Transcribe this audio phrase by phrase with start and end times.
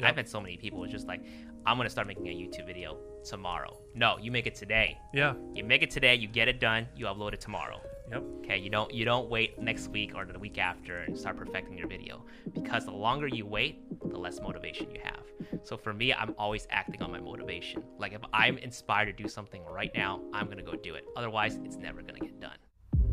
[0.00, 0.08] Yep.
[0.08, 1.22] I've had so many people it's just like,
[1.66, 3.76] I'm gonna start making a YouTube video tomorrow.
[3.94, 4.96] No, you make it today.
[5.12, 5.34] Yeah.
[5.54, 6.14] You make it today.
[6.14, 6.86] You get it done.
[6.96, 7.80] You upload it tomorrow.
[8.10, 8.22] Yep.
[8.38, 11.78] Okay, you don't you don't wait next week or the week after and start perfecting
[11.78, 13.78] your video because the longer you wait,
[14.10, 15.20] the less motivation you have.
[15.62, 17.84] So for me, I'm always acting on my motivation.
[17.98, 21.04] Like if I'm inspired to do something right now, I'm gonna go do it.
[21.14, 22.56] Otherwise, it's never gonna get done.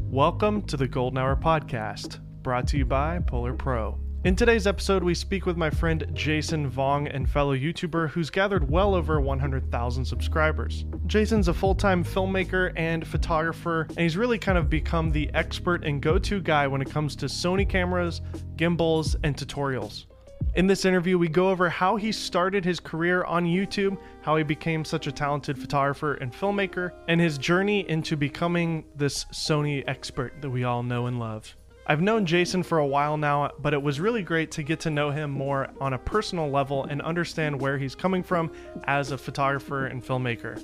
[0.09, 3.99] Welcome to the Golden Hour Podcast, brought to you by Polar Pro.
[4.28, 8.70] In today's episode, we speak with my friend Jason Vong and fellow YouTuber who's gathered
[8.70, 10.84] well over 100,000 subscribers.
[11.06, 15.86] Jason's a full time filmmaker and photographer, and he's really kind of become the expert
[15.86, 18.20] and go to guy when it comes to Sony cameras,
[18.57, 20.07] gimbals, and tutorials.
[20.56, 24.43] In this interview, we go over how he started his career on YouTube, how he
[24.43, 30.34] became such a talented photographer and filmmaker, and his journey into becoming this Sony expert
[30.42, 31.56] that we all know and love.
[31.89, 34.89] I've known Jason for a while now, but it was really great to get to
[34.89, 38.52] know him more on a personal level and understand where he's coming from
[38.83, 40.62] as a photographer and filmmaker.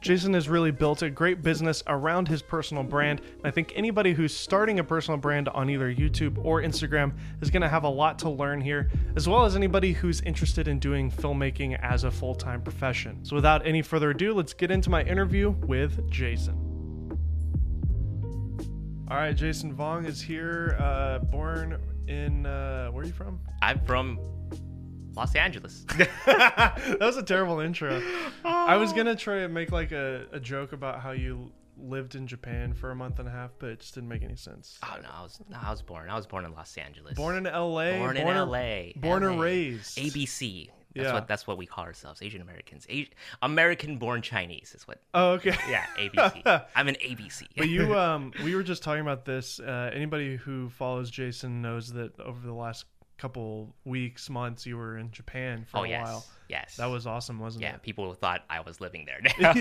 [0.00, 3.20] Jason has really built a great business around his personal brand.
[3.20, 7.50] And I think anybody who's starting a personal brand on either YouTube or Instagram is
[7.50, 10.78] going to have a lot to learn here, as well as anybody who's interested in
[10.78, 13.22] doing filmmaking as a full time profession.
[13.22, 16.73] So, without any further ado, let's get into my interview with Jason.
[19.10, 23.38] All right, Jason Vong is here, uh, born in, uh, where are you from?
[23.60, 24.18] I'm from
[25.14, 25.84] Los Angeles.
[26.26, 28.02] that was a terrible intro.
[28.44, 32.26] I was gonna try to make like a, a joke about how you lived in
[32.26, 34.78] Japan for a month and a half, but it just didn't make any sense.
[34.82, 36.08] Oh no, I was no, I was born.
[36.08, 37.14] I was born in Los Angeles.
[37.14, 37.98] Born in L.A.
[37.98, 38.92] Born in and- LA.
[38.96, 39.98] Born and raised.
[39.98, 40.70] ABC.
[40.94, 41.14] That's Yeah.
[41.14, 42.86] what that's what we call ourselves, Asian Americans.
[42.88, 43.08] A-
[43.42, 45.00] American born Chinese is what.
[45.12, 45.54] Oh, okay.
[45.68, 46.64] Yeah, ABC.
[46.76, 47.46] I'm an ABC.
[47.56, 49.58] But you, um, we were just talking about this.
[49.60, 52.84] Uh, anybody who follows Jason knows that over the last
[53.16, 56.24] couple weeks, months, you were in Japan for oh a yes, while.
[56.48, 56.76] yes.
[56.76, 57.72] That was awesome, wasn't Yeah, it?
[57.74, 59.20] Yeah, people thought I was living there.
[59.38, 59.52] Yeah.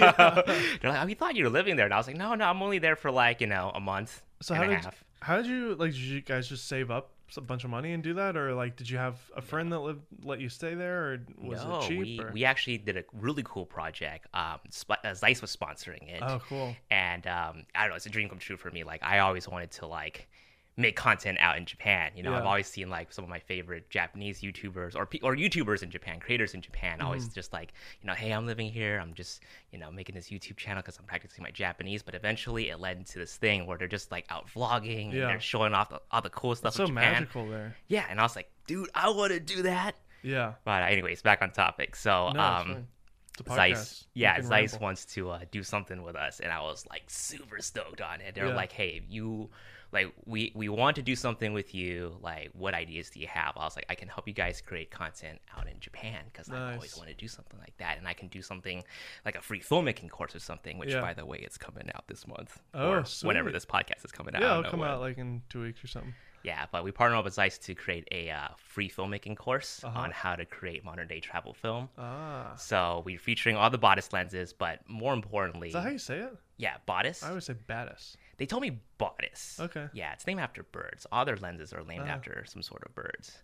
[0.81, 2.45] They're like, "Oh, we thought you were living there," and I was like, "No, no,
[2.45, 5.03] I'm only there for like you know a month So and how a did half."
[5.21, 5.91] how did you like?
[5.91, 8.75] Did you guys just save up a bunch of money and do that, or like
[8.75, 11.87] did you have a friend that lived let you stay there, or was no, it
[11.87, 11.99] cheap?
[11.99, 12.31] we or?
[12.31, 14.27] we actually did a really cool project.
[14.33, 16.21] Um, uh, Zeiss was sponsoring it.
[16.21, 16.75] oh, cool.
[16.91, 18.83] and um, I don't know, it's a dream come true for me.
[18.83, 20.27] Like I always wanted to like
[20.75, 22.11] make content out in Japan.
[22.15, 25.83] You know, I've always seen like some of my favorite Japanese YouTubers or or YouTubers
[25.83, 27.33] in Japan, creators in Japan, always Mm-hmm.
[27.35, 28.99] just like you know, hey, I'm living here.
[28.99, 29.41] I'm just
[29.71, 32.01] you know making this YouTube channel because I'm practicing my Japanese.
[32.01, 35.39] But eventually, it led into this thing where they're just like out vlogging and they're
[35.39, 37.13] showing off the, all the cool stuff It's so Japan.
[37.13, 37.75] magical there.
[37.87, 39.95] Yeah, and I was like, dude, I want to do that.
[40.23, 40.53] Yeah.
[40.65, 41.95] But anyways, back on topic.
[41.95, 42.65] So No, um.
[42.65, 42.87] fine.
[43.35, 43.55] It's a podcast.
[43.55, 44.83] Zeiss, yeah, Zeiss ramble.
[44.85, 48.35] wants to uh, do something with us, and I was like super stoked on it.
[48.35, 48.55] They're Yeah.
[48.55, 49.49] like, "Hey, you,
[49.93, 52.17] like, we we want to do something with you.
[52.21, 54.91] Like, what ideas do you have?" I was like, "I can help you guys create
[54.91, 58.13] content out in Japan because I always want to do something like that, and I
[58.13, 58.83] can do something
[59.25, 60.77] like a free filmmaking course or something.
[60.77, 61.01] Which, Yeah.
[61.01, 64.35] by the way, it's coming out this month Oh, or whenever this podcast is coming
[64.35, 64.41] out.
[64.41, 64.89] Yeah, it'll come when.
[64.89, 66.13] out like in two weeks or something.
[66.43, 69.97] Yeah, but we partnered up with Zeiss to create a uh, free filmmaking course Uh-huh.
[69.97, 71.87] on how to create modern day travel film.
[71.97, 72.53] Ah.
[72.57, 76.17] So we're featuring all the Batis lenses, but more importantly, Is that how you say
[76.19, 76.35] it?
[76.57, 77.23] yeah, bodice.
[77.23, 78.17] I always say badice.
[78.37, 79.59] They told me bodice.
[79.59, 79.87] Okay.
[79.93, 81.05] Yeah, it's named after birds.
[81.11, 82.11] All their lenses are named Ah.
[82.13, 83.37] after some sort of birds.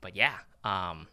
[0.00, 1.08] But yeah, um,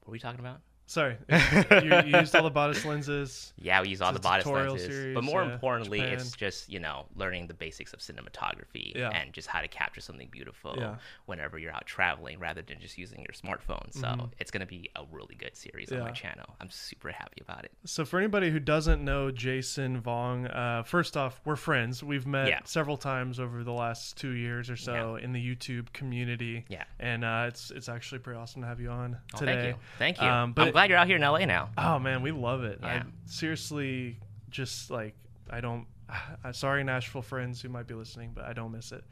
[0.00, 0.60] what were we talking about?
[0.88, 1.16] Sorry.
[1.28, 3.52] you, you used all the Batis lenses.
[3.58, 4.86] Yeah, we use all the Batis lenses.
[4.86, 6.14] series, but more yeah, importantly, Japan.
[6.14, 9.10] it's just, you know, learning the basics of cinematography Yeah.
[9.10, 10.96] and just how to capture something beautiful Yeah.
[11.26, 13.92] whenever you're out traveling rather than just using your smartphone.
[13.92, 14.30] So Mhm.
[14.38, 16.54] it's going to be a really good series on my channel.
[16.60, 17.72] I'm super happy about it.
[17.84, 22.04] So for anybody who doesn't know Jason Vong, uh, first off, we're friends.
[22.04, 26.64] We've met several times over the last two years or so in the YouTube community.
[26.68, 26.84] Yeah.
[27.00, 29.54] And uh, it's it's actually pretty awesome to have you on Oh, today.
[29.54, 29.80] thank you.
[29.98, 30.26] Thank you.
[30.26, 31.70] Um, but glad you're out here in LA now.
[31.78, 32.80] Oh man, we love it.
[32.82, 34.18] I seriously
[34.50, 35.14] just like
[35.48, 35.86] I don't.
[36.44, 39.02] I'm sorry, Nashville friends who might be listening, but I don't miss it.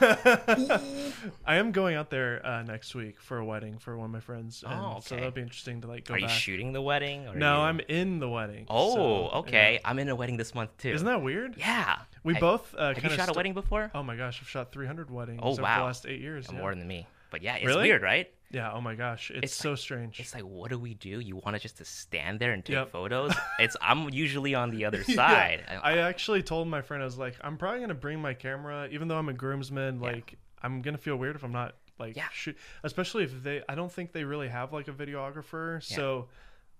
[1.46, 4.20] I am going out there uh, next week for a wedding for one of my
[4.20, 4.64] friends.
[4.66, 6.34] and Oh, So that'll be interesting to like go Are you back.
[6.38, 7.28] shooting the wedding?
[7.28, 7.62] Or no, you...
[7.64, 8.64] I'm in the wedding.
[8.68, 9.74] Oh, so, okay.
[9.74, 9.88] yeah.
[9.90, 10.90] I'm in a wedding this month too.
[10.90, 11.54] Isn't that weird?
[11.58, 11.98] Yeah.
[12.24, 13.90] We I- both uh, Have you shot a wedding before?
[13.94, 15.80] Oh my gosh, I've shot 300 weddings Oh, over wow.
[15.80, 16.48] the last eight years.
[16.50, 16.58] Yeah.
[16.58, 17.06] More than me.
[17.30, 17.84] But yeah, it's Really?
[17.88, 18.28] weird, right?
[18.52, 18.72] yeah.
[18.72, 20.18] Oh my gosh, it's, It's so strange.
[20.18, 21.20] It's like, what do we do?
[21.20, 22.90] You want to just to stand there and take Yep.
[22.90, 23.32] photos?
[23.60, 25.14] It's I'm usually on the other Yeah.
[25.14, 25.64] side.
[25.82, 29.06] I actually told my friend I was like, I'm probably gonna bring my camera, even
[29.08, 30.00] though I'm a groomsman.
[30.00, 30.10] Yeah.
[30.10, 32.28] Like, I'm gonna feel weird if I'm not like Yeah.
[32.32, 33.62] shoot, especially if they.
[33.68, 36.28] I don't think they really have like a videographer, so.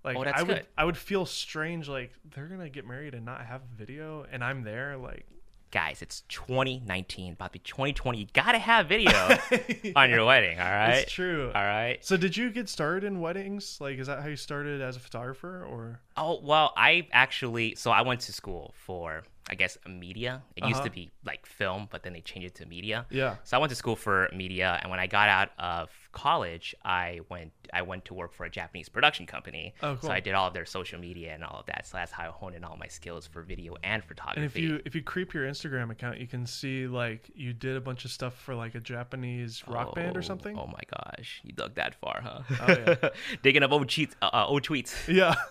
[0.02, 0.66] Like Oh, I would, good.
[0.78, 1.86] I would feel strange.
[1.86, 4.96] Like they're gonna get married and not have a video, and I'm there.
[4.96, 5.26] Like,
[5.70, 8.18] guys, it's 2019, about to be 2020.
[8.18, 9.10] You gotta have video
[9.96, 10.98] on your wedding, all right?
[11.02, 11.46] It's true.
[11.54, 11.98] All right.
[12.04, 13.78] So did you get started in weddings?
[13.80, 16.00] Like, is that how you started as a photographer, or?
[16.16, 20.42] Oh well, I actually so I went to school for I guess media.
[20.56, 20.84] It used Uh-huh.
[20.84, 23.06] to be like film, but then they changed it to media.
[23.10, 23.36] Yeah.
[23.44, 27.20] So I went to school for media, and when I got out of college, I
[27.28, 29.74] went I went to work for a Japanese production company.
[29.82, 30.08] Oh, cool.
[30.08, 31.86] So I did all of their social media and all of that.
[31.86, 34.40] So that's how I honed in all my skills for video and photography.
[34.40, 37.76] And if you if you creep your Instagram account, you can see like you did
[37.76, 40.56] a bunch of stuff for like a Japanese rock band or Oh, something.
[40.58, 42.40] Oh my gosh, you dug that far, huh?
[42.60, 42.66] Oh,
[43.02, 43.08] yeah.
[43.42, 44.94] Digging up old tweets, uh, uh, old tweets.
[45.08, 45.34] Yeah.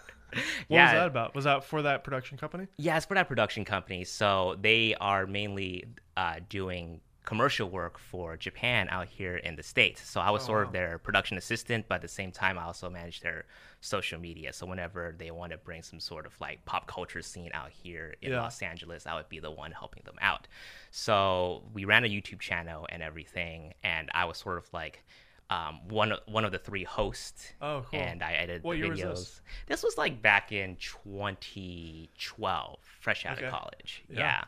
[0.68, 1.34] What was that about?
[1.34, 2.68] Was that for that production company?
[2.78, 4.04] Yeah, it's for that production company.
[4.04, 5.86] So they are mainly
[6.16, 10.02] uh, doing commercial work for Japan out here in the States.
[10.12, 10.68] So I was Oh, sort wow.
[10.68, 13.46] of their production assistant, but at the same time, I also managed their
[13.82, 14.52] social media.
[14.52, 18.16] So whenever they want to bring some sort of like pop culture scene out here
[18.24, 18.42] in Yeah.
[18.42, 20.48] Los Angeles, I would be the one helping them out.
[20.92, 25.04] So we ran a YouTube channel and everything, and I was sort of like.
[25.52, 28.00] Um, one of one of the three hosts, Oh, cool.
[28.00, 29.10] and I edited What the videos.
[29.10, 29.42] was this?
[29.66, 33.48] This was like back in 2012, fresh out Okay.
[33.48, 34.04] of college.
[34.10, 34.20] Yeah.
[34.20, 34.44] Yeah.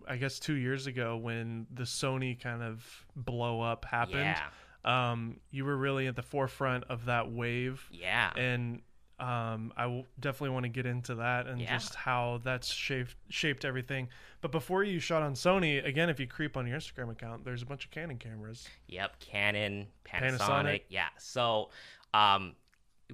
[0.09, 4.49] I guess two years ago when the Sony kind of blow up happened, yeah,
[4.85, 8.81] um, you were really at the forefront of that wave, yeah, and
[9.21, 11.77] um, I will definitely want to get into that and Yeah.
[11.77, 14.09] just how that's shaped shaped everything.
[14.41, 17.63] But before you shot on Sony, again, if you creep on your Instagram account, there's
[17.63, 18.67] a bunch of Canon cameras.
[18.89, 19.21] yep.
[19.21, 20.81] Canon, Panasonic, Panasonic.
[20.89, 21.09] yeah.
[21.19, 21.71] So,
[22.15, 22.55] um,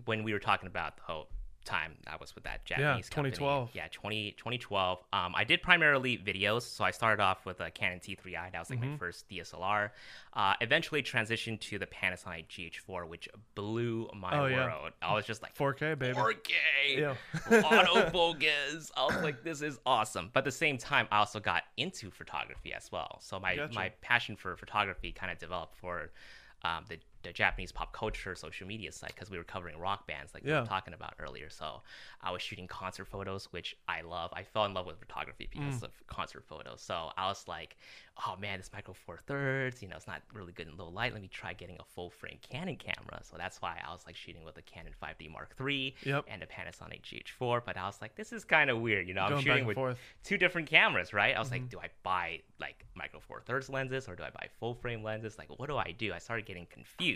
[0.05, 1.29] when we were talking about the whole
[1.67, 3.71] time I was with that Japanese company, 2012.
[3.75, 4.99] yeah, 20, 2012.
[5.13, 8.53] Um, I did primarily videos, so I started off with a Canon T3i.
[8.53, 8.93] That was like Mm-hmm.
[8.93, 9.91] my first DSLR.
[10.33, 14.89] Uh, eventually transitioned to the Panasonic GH4, which blew my Oh, yeah.
[15.03, 16.15] I was just like, 4K, baby.
[16.15, 17.15] 4K, Yeah.
[17.51, 18.91] autofocus.
[18.97, 20.31] I was like, this is awesome.
[20.33, 23.19] But at the same time, I also got into photography as well.
[23.21, 23.75] So my Gotcha.
[23.75, 26.11] my passion for photography kind of developed for
[26.65, 30.33] um, the the Japanese pop culture social media site because we were covering rock bands
[30.35, 31.49] like we were talking about earlier.
[31.51, 31.83] So
[32.23, 34.31] I was shooting concert photos, which I love.
[34.33, 35.51] I fell in love with photography Mm.
[35.67, 36.81] because of concert photos.
[36.81, 37.77] So I was like,
[38.27, 41.13] oh man, this micro four thirds, you know, it's not really good in low light.
[41.13, 43.21] Let me try getting a full frame Canon camera.
[43.23, 46.25] So that's why I was like shooting with a Canon 5D Mark III Yep.
[46.29, 47.63] and a Panasonic GH4.
[47.67, 49.23] But I was like, this is kind of weird, you know.
[49.23, 49.99] I'm shooting with forth.
[50.25, 51.37] two different cameras, right?
[51.37, 54.49] I was like, do I buy like micro four thirds lenses or do I buy
[54.59, 55.37] full frame lenses?
[55.39, 56.13] Like, what do I do?
[56.15, 57.16] I started getting confused.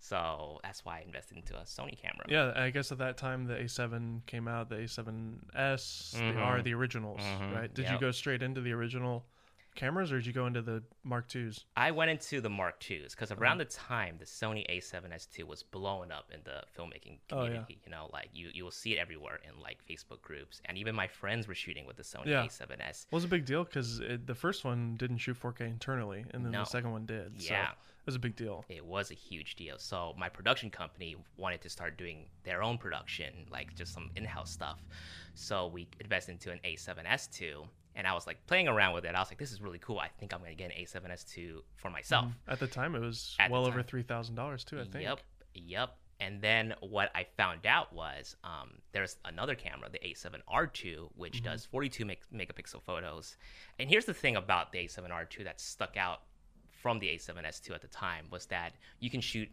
[0.00, 2.24] So that's why I invested into a Sony camera.
[2.28, 6.64] Yeah, I guess at that time the A7 came out, the A7S, the R, Mhm.
[6.64, 7.74] the originals, Mhm, right?
[7.74, 9.26] Did you go straight into the original
[9.74, 11.64] cameras, or did you go into the Mark IIs?
[11.76, 13.40] I went into the Mark IIs because Uh-huh.
[13.40, 17.46] around the time the Sony A7S II was blowing up in the filmmaking Oh, yeah.
[17.46, 20.78] community, you know, like you you will see it everywhere in like Facebook groups, and
[20.78, 22.42] even my friends were shooting with the Sony Yeah.
[22.44, 23.06] A7S.
[23.10, 26.44] Well, it was a big deal because the first one didn't shoot 4K internally, and
[26.44, 26.60] then No.
[26.60, 27.34] the second one did.
[27.42, 27.70] Yeah.
[27.72, 27.78] So
[28.08, 28.64] was a big deal.
[28.68, 29.76] it was a huge deal.
[29.78, 34.50] So my production company wanted to start doing their own production, like just some in-house
[34.50, 34.78] stuff.
[35.34, 39.14] So we invested into an A7S II, and I was like playing around with it.
[39.14, 39.98] I was like, this is really cool.
[39.98, 42.26] I think I'm gonna get an A7S II for myself.
[42.48, 44.80] At the time, it was At well over three thousand dollars too.
[44.80, 45.04] I think.
[45.04, 45.20] Yep,
[45.54, 45.90] yep.
[46.20, 51.44] And then what I found out was um, there's another camera, the A7R2, which Mm-hmm.
[51.44, 53.36] does 42 meg- megapixel photos.
[53.78, 56.22] And here's the thing about the A7R2 that stuck out
[56.82, 59.48] from the A7S2 at the time was that you can shoot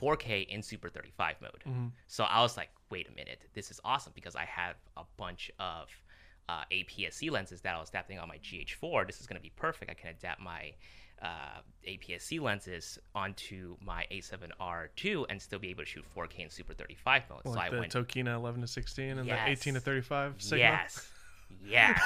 [0.00, 1.50] 4K in Super 35 mode.
[1.66, 1.86] Mm-hmm.
[2.06, 5.50] So I was like, wait a minute, this is awesome because I have a bunch
[5.58, 5.88] of
[6.48, 9.06] uh, APS-C lenses that I was adapting on my GH4.
[9.06, 9.90] This is going to be perfect.
[9.90, 10.72] I can adapt my
[11.22, 16.74] uh, APS-C lenses onto my A7R2 and still be able to shoot 4K in Super
[16.74, 17.40] 35 mode.
[17.44, 19.44] so I Like the went, Tokina 11 to 16 and Yes.
[19.46, 20.58] the 18 to 35 Sigma.
[20.58, 21.08] yes,
[21.64, 22.00] yes.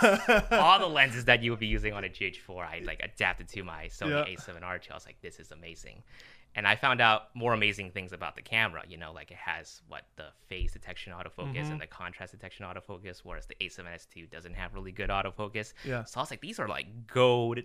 [0.53, 3.63] All the lenses that you would be using on a GH4, I like adapted to
[3.63, 4.35] my Sony Yeah.
[4.37, 4.91] A7R2.
[4.91, 6.03] I was like, this is amazing.
[6.55, 8.83] And I found out more amazing things about the camera.
[8.89, 11.73] You know, like it has what the phase detection autofocus Mm-hmm.
[11.73, 15.73] and the contrast detection autofocus, whereas the A7S2 doesn't have really good autofocus.
[15.85, 16.05] Yeah.
[16.05, 17.59] So I was like, these are like gold,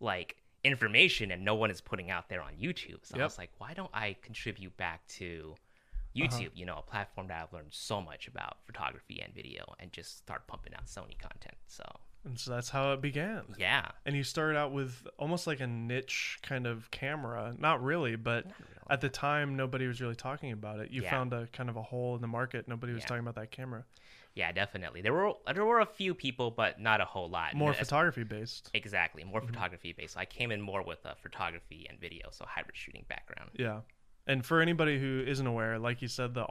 [0.00, 2.98] like information and no one is putting out there on YouTube.
[3.04, 5.54] So I was like, why don't I contribute back to
[6.16, 6.38] Uh-huh.
[6.38, 6.50] YouTube?
[6.54, 10.18] You know, a platform that I've learned so much about photography and video, and just
[10.18, 11.56] start pumping out Sony content.
[11.66, 11.84] So
[12.26, 13.42] And so that's how it began.
[13.58, 17.54] yeah, And you started out with almost like a niche kind of camera.
[17.58, 18.70] Not really, but Not really.
[18.90, 20.90] at the time, nobody was really talking about it.
[20.90, 21.10] You Yeah.
[21.10, 22.66] found a kind of a hole in the market.
[22.68, 23.08] Nobody was Yeah.
[23.08, 23.84] talking about that camera.
[24.36, 25.00] yeah, definitely.
[25.00, 27.54] There were there were a few people, but not a whole lot.
[27.54, 28.68] More photography based.
[28.74, 29.52] Exactly, more Mm-hmm.
[29.52, 30.14] photography based.
[30.14, 33.50] So I came in more with a photography and video, so hybrid shooting background.
[33.54, 33.82] Yeah.
[34.26, 36.44] And for anybody who isn't aware, like you said, the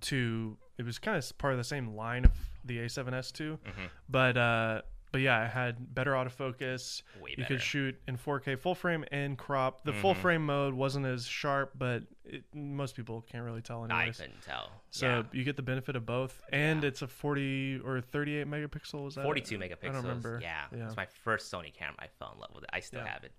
[0.00, 2.32] R2, it was kind of part of the same line of
[2.64, 3.58] the A7S2.
[3.58, 3.90] Mhm.
[4.08, 7.02] But, uh, but yeah, it had better autofocus.
[7.20, 7.48] Way You better.
[7.48, 9.84] could shoot in 4K full frame and crop.
[9.84, 10.18] The full Mhm.
[10.18, 14.70] frame mode wasn't as sharp, but it, most people can't really tell I couldn't tell.
[14.90, 15.22] So yeah.
[15.32, 16.88] you get the benefit of both, and Yeah.
[16.88, 19.04] it's a 40 or 38 megapixel.
[19.04, 19.60] Was that 42 it?
[19.60, 19.88] megapixels.
[19.90, 20.38] I don't remember.
[20.42, 20.86] Yeah, Yeah.
[20.86, 21.96] it's my first Sony camera.
[21.98, 22.70] I fell in love with it.
[22.72, 23.08] I still Yeah.
[23.12, 23.32] have it.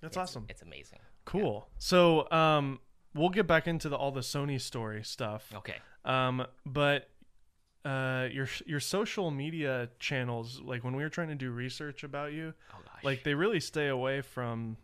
[0.00, 0.44] That's It's- awesome.
[0.50, 0.98] It's amazing.
[1.24, 1.70] Cool.
[1.78, 2.80] So um,
[3.14, 5.50] we'll get back into the all the Sony story stuff.
[5.54, 5.76] Okay.
[6.04, 7.08] Um, but
[7.84, 12.32] uh, your your social media channels, like when we were trying to do research about
[12.32, 14.76] you, Oh like they really stay away from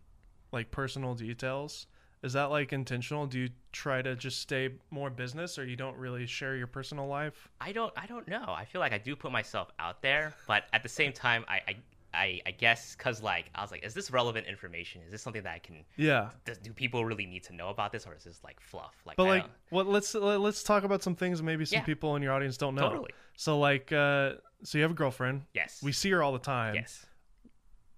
[0.53, 1.87] like personal details.
[2.23, 3.27] Is that like intentional?
[3.27, 7.07] Do you try to just stay more business, or you don't really share your personal
[7.07, 7.49] life?
[7.61, 7.93] I don't.
[7.97, 8.45] I don't know.
[8.47, 11.61] I feel like I do put myself out there, but at the same time, I.
[11.67, 11.77] I
[12.13, 15.01] I, I guess because like I was like, is this relevant information?
[15.07, 15.85] Is this something that I can?
[15.97, 16.31] Yeah.
[16.45, 18.95] Does, do people really need to know about this, or is this like fluff?
[19.07, 21.85] Like, But I like, well, let's let- let's talk about some things maybe some Yeah.
[21.85, 22.89] people in your audience don't know.
[22.89, 23.11] Totally.
[23.37, 24.33] So like, uh,
[24.65, 25.43] so you have a girlfriend.
[25.55, 26.75] yes, We see her all the time.
[26.75, 27.07] yes.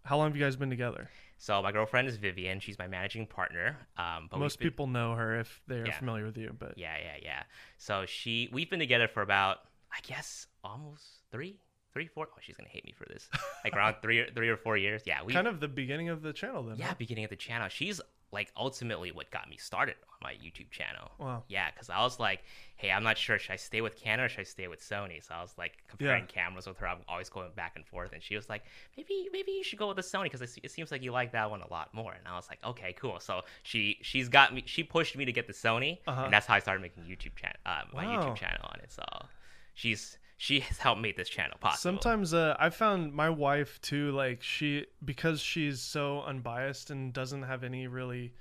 [0.04, 1.09] How long have you guys been together?
[1.38, 2.61] So my girlfriend is Vivian.
[2.61, 3.76] She's my managing partner.
[3.97, 5.99] Um, Most been- people know her if they are Yeah.
[5.99, 7.42] familiar with you, but Yeah, yeah, yeah.
[7.78, 9.59] So she, we've been together for about,
[9.92, 11.59] I guess, almost three,
[11.92, 12.28] three, four.
[12.32, 13.28] Oh, she's gonna hate me for this.
[13.64, 15.02] Like around three, or, three or four years.
[15.06, 15.32] Yeah, we.
[15.32, 16.76] kind of the beginning of the channel then.
[16.78, 16.94] Yeah, huh?
[16.99, 17.68] beginning of the channel.
[17.68, 18.00] She's
[18.32, 21.11] like ultimately what got me started on my YouTube channel.
[21.18, 21.42] Wow.
[21.49, 22.40] Yeah, because I was like,
[22.76, 23.38] hey, I'm not sure.
[23.38, 25.22] Should I stay with Canon or should I stay with Sony?
[25.22, 26.88] So I was like comparing cameras with her.
[26.88, 28.62] I'm always going back and forth, and she was like,
[28.96, 31.32] maybe maybe you should go with the Sony because it, it seems like you like
[31.32, 32.12] that one a lot more.
[32.14, 33.20] And I was like, okay, cool.
[33.20, 34.62] So she she's got me.
[34.64, 36.22] She pushed me to get the Sony, Uh-huh.
[36.25, 38.16] and that's how I started making YouTube channel uh, my Wow.
[38.30, 38.90] YouTube channel on it.
[38.90, 39.04] So
[39.75, 41.80] she's she has helped make this channel possible.
[42.00, 47.44] Sometimes uh, I found my wife too, like she because she's so unbiased and doesn't
[47.44, 48.32] have any really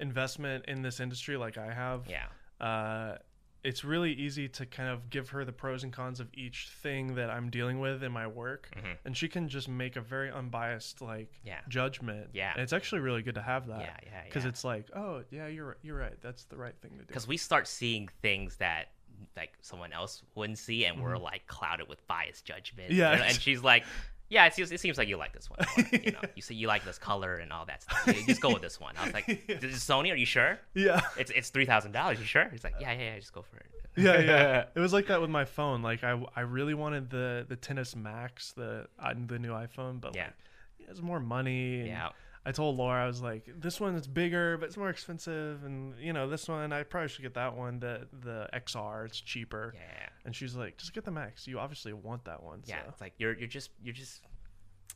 [0.00, 2.08] investment in this industry like I have.
[2.08, 2.66] Yeah.
[2.66, 3.18] Uh,
[3.62, 7.14] it's really easy to kind of give her the pros and cons of each thing
[7.16, 8.96] that I'm dealing with in my work, Mhm.
[9.04, 11.60] and she can just make a very unbiased like Yeah.
[11.68, 12.30] judgment.
[12.32, 12.52] Yeah.
[12.52, 13.80] and it's actually really good to have that.
[13.80, 14.48] Yeah, yeah, Because yeah.
[14.50, 16.18] it's like, oh yeah, you're you're right.
[16.22, 17.04] That's the right thing to do.
[17.06, 18.92] because we start seeing things that
[19.36, 22.90] like someone else wouldn't see, and we're like clouded with biased judgment.
[22.90, 22.98] Mm-hmm.
[22.98, 23.16] Yeah.
[23.16, 23.84] know, and she's like,
[24.28, 25.58] "Yeah, it seems, it seems like you like this one.
[25.76, 28.04] more," You know, you say you like this color and all that stuff.
[28.26, 30.12] Just go with this one." I was like, "This is Sony?
[30.12, 30.58] Are you sure?
[30.74, 31.00] Yeah.
[31.18, 32.18] It's it's three thousand dollars.
[32.20, 33.18] You sure?" He's like, "Yeah, yeah, yeah.
[33.18, 33.66] Just go for it."
[33.96, 34.64] yeah, yeah.
[34.74, 35.82] It was like that with my phone.
[35.82, 40.14] Like I, I really wanted the the XS Max, the uh, the new iPhone, but
[40.16, 40.24] Yeah.
[40.24, 40.32] like,
[40.80, 41.80] it has more money.
[41.80, 42.08] and Yeah.
[42.46, 45.94] I told Laura I was like, this one is bigger, but it's more expensive, and
[45.98, 49.72] you know, this one I probably should get that one, the the XR, it's cheaper.
[49.74, 51.46] Yeah, yeah, And she's like, just get the Max.
[51.46, 52.62] You obviously want that one.
[52.66, 52.82] yeah.
[52.82, 52.88] So.
[52.90, 54.20] It's like you're you're just you're just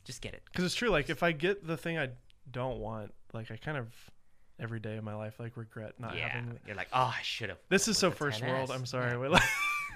[0.03, 0.43] just get it.
[0.45, 0.89] Because it's true.
[0.89, 2.09] Like if I get the thing I
[2.51, 3.87] don't want, like I kind of
[4.59, 6.51] every day of my life like regret not yeah, having.
[6.51, 6.61] it.
[6.67, 8.69] you're like, "Oh, I should have." This is so first world.
[8.71, 9.15] I'm sorry.
[9.27, 9.41] Like-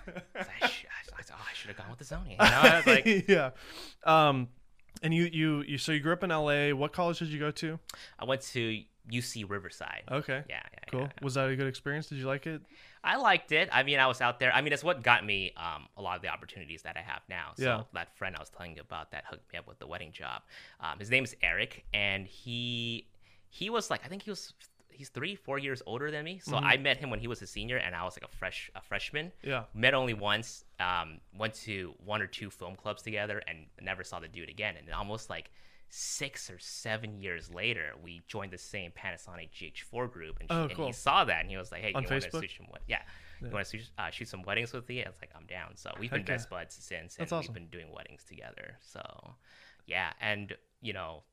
[0.06, 2.32] I, sh- I, I, oh, I should have gone with the Sony.
[2.32, 2.82] You know?
[2.94, 3.52] Like, yeah.
[4.04, 4.50] Um,
[5.02, 6.70] and you, you, you, so you grew up in LA.
[6.70, 7.80] What college did you go to?
[8.20, 8.82] I went to
[9.12, 10.04] UC Riverside.
[10.12, 10.44] Okay.
[10.50, 11.02] Yeah, yeah, Cool.
[11.02, 11.10] yeah.
[11.22, 12.08] Was that a good experience?
[12.08, 12.62] Did you like it?
[13.04, 13.68] I liked it.
[13.74, 14.54] I mean, I was out there.
[14.54, 17.22] I mean, that's what got me um, a lot of the opportunities that I have
[17.28, 17.52] now.
[17.58, 17.84] So Yeah.
[17.94, 20.42] that friend I was telling you about that hooked me up with the wedding job.
[20.80, 23.08] Um, his name is Eric, and he
[23.50, 24.54] he was like I think he was
[24.90, 26.40] he's three four years older than me.
[26.42, 28.72] So I met him when he was a senior, and I was like a fresh
[28.74, 29.34] a freshman.
[29.42, 29.64] Yeah.
[29.74, 30.64] Met only once.
[30.84, 34.76] Um, went to one or two film clubs together, and never saw the dude again.
[34.78, 35.50] And almost like
[35.90, 40.72] six or seven years later, we joined the same Panasonic GH4 group, and, Oh, and
[40.72, 42.82] he saw that, and he was like, "Hey, On you want to shoot some wed-
[42.88, 43.02] Yeah,
[43.40, 45.78] you want to shoot, uh, shoot some weddings with me?" I was like, "I'm down."
[45.78, 46.36] So we've been Heck yeah.
[46.36, 47.40] best buds since, and awesome.
[47.42, 48.78] we've been doing weddings together.
[48.82, 49.36] So,
[49.86, 51.24] yeah, and you know.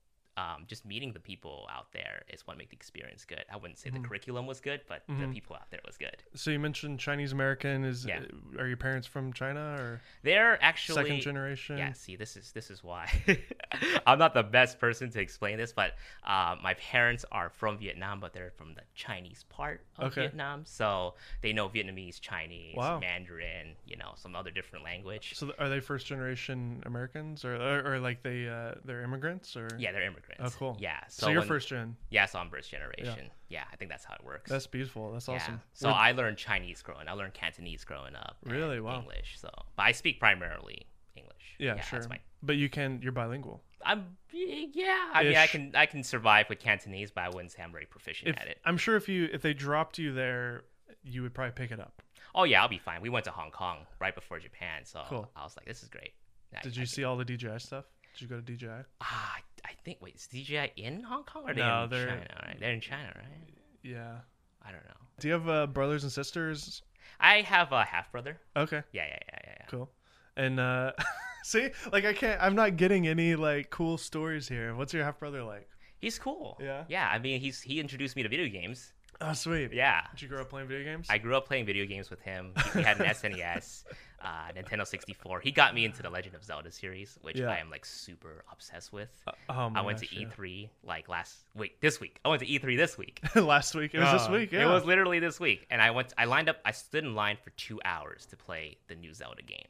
[0.41, 3.45] Um, just meeting the people out there is what make the experience good.
[3.53, 4.03] I wouldn't say Mm-hmm.
[4.03, 6.17] the curriculum was good, but the people out there was good.
[6.35, 7.85] So you mentioned Chinese American.
[7.85, 8.21] Is Yeah.
[8.59, 11.77] are your parents from China or They're actually second generation?
[11.79, 13.07] Yeah, see, this is this is why
[14.07, 15.95] I'm not the best person to explain this, but
[16.25, 20.23] uh, my parents are from Vietnam, but they're from the Chinese part of Okay.
[20.23, 22.99] Vietnam, so they know Vietnamese, Chinese, Wow.
[23.01, 25.35] Mandarin, you know, some other different language.
[25.37, 29.69] So are they first generation Americans or or, or like they uh, they're immigrants or
[29.79, 30.30] yeah, they're immigrants.
[30.39, 30.77] Oh, cool.
[30.79, 31.97] Yeah, So, so, you're when- first gen.
[32.11, 33.31] Yeah, so I'm first generation.
[33.49, 33.65] Yeah.
[33.73, 34.51] I think that's how it works.
[34.51, 35.13] That's beautiful.
[35.13, 35.35] That's yeah.
[35.35, 35.61] awesome.
[35.73, 37.09] So Would- I learned Chinese growing.
[37.09, 38.37] I learned Cantonese growing up.
[38.45, 38.81] Really?
[38.81, 39.01] Wow.
[39.01, 39.39] English.
[39.41, 41.57] So, but I speak primarily English.
[41.59, 41.99] yeah, sure.
[41.99, 43.63] That's my But you can you're bilingual.
[43.85, 45.11] I'm yeah.
[45.13, 47.87] I mean, I can I can survive with Cantonese, but I wouldn't say I'm very
[47.87, 48.59] proficient If, at it.
[48.65, 50.65] I'm sure if you if they dropped you there,
[51.03, 52.03] you would probably pick it up.
[52.35, 53.01] Oh yeah, I'll be fine.
[53.01, 55.29] We went to Hong Kong right before Japan, so Cool.
[55.35, 56.13] I was like, this is great.
[56.55, 57.85] I- Did I you can- see all the DJI stuff?
[58.15, 58.85] Did you go to DJI?
[59.01, 62.07] Ah, I- think wait, is DJI in Hong Kong or are they No, in they're-
[62.09, 62.27] China?
[62.45, 62.57] Right?
[62.61, 63.49] They're in China, right?
[63.83, 64.19] Yeah.
[64.63, 64.95] I don't know.
[65.21, 66.83] Do you have uh, brothers and sisters?
[67.19, 68.39] I have a half brother.
[68.55, 69.67] Okay, Yeah, yeah, yeah, yeah, yeah.
[69.69, 69.91] cool.
[70.37, 70.93] And uh
[71.45, 74.75] see, like I can't I'm not getting any like cool stories here.
[74.75, 75.67] What's your half brother like?
[75.99, 76.59] He's cool.
[76.61, 76.85] Yeah?
[76.89, 78.93] Yeah, I mean, he's he introduced me to video games.
[79.23, 79.73] Oh, sweet.
[79.73, 80.03] Yeah.
[80.13, 81.07] Did you grow up playing video games?
[81.11, 82.53] I grew up playing video games with him.
[82.73, 83.85] He he had an SNES,
[84.23, 85.41] uh, Nintendo 64.
[85.41, 87.51] He got me into the Legend of Zelda series, which Yeah.
[87.51, 89.09] I am like super obsessed with.
[89.49, 90.17] oh my I went gosh, to.
[90.27, 92.21] E3 like last wait this week.
[92.25, 93.21] I went to E3 this week.
[93.35, 93.95] Last week.
[93.95, 94.53] It was this Uh, week.
[94.53, 94.63] Yeah.
[94.69, 96.13] It was literally this week, and I went.
[96.19, 96.59] I lined up.
[96.65, 99.67] I stood in line for two hours to play the new Zelda game.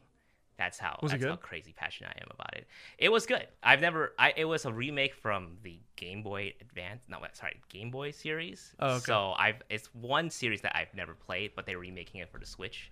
[0.58, 0.98] That's how.
[1.02, 2.66] Was it that's how crazy passionate I am about it.
[2.98, 3.46] It was good.
[3.62, 4.12] I've never.
[4.18, 4.34] I.
[4.36, 7.00] It was a remake from the Game Boy Advance.
[7.08, 8.74] No, sorry, Game Boy series.
[8.78, 9.04] Oh, okay.
[9.06, 9.62] So I've.
[9.70, 12.90] It's one series that I've never played, but they're remaking it for the Switch.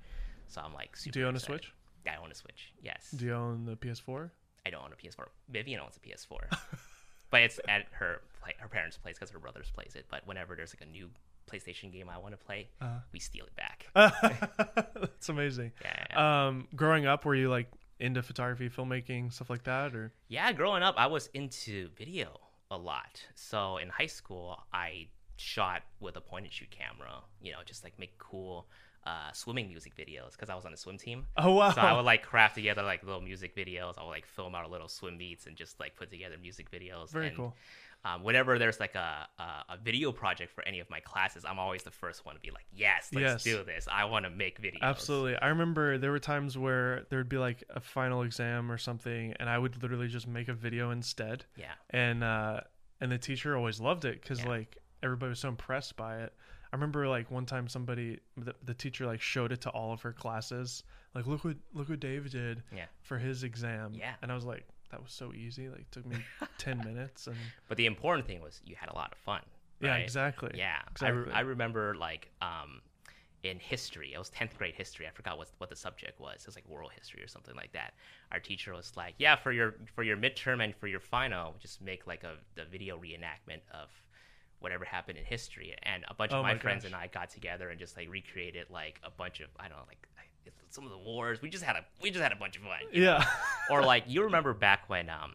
[0.49, 1.13] So I'm like super.
[1.15, 1.41] Do you own a.
[1.41, 1.73] Switch?
[2.07, 2.73] I own a Switch.
[2.83, 3.11] Yes.
[3.15, 4.31] Do you own the PS4?
[4.67, 5.27] I don't own a PS4.
[5.51, 6.59] Vivian owns a PS4,
[7.31, 8.23] but it's at her
[8.61, 10.07] her parents' place because her brothers plays it.
[10.11, 11.11] But whenever there's like a new
[11.51, 12.99] PlayStation game I want to play, Uh-huh.
[13.13, 13.87] we steal it back.
[14.95, 15.73] That's amazing.
[15.83, 16.47] Yeah.
[16.49, 20.83] Um, growing up, were you like into photography, filmmaking, stuff like that, or Yeah, growing
[20.83, 22.39] up, I was into video
[22.71, 23.23] a lot.
[23.35, 27.21] So in high school, I shot with a point and shoot camera.
[27.43, 28.67] You know, just like make cool
[29.09, 31.27] uh, swimming music videos because I was on the swim team.
[31.37, 33.95] oh wow, So I would like craft together like little music videos.
[33.99, 37.11] I would like film our little swim meets and just like put together music videos.
[37.11, 37.57] very and, cool.
[38.05, 39.43] Um, whenever there's like a, a
[39.75, 42.51] a video project for any of my classes, I'm always the first one to be
[42.53, 43.43] like, "Yes, let's Yes.
[43.43, 43.89] do this.
[43.91, 45.37] I want to make videos." Absolutely.
[45.37, 49.35] I remember there were times where there would be like a final exam or something,
[49.41, 51.45] and I would literally just make a video instead.
[51.57, 51.73] Yeah.
[51.91, 52.61] And uh,
[53.01, 54.49] and the teacher always loved it because Yeah.
[54.57, 56.33] like everybody was so impressed by it.
[56.73, 60.03] I remember like one time somebody the, the teacher like showed it to all of
[60.03, 60.83] her classes.
[61.15, 62.85] Like look what look what Dave did Yeah.
[63.03, 63.93] for his exam.
[63.95, 64.15] Yeah.
[64.23, 65.69] And I was like, that was so easy.
[65.69, 66.17] Like took me
[66.59, 67.37] ten minutes and
[67.69, 69.41] But the important thing was you had a lot of fun.
[69.81, 70.51] yeah, exactly.
[70.55, 70.81] Yeah.
[71.01, 72.81] I, re- I remember like um,
[73.45, 75.07] in history, it was 10th grade history.
[75.07, 76.41] I forgot what, what the subject was.
[76.41, 77.95] It was like world history or something like that.
[78.33, 81.81] Our teacher was like, yeah, for your for your midterm and for your final, just
[81.81, 83.89] make like a the video reenactment of
[84.61, 85.75] whatever happened in history.
[85.83, 88.09] And a bunch Oh of my, my friends and I got together and just like
[88.11, 89.99] recreated like a bunch of, I don't know, like
[90.71, 91.41] some of the wars.
[91.43, 92.79] We just had a we just had a bunch of fun.
[92.93, 93.25] Yeah.
[93.71, 95.33] or like you remember back when um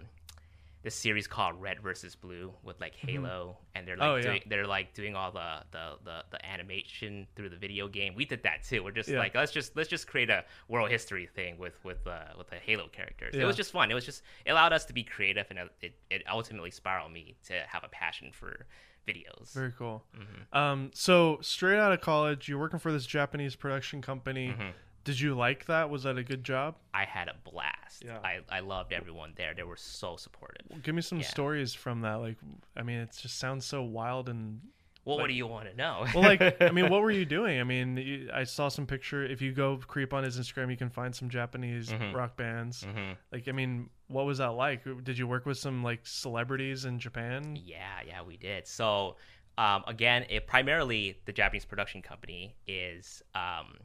[0.84, 4.22] this series called Red versus Blue with like Halo and they're like Oh, yeah.
[4.24, 8.16] doing, they're like doing all the, the the the animation through the video game.
[8.16, 8.84] We did that too.
[8.84, 9.20] We're just Yeah.
[9.20, 12.58] like let's just let's just create a world history thing with with uh, with the
[12.58, 13.34] Halo characters.
[13.34, 13.90] It was just fun.
[13.92, 17.36] It was just it allowed us to be creative and it it ultimately spiraled me
[17.48, 18.66] to have a passion for
[19.08, 19.52] videos.
[19.54, 20.04] Very cool.
[20.18, 20.58] Mm-hmm.
[20.58, 24.50] Um, so straight out of college, you're working for this Japanese production company.
[24.50, 24.70] Mm-hmm.
[25.04, 25.90] Did you like that?
[25.90, 26.76] Was that a good job?
[26.94, 28.04] I had a blast.
[28.06, 28.20] Yeah.
[28.24, 29.54] I, I loved everyone there.
[29.54, 30.82] They were so supportive.
[30.82, 31.26] Give me some Yeah.
[31.28, 32.16] stories from that.
[32.16, 32.38] Like,
[32.78, 34.62] I mean, it just sounds so wild and
[35.06, 36.06] Well, Like- what do you want to know?
[36.16, 36.24] well.
[36.24, 37.60] Like, I mean, what were you doing?
[37.60, 39.26] I mean, you, I saw some picture.
[39.26, 42.14] If you go creep on his Instagram, you can find some Japanese Mhm.
[42.14, 42.84] rock bands.
[42.84, 43.18] Mhm.
[43.32, 44.84] Like, I mean, what was that like?
[45.04, 47.56] Did you work with some like celebrities in Japan?
[47.62, 48.68] Yeah, yeah, we did.
[48.68, 49.18] So,
[49.58, 53.78] um, again, it primarily the Japanese production company is um,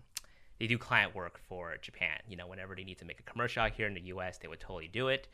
[0.59, 2.19] they do client work for Japan.
[2.29, 4.49] You know, whenever they need to make a commercial out here in the U.S., they
[4.49, 5.29] would totally do it.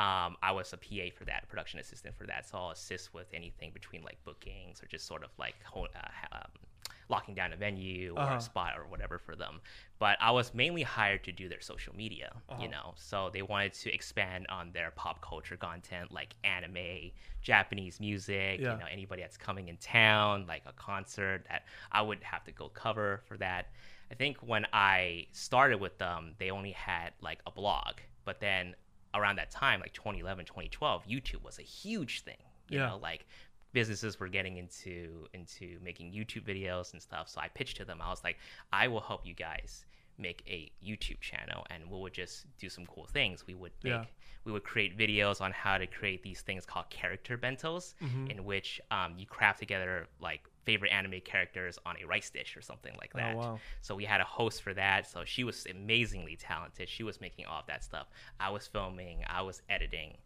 [0.00, 3.26] Um, I was a PA for that, production assistant for that, so I'll assist with
[3.34, 6.50] anything between like bookings or just sort of like ho- uh, um,
[7.10, 8.36] locking down a venue or Uh-huh.
[8.36, 9.60] a spot or whatever for them.
[9.98, 12.62] But I was mainly hired to do their social media, Uh-huh.
[12.62, 12.94] you know.
[12.96, 17.10] So they wanted to expand on their pop culture content like anime,
[17.42, 18.72] Japanese music, Yeah.
[18.72, 22.52] you know, anybody that's coming in town, like a concert that I would have to
[22.52, 23.62] go cover for that.
[24.10, 28.74] I think when I started with them, they only had like a blog, but then
[29.14, 32.36] around that time, like 2011, 2012, YouTube was a huge thing.
[32.68, 32.88] You Yeah.
[32.90, 33.26] know, like
[33.72, 37.28] businesses were getting into into making YouTube videos and stuff.
[37.28, 38.00] So I pitched to them.
[38.02, 38.38] I was like,
[38.72, 39.84] I will help you guys
[40.18, 43.46] make a YouTube channel and we would just do some cool things.
[43.46, 44.04] We would make Yeah.
[44.44, 48.26] we would create videos on how to create these things called character bentos, Mm-hmm.
[48.32, 52.62] in which um, you craft together like favorite anime characters on a rice dish or
[52.62, 53.34] something like oh, that.
[53.34, 53.58] Oh, wow.
[53.80, 55.08] So we had a host for that.
[55.08, 56.88] So she was amazingly talented.
[56.88, 58.08] She was making all of that stuff.
[58.38, 60.16] I was filming, I was editing.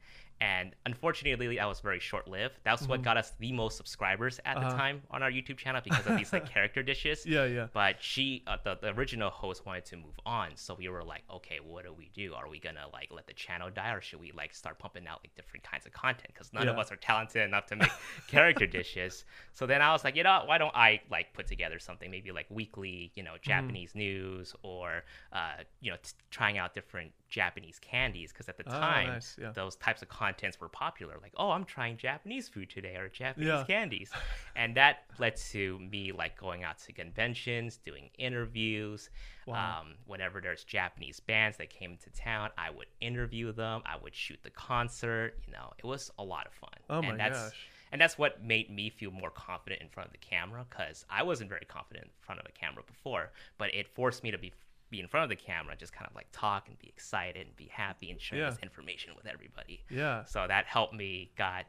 [0.45, 2.57] And unfortunately, that was very short lived.
[2.65, 4.59] That's what got us the most subscribers at Mm-hmm.
[4.67, 4.71] Uh-huh.
[4.71, 7.25] the time on our YouTube channel because of these like character dishes.
[7.25, 7.67] Yeah, yeah.
[7.73, 11.23] But she, uh, the, the original host, wanted to move on, so we were like,
[11.39, 12.35] okay, what do we do?
[12.35, 15.21] Are we gonna like let the channel die, or should we like start pumping out
[15.25, 16.29] like different kinds of content?
[16.35, 17.91] Because none of us are talented enough to make
[18.29, 19.25] character dishes.
[19.53, 22.31] So then I was like, you know, why don't I like put together something maybe
[22.33, 23.51] like weekly, you know, Mm-hmm.
[23.51, 28.33] Japanese news, or uh, you know, t- trying out different Japanese candies?
[28.33, 29.51] Because at the Oh, time, nice, yeah.
[29.51, 31.17] those types of contents were popular.
[31.21, 33.65] Like, oh, I'm trying Japanese food today, or Japanese Yeah.
[33.65, 34.13] candies,
[34.55, 39.11] and that led to me like going out to conventions, doing interviews.
[39.47, 39.81] Wow.
[39.81, 43.83] Um, whenever there's Japanese bands that came into town, I would interview them.
[43.85, 45.35] I would shoot the concert.
[45.47, 46.79] You know, it was a lot of fun.
[46.89, 47.69] Oh my and that's, gosh.
[47.93, 51.23] And that's what made me feel more confident in front of the camera because I
[51.23, 54.53] wasn't very confident in front of a camera before, but it forced me to be
[54.91, 57.57] be in front of the camera, just kind of like talk and be excited and
[57.57, 58.51] be happy and share Yeah.
[58.51, 59.85] this information with everybody.
[59.91, 60.25] Yeah.
[60.25, 61.65] So that helped me got,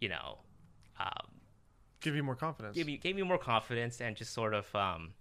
[0.00, 0.38] you know,
[0.98, 1.30] um,
[2.00, 2.74] Give you more confidence.
[2.76, 5.14] Give me gave me more confidence and just sort of um,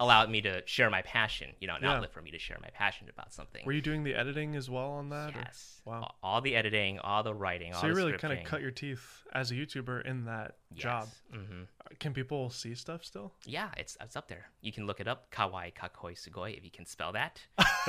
[0.00, 1.50] allowed me to share my passion.
[1.60, 1.92] You know, an Yeah.
[1.94, 3.64] outlet for me to share my passion about something.
[3.64, 5.36] Were you doing the editing as well on that?
[5.36, 5.80] or- yes.
[5.84, 6.14] Wow.
[6.22, 9.22] All, the editing, all the writing, all So you really kind of cut your teeth
[9.32, 11.08] as a YouTuber in that job.
[11.32, 11.64] hmm
[12.00, 13.34] Can people see stuff still?
[13.44, 14.46] Yeah, it's it's up there.
[14.62, 15.30] You can look it up.
[15.30, 17.40] Kawaii kakoi sugoi if you can spell that.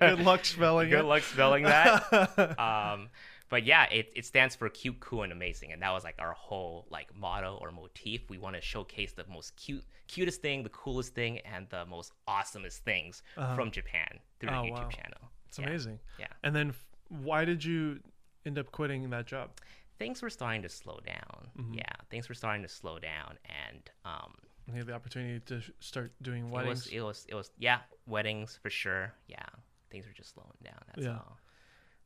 [0.00, 0.90] Good luck spelling it.
[0.90, 1.04] Good it.
[1.04, 2.58] luck spelling that.
[2.58, 3.10] um,
[3.48, 6.32] but yeah, it, it stands for cute, cool, and amazing, and that was like our
[6.32, 8.28] whole like motto or motif.
[8.28, 12.12] We want to showcase the most cute, cutest thing, the coolest thing, and the most
[12.28, 13.22] awesomest things
[13.54, 14.88] from Japan through Oh, the YouTube wow.
[14.88, 15.30] channel.
[15.48, 15.66] It's Yeah.
[15.66, 15.98] amazing.
[16.18, 16.26] Yeah.
[16.42, 16.74] And then
[17.08, 18.00] why did you
[18.44, 19.50] end up quitting that job?
[19.98, 21.48] Things were starting to slow down.
[21.58, 21.74] Mm-hmm.
[21.74, 24.34] Yeah, things were starting to slow down, and um,
[24.68, 26.84] You had the opportunity to start doing it weddings.
[26.84, 29.12] was it was it was yeah, weddings for sure.
[29.26, 29.44] Yeah,
[29.90, 30.78] things were just slowing down.
[30.88, 31.14] That's Yeah.
[31.14, 31.36] all.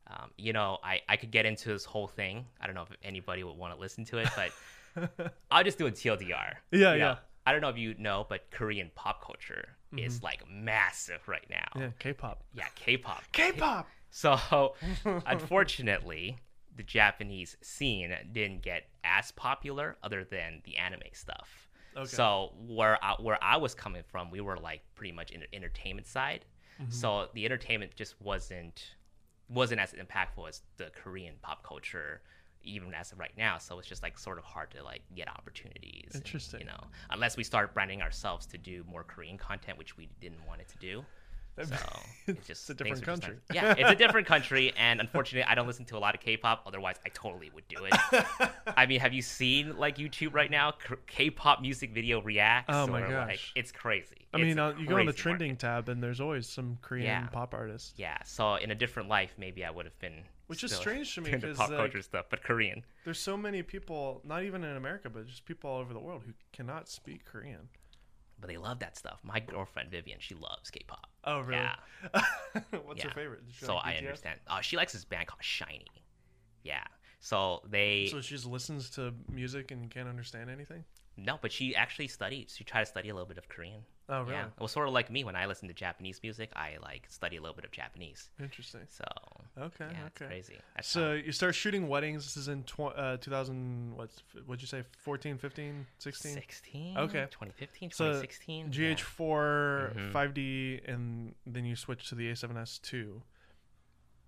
[0.07, 2.45] Um, you know, I, I could get into this whole thing.
[2.59, 5.87] I don't know if anybody would want to listen to it, but I'll just do
[5.87, 6.29] a TLDR.
[6.29, 7.15] Yeah, You know, yeah.
[7.45, 11.57] I don't know if you know, but Korean pop culture is like massive right now.
[11.75, 11.81] Mm-hmm.
[11.81, 12.43] yeah, K-pop.
[12.53, 13.23] Yeah, K-pop.
[13.31, 13.87] K-pop.
[14.09, 14.73] So,
[15.25, 16.37] unfortunately,
[16.75, 21.69] the Japanese scene didn't get as popular other than the anime stuff.
[21.95, 22.07] Okay.
[22.07, 25.55] So where I, where I was coming from, we were like pretty much in the
[25.55, 26.45] entertainment side.
[26.81, 26.91] Mm-hmm.
[26.91, 28.95] So the entertainment just wasn't
[29.53, 32.21] wasn't as impactful as the Korean pop culture
[32.63, 35.27] even as of right now so it's just like sort of hard to like get
[35.27, 36.61] opportunities and, Interesting.
[36.61, 40.45] you know unless we start branding ourselves to do more korean content which we didn't
[40.47, 41.03] want it to do
[41.61, 41.75] so
[42.27, 43.37] it's just a different are just country.
[43.53, 46.63] yeah, it's a different country, and unfortunately, I don't listen to a lot of K-pop.
[46.65, 47.93] Otherwise, I totally would do it.
[48.77, 50.71] I mean, have you seen like YouTube right now?
[50.71, 52.73] K- K-pop music video reacts.
[52.73, 53.51] Oh my or, Like, gosh.
[53.55, 54.27] it's crazy.
[54.33, 55.59] I It's mean, uh, you go on the trending market.
[55.59, 57.27] tab, and there's always some Korean Yeah.
[57.27, 57.93] pop artists.
[57.97, 60.23] Yeah, so in a different life, maybe I would have been.
[60.47, 62.83] Which is strange to me, doing the 'cause, pop like- culture stuff, but Korean.
[63.05, 66.23] There's so many people, not even in America, but just people all over the world
[66.25, 67.69] who cannot speak Korean.
[68.43, 69.21] But they love that stuff.
[69.23, 71.07] My girlfriend Vivian, she loves K-pop.
[71.23, 71.61] Oh, really?
[71.61, 71.75] Yeah.
[72.83, 73.05] What's yeah.
[73.05, 73.39] your favorite?
[73.61, 74.37] So like I understand.
[74.49, 76.01] Oh, she likes this band called SHINee.
[76.61, 76.83] Yeah.
[77.21, 80.83] So they So she just listens to music and can't understand anything?
[81.15, 82.49] no, but she actually studied.
[82.51, 83.85] She tried to study a little bit of Korean.
[84.09, 84.33] Oh, really?
[84.33, 86.51] Yeah, it was sort of like me when I listen to Japanese music.
[86.55, 88.29] I like study a little bit of Japanese.
[88.39, 88.81] Interesting.
[88.89, 89.05] So
[89.57, 90.25] Okay, yeah, okay.
[90.27, 90.57] crazy.
[90.75, 92.23] That's So how- you start shooting weddings.
[92.25, 96.33] This is in tw- uh, 2000, what's, what'd you say, 14, 15, 16?
[96.33, 96.97] 16.
[96.97, 97.27] Okay.
[97.31, 98.71] 2015, So 2016.
[98.71, 100.11] GH4, Mhm.
[100.11, 103.21] 5D, and then you switch to the A7S2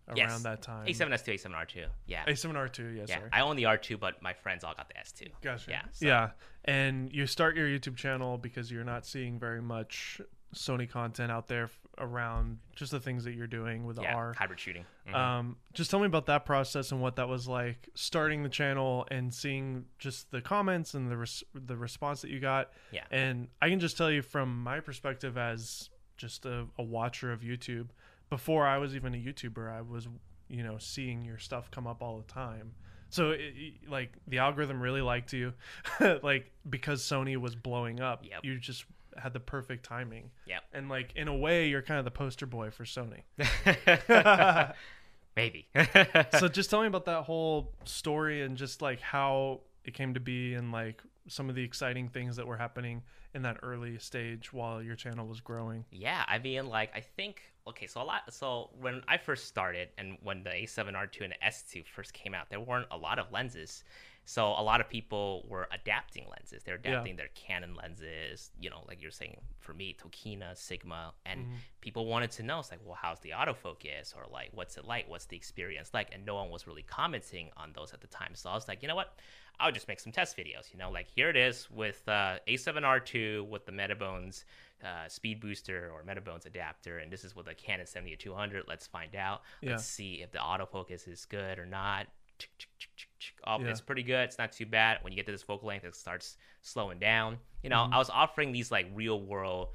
[0.08, 0.44] around Yes.
[0.44, 0.86] that time.
[0.88, 1.88] A7S2, A7R2.
[2.06, 2.26] Yeah.
[2.26, 3.16] A7R2, yeah, yeah.
[3.18, 3.30] sorry.
[3.34, 5.32] I own the R2, but my friends all got the S2.
[5.42, 5.72] Gotcha.
[5.72, 5.82] Yeah.
[5.92, 6.32] so- Yeah,
[6.66, 10.22] and you start your YouTube channel because you're not seeing very much
[10.54, 14.16] Sony content out there around just the things that you're doing with the Yeah.
[14.16, 14.34] R.
[14.38, 14.86] Hybrid shooting.
[15.08, 15.14] Mhm.
[15.16, 19.08] Um, just tell me about that process and what that was like starting the channel
[19.12, 22.72] and seeing just the comments and the res- the response that you got.
[22.92, 23.06] Yeah.
[23.12, 27.42] And I can just tell you from my perspective as just a, a watcher of
[27.42, 27.90] YouTube,
[28.30, 30.08] before I was even a YouTuber, I was,
[30.50, 32.72] you know, seeing your stuff come up all the time.
[33.10, 35.54] So, it, it- like, the algorithm really liked you,
[36.24, 38.24] like because Sony was blowing up.
[38.26, 38.40] Yep.
[38.44, 38.86] You just
[39.18, 40.60] had the perfect timing, Yeah.
[40.74, 43.22] and like in a way, you're kind of the poster boy for Sony.
[45.36, 45.68] Maybe.
[46.40, 50.20] so just tell me about that whole story and just like how it came to
[50.20, 54.54] be and like some of the exciting things that were happening in that early stage
[54.54, 55.84] while your channel was growing.
[55.92, 58.34] Yeah, I mean, like I think okay, so a lot.
[58.34, 62.50] So when I first started, and when the A7R2 and the S2 first came out,
[62.50, 63.84] there weren't a lot of lenses.
[64.28, 66.64] So a lot of people were adapting lenses.
[66.64, 67.18] They're adapting yeah.
[67.18, 71.54] their Canon lenses, you know, like you're saying for me, Tokina, Sigma, and mm-hmm.
[71.80, 75.08] people wanted to know, it's like, well, how's the autofocus, or like, what's it like?
[75.08, 76.10] What's the experience like?
[76.12, 78.32] And no one was really commenting on those at the time.
[78.34, 79.14] So I was like, you know what?
[79.60, 80.74] I'll just make some test videos.
[80.74, 84.44] You know, like here it is with uh, A7R2 with the Metabones
[84.84, 88.64] uh, speed booster or Metabones adapter, and this is with a Canon 70-200.
[88.68, 89.42] Let's find out.
[89.62, 89.72] Yeah.
[89.72, 92.08] Let's see if the autofocus is good or not.
[93.48, 93.68] Oh, yeah.
[93.68, 94.24] it's pretty good.
[94.24, 95.00] It's not too bad.
[95.02, 97.38] When you get to this focal length, it starts slowing down.
[97.64, 97.94] You know, mm-hmm.
[97.94, 99.70] I was offering these like real world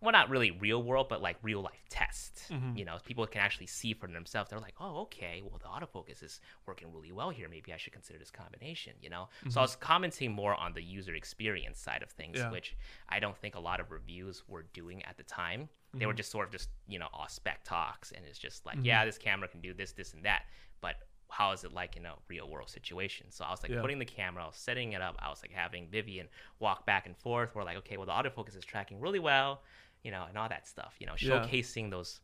[0.00, 2.44] well, not really real world, but like real life tests.
[2.50, 2.76] Mm-hmm.
[2.76, 4.50] You know, people can actually see for themselves.
[4.50, 7.48] They're like, oh, okay, well, the autofocus is working really well here.
[7.48, 9.28] Maybe I should consider this combination, you know?
[9.40, 9.50] Mm-hmm.
[9.50, 12.50] So I was commenting more on the user experience side of things, yeah.
[12.50, 12.76] which
[13.08, 15.62] I don't think a lot of reviews were doing at the time.
[15.62, 15.98] Mm-hmm.
[15.98, 16.18] They were mm-hmm.
[16.18, 18.12] just sort of just, you know, all spec talks.
[18.12, 18.86] And it's just like, mm-hmm.
[18.86, 20.42] yeah, this camera can do this, this, and that.
[20.80, 20.94] But
[21.30, 23.26] how is it like in a real world situation?
[23.30, 23.80] So I was like yeah.
[23.80, 25.16] putting the camera, I was setting it up.
[25.18, 26.28] I was like having Vivian
[26.60, 27.50] walk back and forth.
[27.54, 29.62] We're like, okay, well, the autofocus is tracking really well
[30.02, 30.94] you know, and all that stuff.
[30.98, 31.90] You know, showcasing yeah.
[31.90, 32.20] those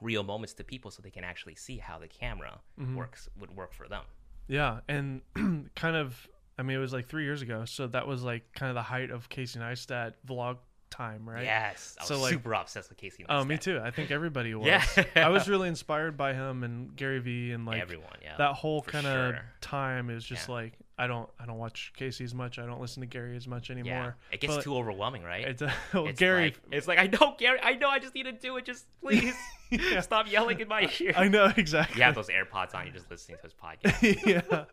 [0.00, 2.96] real moments to people so they can actually see how the camera mm-hmm.
[2.96, 4.02] works would work for them.
[4.48, 5.22] Yeah, and
[5.76, 8.70] kind of, I mean, it was like three years ago, so that was like kind
[8.70, 10.58] of the height of Casey Neistat vlog
[10.90, 11.44] time, right?
[11.44, 11.96] Yes.
[12.00, 13.24] I so like, super obsessed with Casey.
[13.24, 13.26] Neistat.
[13.30, 13.80] Oh, me too.
[13.82, 14.66] I think everybody was.
[14.66, 14.84] yeah.
[15.16, 18.16] I was really inspired by him and Gary Vee and like everyone.
[18.22, 18.36] Yeah.
[18.38, 19.44] That whole kind of sure.
[19.60, 20.54] time is just yeah.
[20.54, 22.58] like I don't I don't watch Casey as much.
[22.58, 24.16] I don't listen to Gary as much anymore.
[24.30, 24.34] Yeah.
[24.34, 25.46] It gets but too overwhelming, right?
[25.46, 26.44] It's, uh, well, it's Gary.
[26.44, 27.58] Like, it's like I know Gary.
[27.62, 27.88] I know.
[27.88, 28.64] I just need to do it.
[28.64, 29.34] Just please
[29.72, 30.00] yeah.
[30.00, 31.12] stop yelling in my ear.
[31.16, 31.98] I know exactly.
[31.98, 32.84] You have those AirPods on.
[32.84, 34.26] You're just listening to his podcast.
[34.26, 34.64] yeah,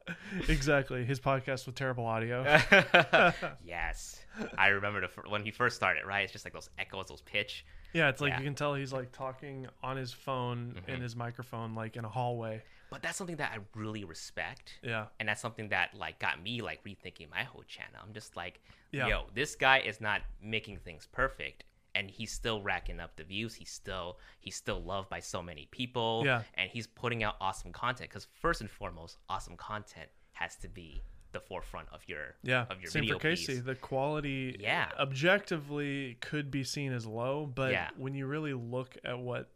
[0.47, 1.05] exactly.
[1.05, 2.43] His podcast with terrible audio.
[3.65, 4.23] yes,
[4.57, 6.05] I remember the, when he first started.
[6.05, 7.65] Right, it's just like those echoes, those pitch.
[7.93, 8.39] Yeah, it's like yeah.
[8.39, 10.91] you can tell he's like talking on his phone mm-hmm.
[10.91, 12.61] in his microphone, like in a hallway.
[12.89, 14.79] But that's something that I really respect.
[14.81, 15.05] Yeah.
[15.19, 17.99] And that's something that like got me like rethinking my whole channel.
[18.03, 18.59] I'm just like,
[18.91, 19.07] yeah.
[19.07, 21.65] yo, this guy is not making things perfect
[21.99, 23.53] and he's still racking up the views.
[23.53, 26.23] He's still he's still loved by so many people.
[26.25, 26.43] Yeah.
[26.55, 31.01] And he's putting out awesome content because first and foremost, awesome content has to be
[31.31, 33.55] the forefront of your yeah of your same video for Casey.
[33.55, 33.63] Piece.
[33.63, 37.89] The quality yeah objectively could be seen as low, but yeah.
[37.97, 39.49] when you really look at what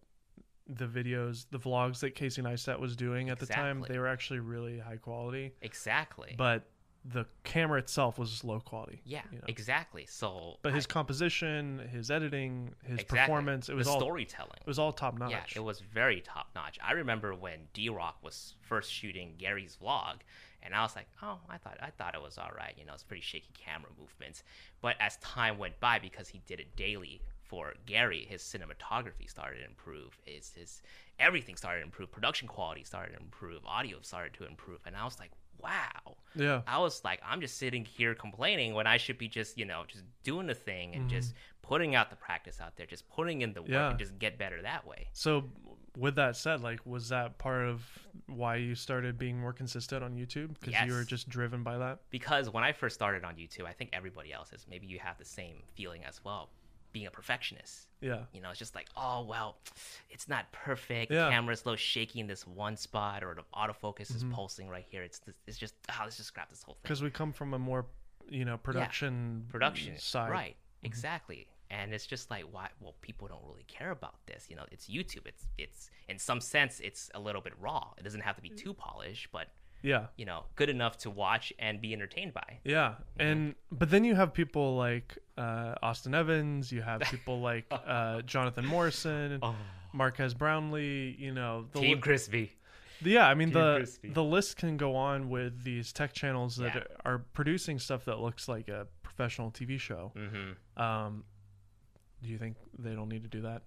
[0.68, 3.56] the videos, the vlogs that Casey Neistat was doing at exactly.
[3.56, 5.54] the time, they were actually really high quality.
[5.62, 6.36] Exactly.
[6.38, 6.66] But
[7.06, 9.02] the camera itself was low quality.
[9.06, 9.44] Yeah, you know?
[9.48, 10.06] exactly.
[10.08, 13.20] So, but his I, composition, his editing, his exactly.
[13.20, 14.60] performance, it was the all storytelling.
[14.62, 15.32] It was all top notch.
[15.32, 16.80] Yeah, it was very top notch.
[16.84, 20.20] I remember when DRock was first shooting Gary's vlog,
[20.62, 22.74] and I was like, oh, I thought I thought it was all right.
[22.78, 24.44] You know, it's pretty shaky camera movements.
[24.82, 29.60] But as time went by, because he did it daily for Gary, his cinematography started
[29.60, 30.18] to improve.
[30.24, 30.82] His his
[31.20, 32.12] everything started to improve.
[32.12, 33.66] Production quality started to improve.
[33.66, 34.80] Audio started to improve.
[34.86, 35.32] And I was like,
[35.64, 36.16] wow.
[36.36, 36.62] Yeah.
[36.68, 39.84] I was like, I'm just sitting here complaining when I should be just, you know,
[39.88, 41.16] just doing the thing and mm-hmm.
[41.16, 43.90] just putting out the practice out there, just putting in the work yeah.
[43.90, 45.08] and just get better that way.
[45.14, 45.46] So
[45.98, 47.84] with that said, like was that part of
[48.28, 50.56] why you started being more consistent on YouTube?
[50.60, 50.88] Because yes.
[50.88, 52.00] you were just driven by that?
[52.10, 55.18] Because when I first started on YouTube, I think everybody else is maybe you have
[55.18, 56.50] the same feeling as well
[56.94, 57.88] being a perfectionist.
[58.00, 58.22] Yeah.
[58.32, 59.58] You know, it's just like, oh well,
[60.10, 61.12] it's not perfect.
[61.12, 61.30] Yeah.
[61.30, 64.18] Camera's a little shaky in this one spot, or the autofocus mm-hmm.
[64.18, 65.04] is pulsing right here.
[65.04, 66.82] It's it's just oh, let's just scrap this whole thing.
[66.84, 67.88] Because we come from a more,
[68.30, 69.52] you know, production yeah.
[69.52, 70.32] production side.
[70.32, 70.56] Right.
[70.56, 70.86] Mm-hmm.
[70.86, 71.48] Exactly.
[71.72, 74.46] And it's just like why well people don't really care about this.
[74.50, 75.26] You know, it's YouTube.
[75.26, 77.92] It's it's in some sense it's a little bit raw.
[77.98, 79.48] It doesn't have to be too polished, but
[79.84, 84.04] yeah you know good enough to watch and be entertained by yeah and but then
[84.04, 89.56] you have people like uh, austin evans you have people like uh, jonathan morrison oh.
[89.92, 92.52] marques brownlee you know the team li- crispy
[93.04, 94.10] yeah i mean team the crispy.
[94.10, 96.84] the list can go on with these tech channels that yeah.
[97.06, 100.82] are producing stuff that looks like a professional tv show mm-hmm.
[100.82, 101.24] um,
[102.24, 103.62] do you think they don't need to do that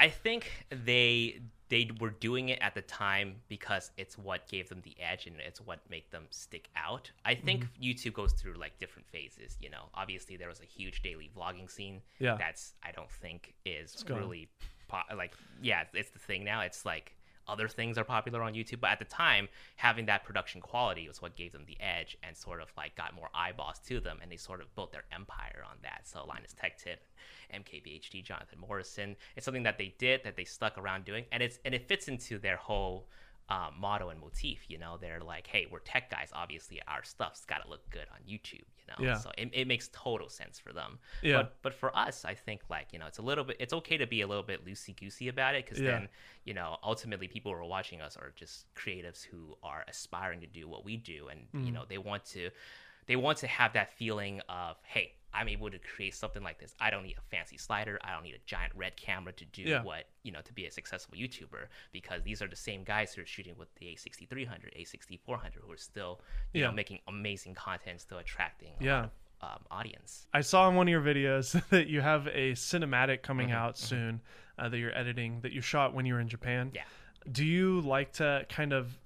[0.00, 4.82] I think they they were doing it at the time because it's what gave them
[4.82, 7.10] the edge and it's what made them stick out.
[7.24, 7.82] I think mm-hmm.
[7.82, 9.56] YouTube goes through like different phases.
[9.62, 12.02] You know, obviously there was a huge daily vlogging scene.
[12.18, 14.48] Yeah, that's I don't think is really
[14.88, 16.60] po- like yeah, it's the thing now.
[16.62, 17.14] It's like
[17.50, 18.80] other things are popular on YouTube.
[18.80, 22.36] But at the time, having that production quality was what gave them the edge and
[22.36, 25.62] sort of like got more eyeballs to them, and they sort of built their empire
[25.68, 26.02] on that.
[26.04, 27.02] So Linus Tech Tip,
[27.54, 31.58] MKBHD, Jonathan Morrison, it's something that they did that they stuck around doing, and it's
[31.64, 33.08] and it fits into their whole
[33.50, 34.64] um, motto and motif.
[34.68, 36.30] You know, they're like, hey, we're tech guys.
[36.32, 38.64] Obviously, our stuff's got to look good on YouTube.
[38.98, 39.14] Yeah.
[39.18, 40.98] so it, it makes total sense for them.
[41.22, 41.36] Yeah.
[41.36, 43.56] But but for us, I think like you know, it's a little bit.
[43.60, 45.90] It's okay to be a little bit loosey goosey about it because Yeah.
[45.92, 46.08] then
[46.44, 50.46] you know, ultimately, people who are watching us are just creatives who are aspiring to
[50.46, 51.64] do what we do, and Mm-hmm.
[51.66, 52.50] you know, they want to
[53.06, 55.12] they want to have that feeling of hey.
[55.32, 56.74] I'm able to create something like this.
[56.80, 57.98] I don't need a fancy slider.
[58.02, 59.82] I don't need a giant red camera to do Yeah.
[59.82, 63.22] what you know to be a successful YouTuber because these are the same guys who
[63.22, 66.20] are shooting with the A6300, A6400, who are still
[66.52, 66.66] you Yeah.
[66.68, 68.96] know making amazing content, still attracting a Yeah.
[68.96, 69.10] lot of
[69.42, 70.26] um, audience.
[70.34, 74.20] I saw in one of your videos that you have a cinematic coming out soon
[74.58, 76.72] uh, that you're editing that you shot when you were in Japan.
[76.74, 76.82] Yeah.
[77.30, 78.98] Do you like to kind of,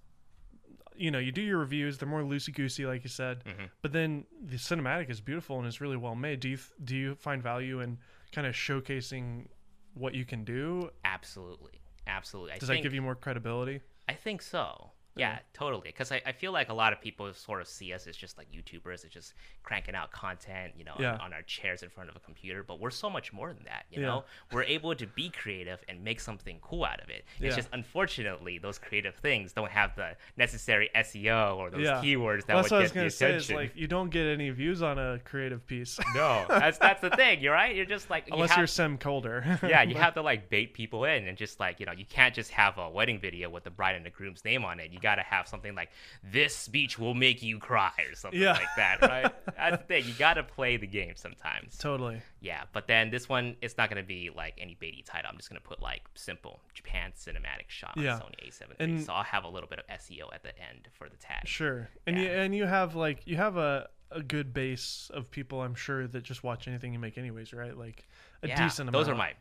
[0.96, 1.98] you know, you do your reviews?
[1.98, 3.64] They're more loosey goosey, like you said, Mm-hmm.
[3.82, 6.40] but then the cinematic is beautiful and it's really well made.
[6.40, 7.98] Do you do you find value in
[8.32, 9.46] kind of showcasing
[9.94, 10.90] what you can do?
[11.04, 12.52] Absolutely, absolutely.
[12.52, 13.80] I Does think, that give you more credibility?
[14.08, 14.90] I think so.
[15.16, 15.38] Yeah, mm-hmm.
[15.54, 15.82] totally.
[15.88, 18.36] Because I, I feel like a lot of people sort of see us as just
[18.36, 21.14] like YouTubers, as just cranking out content, you know, Yeah.
[21.14, 22.62] on, on our chairs in front of a computer.
[22.62, 24.06] But we're so much more than that, you Yeah.
[24.08, 24.24] know?
[24.52, 27.24] We're able to be creative and make something cool out of it.
[27.38, 27.46] Yeah.
[27.48, 32.02] It's just unfortunately those creative things don't have the necessary SEO or those Yeah.
[32.02, 33.34] keywords that Well, would that's what I was get the say.
[33.34, 37.10] Is like you don't get any views on a creative piece no, that's that's the
[37.10, 37.40] thing.
[37.40, 37.74] You're right.
[37.74, 39.62] You're just like unless have- you're Sam Kolder.
[39.68, 42.34] yeah, you have to like bait people in and just like, you know, you can't
[42.34, 44.90] just have a wedding video with the bride and the groom's name on it.
[44.90, 45.90] You got to have something like
[46.24, 48.54] this speech will make you cry or something Yeah.
[48.54, 49.32] like that, right?
[49.56, 50.04] That's the thing.
[50.06, 51.78] You got to play the game sometimes.
[51.78, 52.20] totally.
[52.40, 55.30] Yeah, but then this one it's not going to be like any baity title.
[55.30, 58.14] I'm just going to put like simple Japan cinematic shot Yeah.
[58.14, 58.76] on Sony A7 III.
[58.80, 61.46] And- so I'll have a little bit of SEO at the end for the tag.
[61.46, 65.60] Sure, and you and you have like you have a a good base of people.
[65.62, 67.76] I'm sure that just watch anything you make, anyways, right?
[67.76, 68.06] Like
[68.42, 69.04] a yeah, decent amount.
[69.04, 69.32] those are my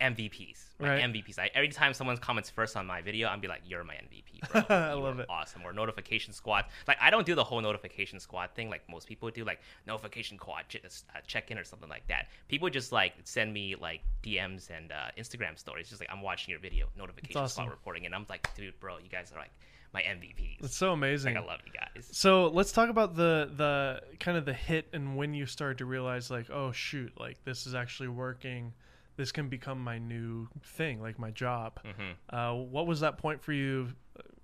[0.00, 0.64] MVPs.
[0.78, 1.02] My Right.
[1.04, 1.38] MVPs.
[1.38, 4.40] I, every time someone comments first on my video, I'm be like, "You're my MVP,
[4.68, 4.76] bro.
[4.76, 5.26] I You love it.
[5.28, 6.66] Awesome." Or notification squad.
[6.86, 9.44] Like I don't do the whole notification squad thing like most people do.
[9.44, 12.26] Like notification squad ch- uh, check in or something like that.
[12.48, 16.50] People just like send me like DMs and uh, Instagram stories, just like I'm watching
[16.52, 17.64] your video, notification awesome.
[17.64, 19.52] squad reporting, and I'm like, dude, bro, you guys are like
[19.94, 20.62] my MVPs.
[20.62, 21.34] It's so amazing.
[21.36, 22.06] like I love you guys.
[22.12, 25.86] So let's talk about the the kind of the hit and when you started to
[25.86, 28.74] realize like, oh shoot, like this is actually working.
[29.16, 31.80] This can become my new thing, like my job.
[31.82, 33.88] hmm Uh, what was that point for you?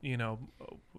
[0.01, 0.39] You know,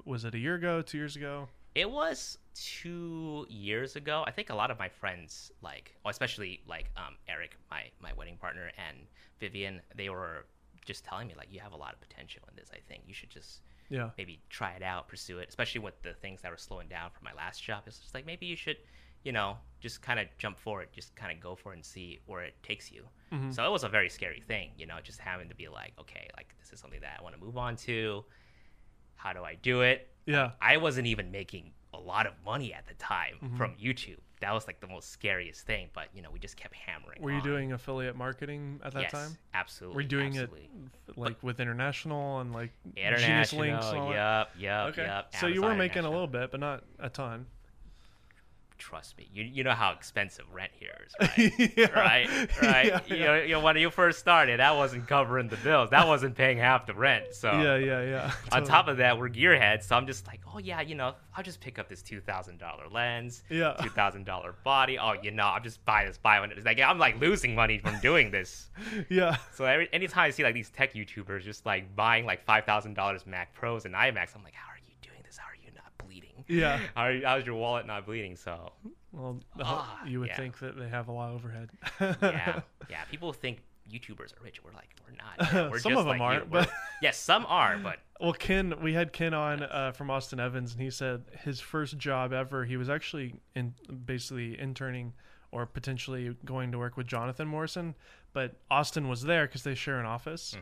[0.05, 1.49] was it a year ago, two years ago?
[1.75, 4.23] It was two years ago.
[4.27, 8.13] I think a lot of my friends, like, well, especially like um, Eric, my my
[8.13, 8.97] wedding partner, and
[9.39, 10.45] Vivian, they were
[10.86, 12.69] just telling me like, you have a lot of potential in this.
[12.71, 15.49] I think you should just Yeah, maybe try it out, pursue it.
[15.49, 17.83] Especially with the things that were slowing down from my last job.
[17.88, 18.77] It's just like maybe you should,
[19.23, 22.19] you know, just kind of jump forward, just kind of go for it and see
[22.25, 23.03] where it takes you.
[23.31, 23.53] Mhm.
[23.53, 26.27] So it was a very scary thing, you know, just having to be like, okay,
[26.38, 28.23] like this is something that I want to move on to.
[29.15, 30.09] How do I do it?
[30.25, 33.57] yeah, I wasn't even making a lot of money at the time Mm-hmm.
[33.57, 34.19] from YouTube.
[34.39, 37.21] That was like the most scariest thing, but you know, we just kept hammering.
[37.21, 37.43] Were you on.
[37.43, 39.38] doing affiliate marketing at that yes, time?
[39.53, 39.95] Absolutely.
[39.95, 40.69] Were you doing absolutely.
[41.09, 43.62] it like with international and like Genius international?
[43.62, 44.12] links and all?
[44.12, 45.36] Yep, yep, Okay, yep.
[45.39, 47.45] so you were making a little bit, but not a ton.
[48.77, 51.73] Trust me, you you know how expensive rent here is, right?
[51.77, 51.89] yeah.
[51.99, 52.27] right,
[52.62, 52.86] right.
[52.88, 53.41] Yeah, you, yeah.
[53.43, 55.89] you know, when you first started, that wasn't covering the bills.
[55.91, 57.33] That wasn't paying half the rent.
[57.33, 58.31] So yeah, yeah, yeah.
[58.51, 59.83] on top of that, we're gearheads.
[59.83, 62.59] So I'm just like, oh yeah, you know, I'll just pick up this two thousand
[62.59, 63.73] dollar lens, Yeah.
[63.81, 64.97] two thousand dollar body.
[64.99, 66.51] Oh, you know, I'll just buy this, buy one.
[66.51, 68.69] It's like I'm like losing money from doing this.
[69.09, 72.65] yeah, So every anytime I see like these tech YouTubers just like buying like five
[72.65, 75.38] thousand dollars Mac Pros and iMacs, I'm like, how are you doing this?
[75.38, 76.43] How are you not bleeding?
[76.54, 76.80] Yeah.
[76.96, 78.36] How are how's your wallet not bleeding?
[78.36, 78.72] So
[79.12, 80.38] Well, Ah, you would yeah.
[80.38, 81.70] think that they have a lot of overhead.
[82.22, 83.04] yeah, yeah.
[83.12, 83.60] People think
[83.92, 84.62] YouTubers are rich.
[84.63, 85.54] We're like, we're not.
[85.54, 86.70] Yeah, we're Some of them like aren't, but-
[87.02, 90.82] yes, some are, but Well, Ken, we had Ken on uh, from Austin Evans, and
[90.82, 93.74] he said his first job ever, he was actually in
[94.06, 95.13] basically interning
[95.52, 97.94] or potentially going to work with Jonathan Morrison,
[98.32, 100.56] but Austin was there because they share an office,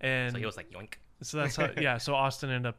[0.00, 0.34] and Mm-hmm.
[0.34, 0.94] so he was like, yoink.
[1.22, 1.96] so that's how, yeah.
[1.98, 2.76] So Austin ended up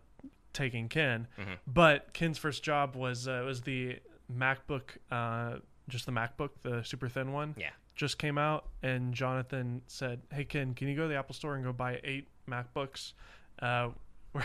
[0.58, 1.58] taking Ken, Mhm.
[1.66, 4.00] but Ken's first job was uh, was the
[4.32, 7.54] MacBook, uh, just the MacBook, the super thin one.
[7.58, 7.70] Yeah.
[7.96, 11.56] Just came out, and Jonathan said, "Hey Ken, can you go to the Apple Store
[11.56, 13.14] and go buy eight MacBooks?"
[13.60, 13.90] Uh,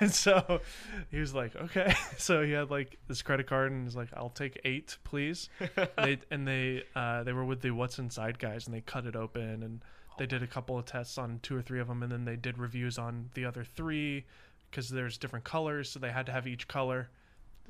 [0.00, 0.60] and so
[1.10, 4.30] he was like, "Okay." So he had like this credit card, and he's like, "I'll
[4.30, 5.48] take eight, please."
[5.98, 9.14] they and they uh, they were with the What's Inside guys, and they cut it
[9.16, 9.82] open, and
[10.18, 12.36] they did a couple of tests on two or three of them, and then they
[12.36, 14.24] did reviews on the other three
[14.74, 17.08] because there's different colors, so they had to have each color.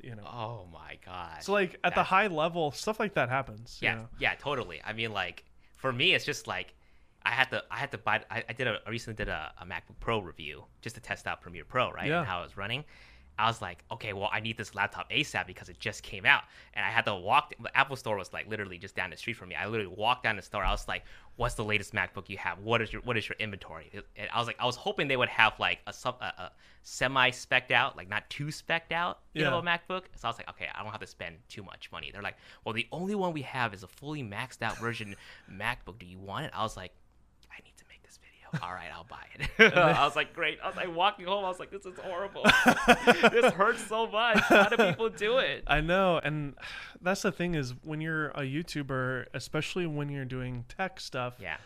[0.01, 1.41] You know, Oh my god.
[1.41, 3.77] so like at the high level, stuff like that happens.
[3.81, 4.07] you yeah, know?
[4.19, 4.81] yeah, totally.
[4.83, 5.45] I mean, like
[5.77, 6.73] for me, it's just like
[7.23, 9.53] I had to I had to buy I, I did a I recently did a,
[9.61, 12.07] a MacBook Pro review just to test out Premiere Pro, right?
[12.07, 12.19] Yeah.
[12.19, 12.83] And how it was running.
[13.37, 16.43] I was like, okay, well, I need this laptop ASAP because it just came out,
[16.73, 17.53] and I had to walk.
[17.59, 19.55] The Apple Store was like literally just down the street from me.
[19.55, 20.63] I literally walked down the store.
[20.63, 21.03] I was like,
[21.35, 22.59] "What's the latest MacBook you have?
[22.59, 25.17] What is your What is your inventory?" And I was like, I was hoping they
[25.17, 26.51] would have like a sub a, a
[26.83, 29.49] semi specked out, like not too specked out, you Yeah.
[29.49, 30.03] know, MacBook.
[30.15, 32.11] So I was like, okay, I don't have to spend too much money.
[32.11, 35.15] They're like, well, the only one we have is a fully maxed out version
[35.51, 35.97] MacBook.
[35.99, 36.51] Do you want it?
[36.55, 36.91] I was like,
[37.51, 38.44] I need to make this video.
[38.61, 39.49] All right, I'll buy it.
[39.77, 40.59] I was like, great.
[40.63, 41.43] I was like walking home.
[41.45, 42.43] I was like, this is horrible.
[43.31, 44.39] this hurts so much.
[44.41, 45.63] How do people do it?
[45.67, 46.55] I know, and
[47.01, 51.57] that's the thing is when you're a YouTuber, especially when you're doing tech stuff, Yeah,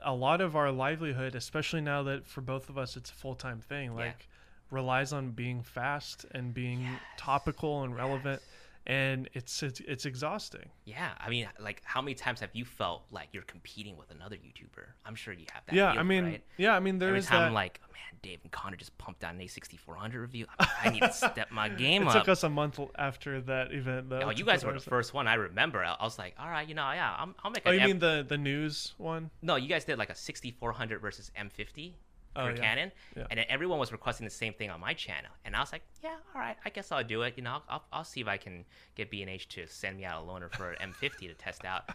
[0.00, 3.34] a lot of our livelihood, especially now that for both of us it's a full
[3.34, 3.96] time thing, Yeah.
[4.06, 4.28] like
[4.70, 6.86] relies on being fast and being
[7.16, 8.42] topical and relevant,
[8.86, 10.68] and it's, it's it's exhausting.
[10.84, 11.10] yeah.
[11.18, 14.84] I mean, like, how many times have you felt like you're competing with another YouTuber?
[15.04, 15.74] I'm sure you have that.
[15.74, 16.42] yeah, I mean, right?
[16.56, 17.46] yeah, I mean, there Every is time that.
[17.48, 20.46] I'm like, oh, man, Dave and Connor just pumped out an A6400 review.
[20.58, 22.14] I, I need to step my game it up.
[22.16, 24.08] It took us a month after that event.
[24.10, 25.82] Though, Oh, you guys were the first one I remember.
[25.82, 27.86] I, I was like, all right, you know, yeah, I'm, I'll make Oh, you M-
[27.90, 29.30] mean the the news one?
[29.42, 31.92] No, you guys did like a 6400 versus M50
[32.36, 32.62] Oh, for yeah.
[32.62, 33.26] Canon, Yeah.
[33.30, 35.82] and then everyone was requesting the same thing on my channel, and I was like,
[36.02, 37.34] yeah, all right, I guess I'll do it.
[37.36, 38.64] You know, I'll, I'll, I'll see if I can
[38.94, 41.90] get B&H to send me out a loaner for an M50 to test out.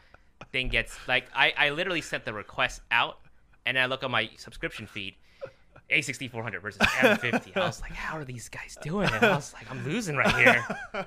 [0.51, 3.19] Thing gets like I, I literally sent the request out,
[3.65, 5.15] and then I look on my subscription feed.
[5.89, 7.57] A6400 versus M50.
[7.57, 9.21] I was like, how are these guys doing it?
[9.21, 10.65] I was like, I'm losing right here.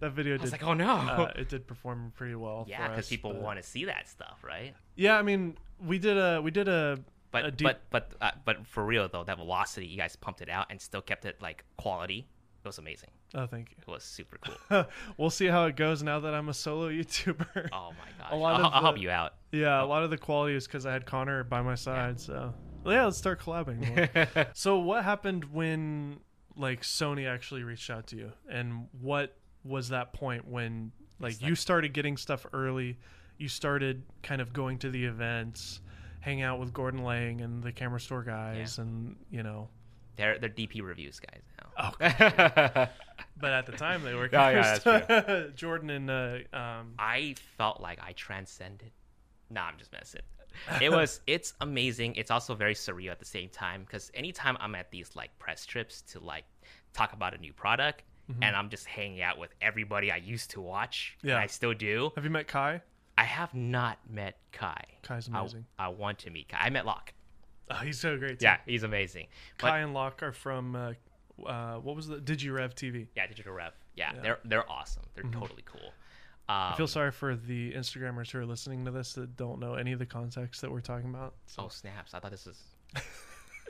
[0.00, 0.60] that video I was did.
[0.60, 0.90] like, oh no.
[0.90, 2.66] uh, it did perform pretty well.
[2.68, 4.74] yeah, because people but- want to see that stuff, right?
[4.94, 6.98] Yeah, I mean, we did a we did a
[7.44, 10.48] But deep but but uh, but for real though, that velocity, you guys pumped it
[10.48, 12.28] out and still kept it like quality.
[12.64, 13.10] It was amazing.
[13.34, 13.76] Oh, thank you.
[13.80, 14.86] It was super cool.
[15.16, 17.68] we'll see how it goes now that I'm a solo YouTuber.
[17.72, 18.32] Oh my gosh!
[18.32, 19.34] A lot I'll, of I'll help you out.
[19.52, 22.18] Yeah, a lot of the quality is because I had Connor by my side.
[22.18, 22.54] So
[22.86, 24.46] well, yeah, let's start collabing.
[24.56, 26.20] so what happened when
[26.56, 31.54] like Sony actually reached out to you, and what was that point when like you
[31.56, 32.98] started getting stuff early?
[33.38, 35.80] You started kind of going to the events,
[36.26, 39.68] hang out with Gordon Lang and the camera store guys, and you know.
[40.16, 41.68] they're they're DP reviews guys now.
[41.78, 41.92] Oh,
[43.40, 44.28] but at the time they were.
[44.32, 48.90] Oh, yeah, that's Jordan and uh, um, I felt like I transcended.
[49.50, 50.22] Nah, I'm just messing.
[50.80, 52.16] It was it's amazing.
[52.16, 55.64] It's also very surreal at the same time because anytime I'm at these like press
[55.64, 56.44] trips to like
[56.92, 58.42] talk about a new product Mm-hmm.
[58.42, 61.38] and I'm just hanging out with everybody I used to watch and Yeah.
[61.38, 62.10] I still do.
[62.16, 62.80] have you met Kai?
[63.18, 64.82] I have not met Kai.
[65.02, 65.64] Kai's I- amazing.
[65.78, 66.58] I, want to meet Kai.
[66.58, 67.12] I met Lok.
[67.70, 68.38] Oh, he's so great.
[68.40, 68.44] Too.
[68.44, 69.26] Yeah, he's amazing.
[69.58, 70.92] But Kai and Lok are from uh,
[71.44, 73.06] uh, what was the DigiRev TV.
[73.16, 73.72] yeah, Digital Rev.
[73.94, 74.12] Yeah, Yeah.
[74.12, 74.22] Mm-hmm.
[74.22, 75.02] they're they're awesome.
[75.14, 75.92] They're totally cool.
[76.48, 79.74] Um, I feel sorry for the Instagrammers who are listening to this that don't know
[79.74, 81.34] any of the context that we're talking about.
[81.58, 82.14] oh snaps!
[82.14, 82.62] I thought this was.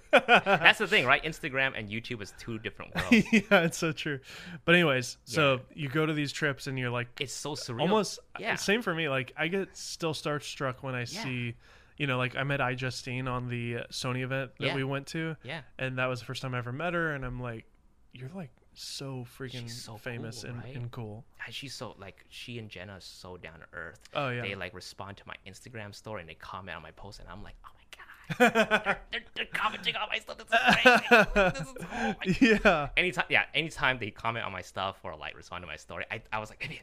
[0.27, 1.23] That's the thing, right?
[1.23, 3.27] Instagram and YouTube is two different worlds.
[3.33, 4.21] yeah, it's so true.
[4.65, 7.81] But anyways, so you go to these trips and you're like It's so surreal.
[7.83, 8.55] almost Yeah.
[8.57, 9.09] same for me.
[9.09, 11.05] Like I get still starstruck when I Yeah.
[11.23, 11.55] see,
[11.97, 14.75] you know, like I met iJustine on the Sony event that Yeah.
[14.75, 15.63] we went to, Yeah.
[15.79, 17.65] and that was the first time I ever met her, and I'm like,
[18.13, 20.77] you're like so freaking so famous cool, and, right?
[20.77, 21.25] and cool.
[21.47, 24.01] And she's so like she and Jenna are so down to earth.
[24.15, 24.43] Oh yeah.
[24.43, 27.43] They like respond to my Instagram story and they comment on my post and I'm
[27.43, 27.71] like, oh
[28.39, 28.51] they're,
[29.12, 30.39] they're, they're commenting on my stuff.
[30.39, 31.24] This is crazy.
[31.35, 32.89] this is oh my yeah.
[32.97, 36.20] anytime yeah anytime they comment on my stuff or like respond to my story i,
[36.33, 36.83] I was like.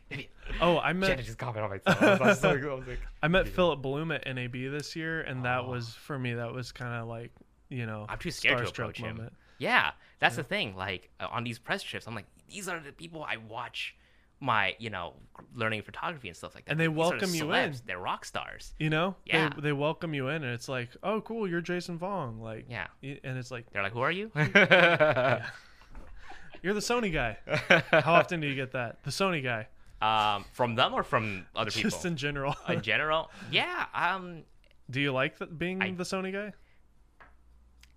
[0.62, 2.72] Oh, I met Jenna just comment on my stuff I was, like, so.
[2.72, 5.70] I was like I met Philip Bloom at NAB this year, and that Oh.
[5.70, 6.34] was for me.
[6.34, 7.32] That was kind of like
[7.70, 9.34] you know, i'm too scared to approach him moment.
[9.58, 12.92] yeah that's the thing like uh, on these press trips i'm like these are the
[12.92, 13.96] people i watch
[14.44, 15.14] my you know
[15.56, 17.66] learning photography and stuff like that And they These the welcome you celebs.
[17.80, 17.82] in.
[17.88, 19.50] they're rock stars You know, Yeah.
[19.56, 22.88] they, they welcome you in, and it's like, oh, cool, you're Jason Vong, like, yeah
[23.02, 24.32] and it's like, they're like who are you
[26.62, 27.38] you're the Sony guy.
[27.92, 29.04] How often do you get that?
[29.04, 29.68] The Sony guy,
[30.02, 32.56] um from them or from other people just in general.
[32.68, 34.44] in general yeah um
[34.90, 36.52] do you like being I- the Sony guy?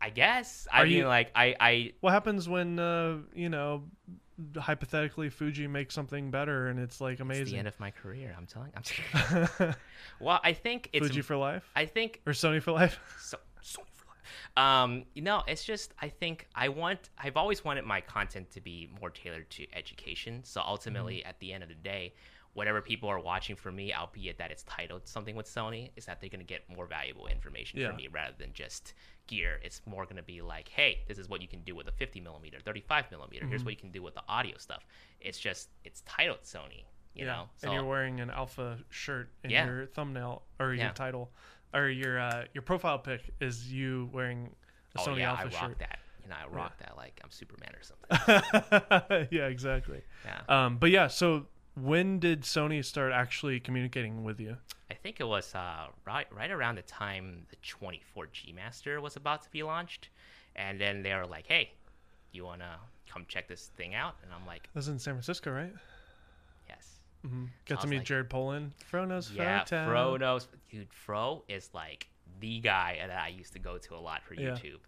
[0.00, 3.84] i guess i Are mean you- like i i What happens when uh, you know,
[4.58, 7.58] hypothetically Fuji makes something better and it's like it's the amazing?
[7.58, 9.74] end of my career i'm telling i'm
[10.20, 12.98] well i think it's Fuji for life i think or Sony for life?
[13.20, 14.56] so Sony for life.
[14.56, 18.60] Um, you know, it's just I think I want I've always wanted my content to
[18.60, 20.42] be more tailored to education.
[20.44, 21.28] So ultimately, Mm-hmm.
[21.28, 22.12] at the end of the day,
[22.56, 26.20] whatever people are watching for me, albeit that it's titled something with Sony, is that
[26.20, 27.88] they're gonna get more valuable information Yeah.
[27.88, 28.94] from me rather than just
[29.26, 29.60] gear.
[29.62, 32.18] It's more gonna be like, hey, this is what you can do with a 50
[32.20, 33.46] millimeter, 35 millimeter.
[33.46, 33.66] Here's Mm-hmm.
[33.66, 34.86] what you can do with the audio stuff.
[35.20, 36.84] It's just it's titled Sony.
[37.14, 39.64] You know, and you're wearing an alpha shirt in Yeah.
[39.66, 40.84] your thumbnail or Yeah.
[40.84, 41.30] your title.
[41.74, 44.54] or your uh, your profile pic is you wearing
[44.96, 45.78] a Oh Sony yeah, I Alpha rock shirt.
[45.80, 45.98] that.
[46.22, 49.28] You know, I rock that like I'm Superman or something.
[49.30, 50.00] yeah, exactly.
[50.24, 50.40] Yeah.
[50.48, 51.46] Um, but yeah, so
[51.76, 54.56] when did Sony start actually communicating with you?
[54.90, 59.16] I think it was uh, right right around the time the 24 G Master was
[59.16, 60.08] about to be launched,
[60.54, 61.70] and then they were like, "Hey,
[62.32, 62.78] you wanna
[63.10, 65.72] come check this thing out?" And I'm like, That was in San Francisco, right?
[66.68, 67.44] "Yes." Mm-hmm.
[67.66, 68.72] Got to meet like- Jared Polin.
[68.86, 69.84] Fro knows Yeah, Fro.
[69.86, 70.92] Fro knows, dude.
[70.92, 72.06] Fro is like
[72.40, 74.50] the guy that I used to go to a lot for Yeah.
[74.50, 74.78] YouTube,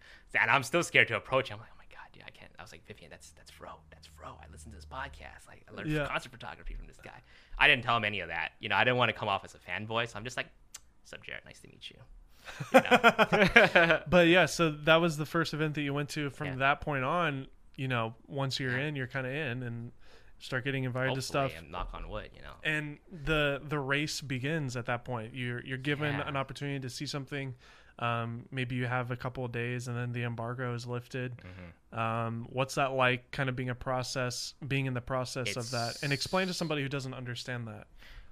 [0.40, 1.54] and I'm still scared to approach him.
[1.56, 1.77] I'm like, "Oh my god,
[2.18, 4.28] dude, I can't." I was like, "Vivian, that's that's Fro, that's Fro.
[4.42, 5.46] I listened to this podcast.
[5.46, 6.06] Like, I learned Yeah.
[6.06, 7.22] concert photography from this guy."
[7.58, 8.52] I didn't tell him any of that.
[8.60, 10.48] You know, I didn't want to come off as a fanboy, so I'm just like,
[11.04, 11.44] "Sup, Jared?
[11.44, 11.96] Nice to meet you."
[12.72, 14.00] You know?
[14.08, 16.30] But yeah, so that was the first event that you went to.
[16.30, 16.56] From Yeah.
[16.56, 17.46] that point on,
[17.76, 18.86] you know, once you're Yeah.
[18.86, 19.92] in, you're kind of in and
[20.40, 21.52] start getting invited to stuff.
[21.58, 22.54] and knock on wood, you know.
[22.62, 25.34] and the the race begins at that point.
[25.34, 26.28] You're you're given Yeah.
[26.28, 27.54] an opportunity to see something.
[27.98, 31.32] Um, maybe you have a couple of days, and then the embargo is lifted.
[31.36, 31.98] Mm-hmm.
[31.98, 33.30] Um, what's that like?
[33.30, 36.82] Kind of being a process, being in the process of that, and explain to somebody
[36.82, 37.86] who doesn't understand that.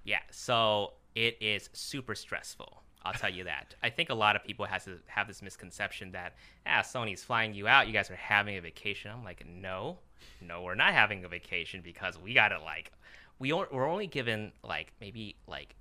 [0.05, 2.83] Yeah, so it is super stressful.
[3.03, 3.75] I'll tell you that.
[3.83, 6.35] I think a lot of people has to have this misconception that
[6.67, 7.87] ah, Sony's flying you out.
[7.87, 9.11] You guys are having a vacation.
[9.13, 9.99] I'm like, no,
[10.41, 12.91] no, we're not having a vacation because we gotta like,
[13.39, 15.77] we on- we're only given like maybe like,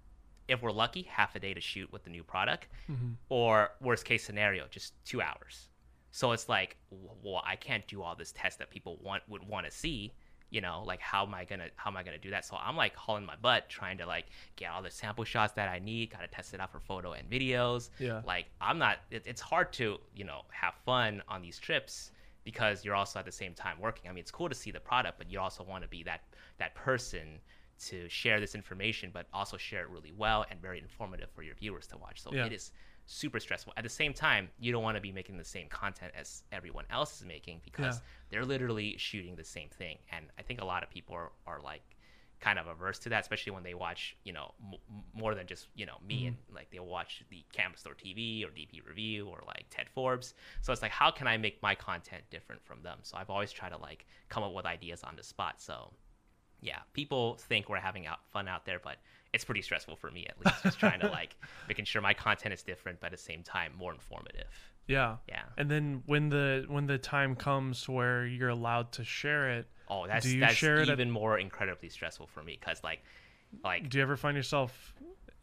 [0.48, 3.12] if we're lucky, half a day to shoot with the new product, mm-hmm.
[3.30, 5.70] or worst case scenario, just two hours.
[6.12, 6.78] So it's like,
[7.24, 10.14] well, I can't do all this test that people want would want to see.
[10.50, 12.46] You know, like how am I gonna how am I gonna do that?
[12.46, 15.68] So I'm like hauling my butt trying to like get all the sample shots that
[15.68, 16.12] I need.
[16.12, 17.90] Gotta test it out for photo and videos.
[18.00, 18.22] Yeah.
[18.26, 19.00] Like I'm not.
[19.12, 22.12] It, it's hard to you know have fun on these trips
[22.46, 24.10] because you're also at the same time working.
[24.10, 26.22] I mean, it's cool to see the product, but you also want to be that
[26.60, 27.40] that person
[27.78, 31.56] to share this information, but also share it really well and very informative for your
[31.56, 32.22] viewers to watch.
[32.22, 32.46] So Yeah.
[32.46, 32.72] it is
[33.06, 33.74] super stressful.
[33.78, 36.86] At the same time, you don't want to be making the same content as everyone
[36.90, 38.04] else is making because Yeah.
[38.30, 40.00] they're literally shooting the same thing.
[40.10, 41.84] And I think a lot of people are, are like
[42.40, 45.68] kind of averse to that, especially when they watch, you know, m- more than just,
[45.74, 46.28] you know, me mm-hmm.
[46.28, 50.34] and like they'll watch the Camera Store TV or DP Review or like Ted Forbes.
[50.62, 53.00] So it's like, how can I make my content different from them?
[53.04, 55.62] So I've always tried to like come up with ideas on the spot.
[55.62, 55.94] So
[56.66, 58.98] yeah, people think we're having out fun out there, but
[59.34, 60.64] it's pretty stressful for me at least.
[60.64, 61.36] Just trying to like
[61.68, 64.48] making sure my content is different, but at the same time more informative.
[64.88, 65.18] Yeah.
[65.28, 65.44] Yeah.
[65.58, 70.08] And then when the when the time comes where you're allowed to share it, Oh,
[70.08, 73.02] that's that's it at- even more incredibly stressful for me because like,
[73.64, 74.94] like do you ever find yourself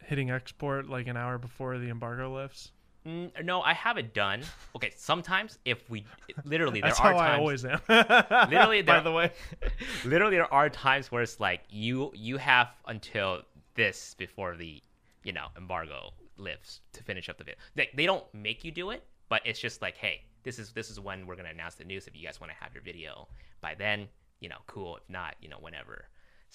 [0.05, 2.71] hitting export like an hour before the embargo lifts?
[3.05, 4.41] Mm, no, I haven't done.
[4.75, 6.05] Okay, sometimes if we
[6.45, 7.31] literally there That's are how times.
[7.31, 7.79] I always am.
[8.49, 9.31] Literally, by the way.
[10.05, 13.41] literally there are times where it's like you you have until
[13.75, 14.81] this before the
[15.23, 18.89] you know embargo lifts to finish up the video they, they don't make you do
[18.89, 21.75] it but it's just like hey this is this is when we're going to announce
[21.75, 23.27] the news if you guys want to have your video
[23.61, 24.07] by then
[24.39, 26.05] you know cool if not you know whenever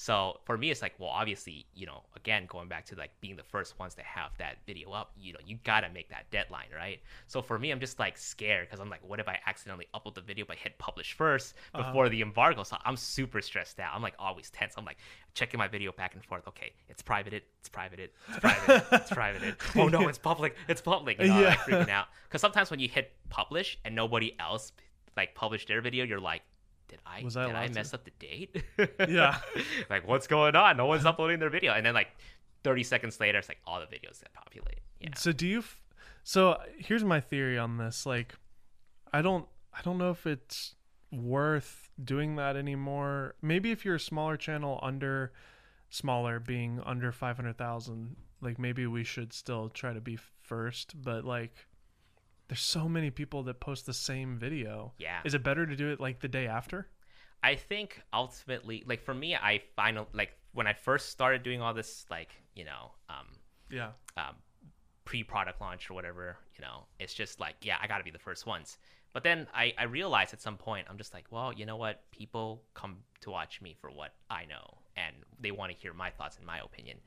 [0.01, 3.35] so for me it's like well obviously you know again going back to like being
[3.35, 6.69] the first ones to have that video up you know you gotta make that deadline
[6.73, 7.01] right?
[7.27, 10.15] So for me i'm just like scared because i'm like what if i accidentally upload
[10.15, 11.83] the video but hit publish first uh-huh.
[11.89, 12.63] before the embargo?
[12.63, 13.93] So i'm super stressed out.
[13.93, 14.75] I'm like always tense.
[14.79, 14.99] I'm like
[15.35, 16.47] checking my video back and forth.
[16.47, 21.21] Okay it's privated it's privated it's privated it's privated oh no it's public it's public
[21.21, 21.49] you know Yeah.
[21.49, 22.07] like freaking out.
[22.29, 24.71] Because sometimes when you hit publish and nobody else
[25.17, 26.43] like published their video you're like
[26.89, 27.75] did I Was I did I allowed to?
[27.75, 28.65] mess up the date?
[29.09, 29.39] Yeah.
[29.91, 30.77] like what's going on?
[30.77, 32.09] No one's uploading their video, and then like
[32.65, 34.81] 30 seconds later, it's like all the videos that populate.
[35.01, 35.11] Yeah.
[35.17, 35.59] So do you?
[35.61, 35.81] F-
[36.25, 38.05] so here's my theory on this.
[38.05, 38.35] Like,
[39.13, 40.75] I don't, I don't know if it's
[41.13, 43.35] worth doing that anymore.
[43.41, 45.33] Maybe if you're a smaller channel, under
[45.91, 51.01] smaller, being under five hundred thousand, like maybe we should still try to be first.
[51.01, 51.55] But like,
[52.49, 54.93] there's so many people that post the same video.
[54.99, 55.21] Yeah.
[55.25, 56.89] Is it better to do it like the day after?
[57.43, 61.75] I think ultimately, like for me, I find like when I first started doing all
[61.75, 63.27] this, like you know, um,
[63.71, 63.91] Yeah.
[64.17, 64.35] um,
[65.05, 68.19] pre-product launch or whatever, you know, it's just like, yeah, I got to be the
[68.19, 68.79] first ones.
[69.15, 72.03] But then I, I realized at some point, I'm just like, well, you know what?
[72.11, 76.11] People come to watch me for what I know, and they want to hear my
[76.11, 76.99] thoughts and my opinion.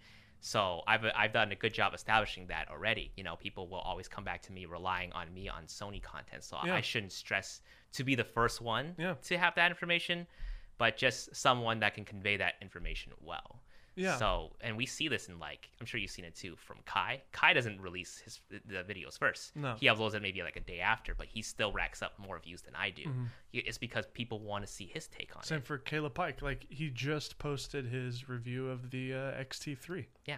[0.43, 3.11] So I've, I've done a good job establishing that already.
[3.15, 6.43] You know, people will always come back to me relying on me on Sony content.
[6.43, 6.73] So Yeah.
[6.75, 7.61] I shouldn't stress
[7.93, 9.15] to be the first one Yeah.
[9.23, 10.25] to have that information,
[10.79, 13.60] but just someone that can convey that information well.
[14.01, 14.17] Yeah.
[14.17, 17.21] So, and we see this in like, I'm sure you've seen it too from Kai.
[17.31, 19.55] Kai doesn't release his the videos first.
[19.55, 19.75] No.
[19.79, 22.61] He uploads it maybe like a day after, but he still racks up more views
[22.61, 23.03] than I do.
[23.03, 23.23] Mm-hmm.
[23.53, 25.59] It's because people want to see his take on Same it.
[25.59, 26.41] Same for Caleb Pike.
[26.41, 30.05] Like he just posted his review of the uh, XT3.
[30.25, 30.37] Yeah.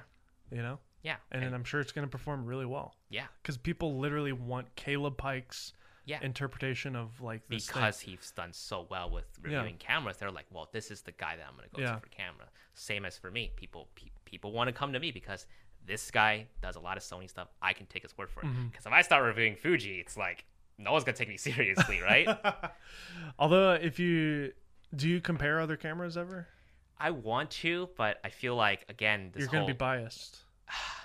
[0.51, 1.15] You know, Yeah.
[1.31, 3.25] and, then I'm sure it's going to perform really well yeah.
[3.41, 5.73] because people literally want Caleb Pike's
[6.05, 6.19] Yeah.
[6.21, 7.75] interpretation of like this thing.
[7.75, 9.57] because he's done so well with Yeah.
[9.57, 11.93] reviewing cameras they're like well this is the guy that i'm going to go Yeah.
[11.95, 15.11] to for camera same as for me people pe- people want to come to me
[15.11, 15.45] because
[15.85, 18.45] this guy does a lot of sony stuff i can take his word for it
[18.47, 18.67] Mm-hmm.
[18.67, 20.43] because if i start reviewing fuji it's like
[20.77, 22.27] no one's going to take me seriously right
[23.39, 24.53] Although, if you
[24.95, 26.47] do, you compare other cameras ever?
[26.99, 30.39] i want to but i feel like again this You're going whole to be biased.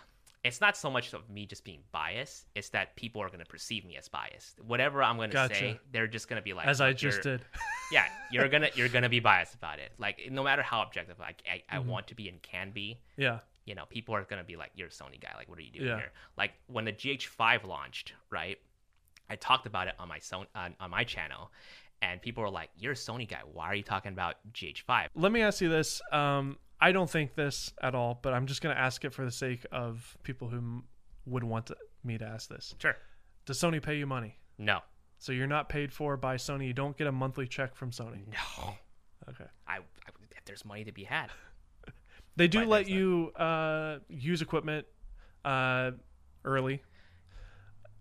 [0.49, 3.45] it's not so much of me just being biased it's that people are going to
[3.47, 5.55] perceive me as biased whatever i'm going to Gotcha.
[5.55, 7.45] say they're just going to be like As I just did.
[7.91, 11.35] yeah you're gonna you're gonna be biased about it like no matter how objective i,
[11.55, 11.89] I, I Mm-hmm.
[11.89, 13.39] want to be and can be Yeah.
[13.65, 15.71] you know people are gonna be like you're a sony guy like what are you
[15.73, 15.97] doing Yeah.
[15.97, 18.59] here like when the gh5 launched right
[19.31, 21.51] i talked about it on my son on, on my channel
[22.03, 25.33] and people were like you're a sony guy why are you talking about gh5 Let
[25.33, 26.01] me ask you this.
[26.13, 29.25] Um, I don't think this at all, but I'm just going to ask it for
[29.25, 30.85] the sake of people who m-
[31.27, 32.75] would want to, me to ask this.
[32.81, 32.97] sure
[33.47, 34.39] Does Sony pay you money?
[34.59, 34.79] no
[35.19, 36.69] So you're not paid for by Sony.
[36.69, 38.27] You don't get a monthly check from Sony.
[38.29, 38.75] no
[39.29, 39.45] Okay.
[39.67, 39.81] I, I
[40.37, 41.31] if there's money to be had
[42.37, 44.87] They do let you uh, use equipment
[45.45, 45.91] uh,
[46.45, 46.83] early.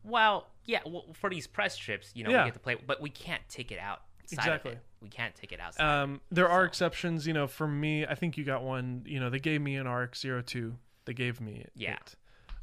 [0.04, 2.44] well yeah well, for these press trips you know Yeah.
[2.44, 4.02] we get to play but we can't take it out
[4.32, 4.72] Exactly.
[4.74, 4.84] of it.
[5.02, 7.26] we can't take it outside Um, there are So- exceptions.
[7.26, 9.04] You know, for me, I think you got one.
[9.06, 10.78] You know, they gave me an RX 02.
[11.06, 11.72] They gave me it.
[11.76, 11.94] Yeah.
[11.94, 12.16] It.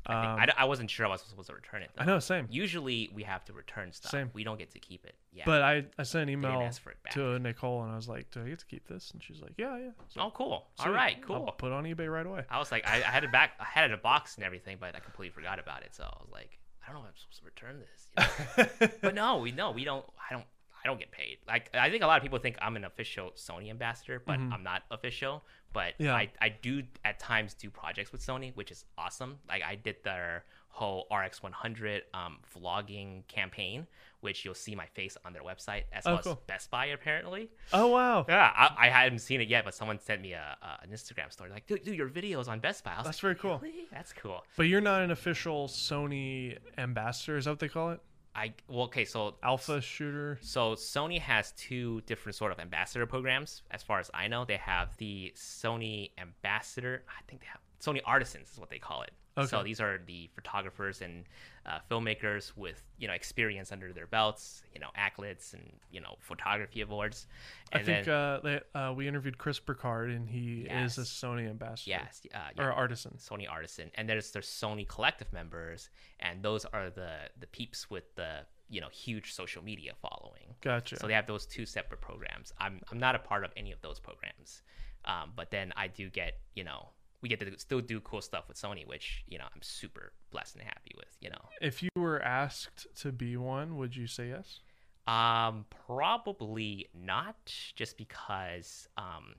[0.06, 1.90] I, think- Um, I, I wasn't sure I was supposed to return it.
[1.96, 2.48] I know, same.
[2.50, 4.10] Usually we have to return stuff.
[4.10, 4.28] Same.
[4.34, 5.14] We don't get to keep it.
[5.32, 5.44] Yeah.
[5.46, 6.70] But I, I sent an email
[7.12, 9.52] to Nicole and I was like, "Do I get to keep this?" And she's like,
[9.56, 10.50] "Yeah, yeah." So, oh, cool.
[10.52, 10.92] All sweet.
[10.92, 11.52] right, I'll cool.
[11.56, 12.42] put it on eBay right away.
[12.50, 13.52] I was like, I, I had it back.
[13.58, 15.94] I had it in a box and everything, but I completely forgot about it.
[15.94, 16.58] So I was like,
[16.88, 18.68] I don't know if I'm supposed to return this.
[18.80, 18.92] you know?
[19.02, 20.04] but no, we no, we don't.
[20.30, 20.44] I don't.
[20.84, 21.38] I don't get paid.
[21.48, 24.62] Like I think a lot of people think I'm an official Sony ambassador, but I'm
[24.62, 25.42] not official.
[25.72, 26.04] But Mm-hmm.
[26.04, 26.14] Yeah.
[26.14, 29.38] I, I do at times do projects with Sony, which is awesome.
[29.48, 30.44] Like I did their
[30.74, 33.86] whole RX100 um, vlogging campaign,
[34.20, 36.32] which you'll see my face on their website as Oh, well cool.
[36.32, 37.48] as Best Buy apparently.
[37.72, 40.82] oh wow, Yeah, I, I hadn't seen it yet, but someone sent me a, a
[40.84, 42.92] an Instagram story like, dude, dude, your videos on Best Buy.
[42.96, 43.58] That's like, very cool.
[43.62, 43.86] really?
[43.92, 44.44] That's cool.
[44.56, 47.36] But you're not an official Sony ambassador.
[47.36, 48.00] Is that what they call it?
[48.36, 50.38] I well, okay, so Alpha shooter.
[50.42, 53.62] So Sony has two different sort of ambassador programs.
[53.70, 57.04] As far as I know, they have the Sony Ambassador.
[57.08, 59.12] I think they have Sony Artisans is what they call it.
[59.42, 61.24] So these are the photographers and
[61.66, 66.14] uh, filmmakers with you know experience under their belts, you know accolades and you know
[66.20, 67.26] photography awards.
[67.72, 71.48] I think then, uh, they, uh, we interviewed Chris Burkard, and he is a Sony
[71.48, 71.90] ambassador.
[71.90, 73.16] yes, uh, yeah, Or artisan.
[73.18, 77.10] Sony Artisan, and there's there's Sony Collective members, and those are the
[77.40, 80.54] the peeps with the you know huge social media following.
[80.60, 80.98] Gotcha.
[80.98, 82.52] So they have those two separate programs.
[82.60, 84.62] I'm I'm not a part of any of those programs,
[85.06, 86.90] um, but then I do get you know
[87.24, 90.56] we get to still do cool stuff with Sony, which you know I'm super blessed
[90.56, 91.08] and happy with.
[91.22, 94.60] You know, if you were asked to be one, would you say yes?
[95.06, 99.36] um, probably not, just because um,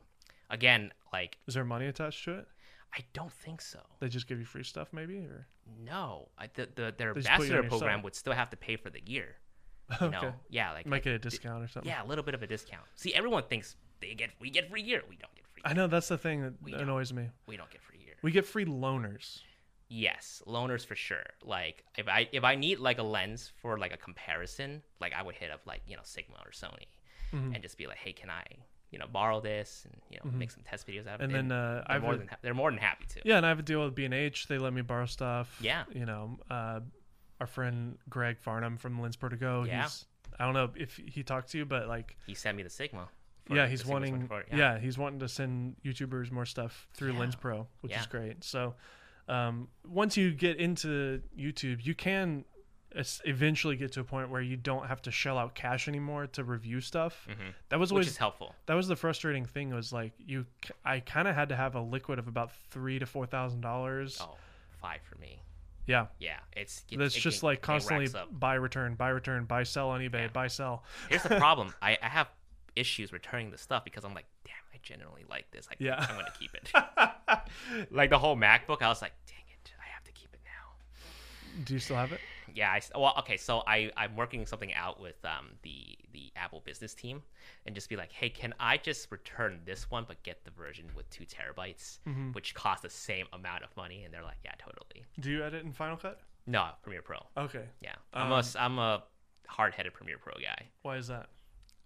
[0.49, 2.47] again, like Is there money attached to it?
[2.91, 3.79] I don't think so.
[3.99, 5.47] They just give you free stuff, maybe, or
[5.83, 8.57] No, I, the, the their They just put you ambassador program would still have to
[8.57, 9.35] pay for the year.
[10.01, 11.89] You okay, know, yeah, like make like, it a discount or something.
[11.89, 12.83] Yeah, a little bit of a discount.
[12.95, 15.01] See, everyone thinks they get we get free gear.
[15.09, 15.61] We don't get free.
[15.65, 17.29] I know that's the thing that We annoys me.
[17.47, 18.15] We don't get free gear.
[18.23, 19.39] We get free loaners.
[19.87, 21.23] Yes, loaners for sure.
[21.43, 25.21] Like if I if I need like a lens for like a comparison, like I
[25.21, 26.87] would hit up like you know Sigma or Sony,
[27.31, 27.53] Mhm.
[27.53, 28.43] and just be like, hey, can I
[28.89, 31.37] you know borrow this and you know make some test videos out of And it?
[31.37, 33.21] And then uh, they're I've more than ha- they're more than happy to.
[33.23, 34.47] yeah, and I have a deal with B and H.
[34.47, 35.55] They let me borrow stuff.
[35.61, 35.83] Yeah.
[35.93, 36.79] you know, uh,
[37.39, 39.63] our friend Greg Farnham from Lens Pro to Go.
[39.67, 39.83] Yeah.
[39.83, 40.05] He's
[40.39, 43.07] I don't know if he talked to you, but like He sent me the Sigma.
[43.49, 44.79] yeah, he's wanting 24, yeah.
[44.79, 47.19] he's wanting to send YouTubers more stuff through Yeah.
[47.19, 48.43] Lens Pro, which is great.
[48.43, 48.75] So
[49.29, 52.43] um, once you get into YouTube, you can
[53.25, 56.43] eventually get to a point where you don't have to shell out cash anymore to
[56.43, 57.27] review stuff.
[57.29, 57.53] Mhm.
[57.69, 58.55] That was which always is helpful.
[58.67, 60.45] that was the frustrating thing was like you
[60.83, 64.17] I kind of had to have a liquid of about three to four thousand dollars.
[64.21, 64.37] Oh,
[64.81, 65.41] five for me.
[65.87, 69.89] Yeah, Yeah, it's it, that's it just like constantly buy return, buy return, buy sell
[69.89, 70.27] on eBay, Yeah.
[70.29, 70.83] buy sell.
[71.09, 71.73] Here's the problem.
[71.81, 72.27] I, I have
[72.75, 75.67] issues returning the stuff because I'm like, damn, I genuinely like this.
[75.71, 75.97] I, Yeah.
[76.09, 76.71] I'm gonna keep it.
[77.91, 81.61] like the whole MacBook, I was like, dang it, I have to keep it now.
[81.65, 82.19] Do you still have it?
[82.53, 86.61] Yeah, I well, okay, so I I'm working something out with um the the Apple
[86.65, 87.23] business team,
[87.65, 90.85] and just be like, hey, can I just return this one but get the version
[90.95, 92.31] with two terabytes, Mm-hmm.
[92.31, 94.03] which costs the same amount of money?
[94.03, 95.03] And they're like, yeah, totally.
[95.19, 96.19] Do you edit in Final Cut?
[96.47, 97.17] No, Premiere Pro.
[97.37, 97.65] Okay.
[97.81, 99.03] Yeah, I'm a Um, s- I'm a
[99.47, 100.67] hard-headed Premiere Pro guy.
[100.83, 101.27] Why is that?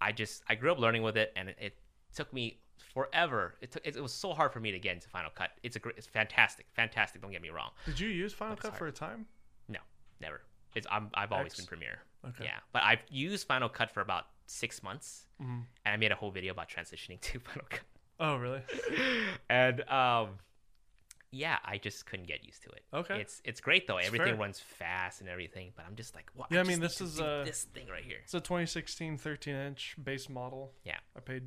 [0.01, 1.77] I just I grew up learning with it, and it, it
[2.13, 2.59] took me
[2.93, 3.55] forever.
[3.61, 3.85] It took.
[3.85, 5.51] It, it was so hard for me to get into Final Cut.
[5.63, 5.97] It's a great.
[5.97, 6.65] It's fantastic.
[6.73, 7.21] Fantastic.
[7.21, 7.71] Don't get me wrong.
[7.85, 9.25] Did you use Final Cut for a time?
[10.21, 10.41] Never.
[10.75, 11.57] It's I'm, I've always X.
[11.61, 11.99] been Premiere.
[12.27, 12.43] Okay.
[12.45, 15.63] Yeah, but I've used Final Cut for about six months, Mhm.
[15.85, 17.81] and I made a whole video about transitioning to Final Cut.
[18.19, 18.61] Oh, really?
[19.49, 20.39] and um,
[21.31, 22.83] yeah, I just couldn't get used to it.
[22.93, 23.21] Okay.
[23.21, 23.97] It's it's great though.
[23.97, 24.35] It's everything fair.
[24.35, 26.51] runs fast and everything, but I'm just like, what?
[26.51, 28.17] Yeah, I just mean, this is, uh, this thing right here.
[28.23, 30.73] It's a 2016 13 inch base model.
[30.83, 30.97] Yeah.
[31.15, 31.43] I paid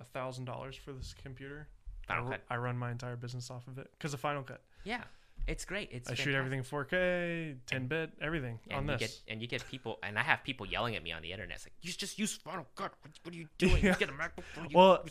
[0.00, 1.68] a thousand dollars for this computer.
[2.06, 2.40] Final I, Cut.
[2.48, 4.62] I run my entire business off of it because of Final Cut.
[4.84, 5.02] Yeah,
[5.48, 5.88] it's great.
[5.90, 9.00] It's I shoot everything 4K, 10 bit, everything and on you this.
[9.00, 11.56] get and you get people and I have people yelling at me on the internet.
[11.56, 12.92] It's like you just use Final Cut.
[13.02, 13.84] What, what are you doing?
[13.84, 13.94] Yeah.
[13.98, 14.44] Get a MacBook.
[14.70, 15.04] You Well,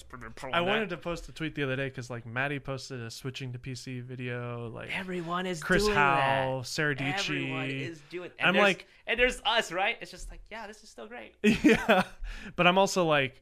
[0.54, 3.10] I that." wanted to post a tweet the other day because like Matti posted a
[3.12, 6.68] switching to PC video, like Everyone is Chris doing Hau, that.
[6.68, 8.30] Sarah Everyone is doing.
[8.40, 9.98] And I'm like- and there's us, right?
[10.02, 11.34] It's just like, yeah, this is still great.
[11.64, 12.04] yeah,
[12.58, 13.42] but I'm also like,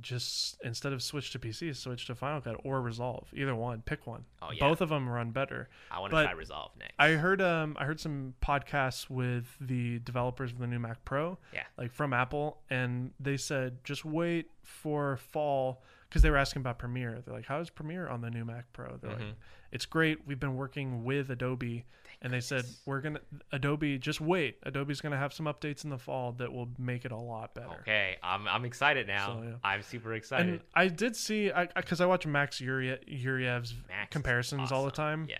[0.00, 3.28] just instead of switch to PC, switch to Final Cut or Resolve.
[3.34, 4.24] Either one, pick one.
[4.42, 4.60] Oh, yeah.
[4.60, 5.68] Both of them run better.
[5.90, 6.94] I want to try Resolve next.
[6.98, 11.38] I heard um I heard some podcasts with the developers of the new Mac Pro,
[11.52, 11.62] Yeah.
[11.78, 16.78] like from Apple, and they said just wait for fall because they were asking about
[16.78, 17.20] Premiere.
[17.24, 19.34] They're like, "How is Premiere on the new Mac Pro?" They're like, Mhm.
[19.72, 20.26] "It's great.
[20.26, 21.84] We've been working with Adobe,
[22.26, 23.20] and they said we're gonna
[23.52, 24.58] Adobe just wait.
[24.64, 27.78] Adobe's gonna have some updates in the fall that will make it a lot better."
[27.82, 29.26] Okay, I'm I'm excited now.
[29.26, 29.54] So, yeah.
[29.62, 30.48] I'm super excited.
[30.48, 34.90] And I did see, because I, watch Max Yurie, Yuryev's Max is comparisons all the
[34.90, 35.28] time.
[35.30, 35.36] Yeah.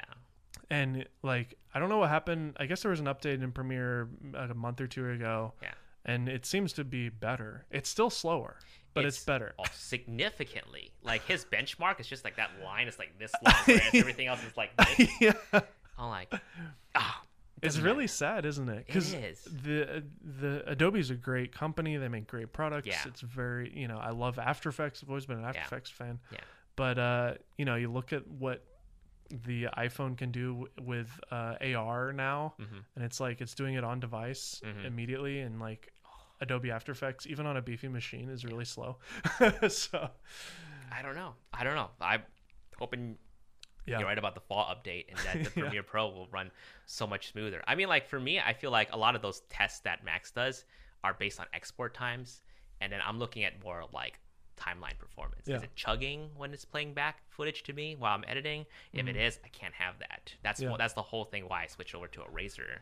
[0.71, 2.57] and like I don't know what happened.
[2.59, 5.55] I guess there was an update in Premiere like a month or two ago.
[5.63, 5.73] Yeah.
[6.05, 7.67] And it seems to be better.
[7.69, 8.59] It's still slower,
[8.95, 9.55] but it's, better.
[9.59, 10.93] oh, significantly.
[11.03, 14.41] Like his benchmark is just like that line is like this long, whereas everything else
[14.45, 15.11] is like this.
[15.21, 15.33] yeah.
[15.99, 16.33] I'm like,
[16.95, 17.23] ah,
[17.63, 18.09] It's doesn't really matter.
[18.09, 18.87] sad, isn't it?
[18.87, 19.45] Because It is.
[19.45, 21.97] the the Adobe's a great company.
[21.97, 22.87] They make great products.
[22.89, 23.03] Yeah.
[23.07, 25.03] It's very you know I love After Effects.
[25.03, 25.65] I've always been an After Yeah.
[25.67, 26.19] Effects fan.
[26.31, 26.39] Yeah.
[26.77, 28.63] But uh, you know, you look at what
[29.45, 32.85] the iPhone can do w- with uh, AR now, Mhm.
[32.95, 34.85] and it's like it's doing it on device Mhm.
[34.85, 35.93] immediately, and like
[36.41, 38.99] Adobe After Effects, even on a beefy machine, is really slow.
[39.69, 40.11] so
[40.93, 41.35] I don't know.
[41.53, 41.91] I don't know.
[42.01, 42.23] I'm
[42.79, 43.17] hoping
[43.87, 45.63] yeah, you're right about the fall update and that the Yeah.
[45.65, 46.51] Premiere Pro will run
[46.87, 47.63] so much smoother.
[47.67, 50.31] I mean, like for me, I feel like a lot of those tests that Max
[50.31, 50.65] does
[51.05, 52.43] are based on export times,
[52.81, 54.19] and then I'm looking at more like
[54.59, 55.43] timeline performance.
[55.47, 55.57] Yeah.
[55.57, 58.65] Is it chugging when it's playing back footage to me while I'm editing?
[58.93, 60.33] If it is, I can't have that.
[60.43, 60.71] That's Mm-hmm.
[60.71, 60.77] Yeah.
[60.79, 62.79] that's the whole thing why I switched over to a Razer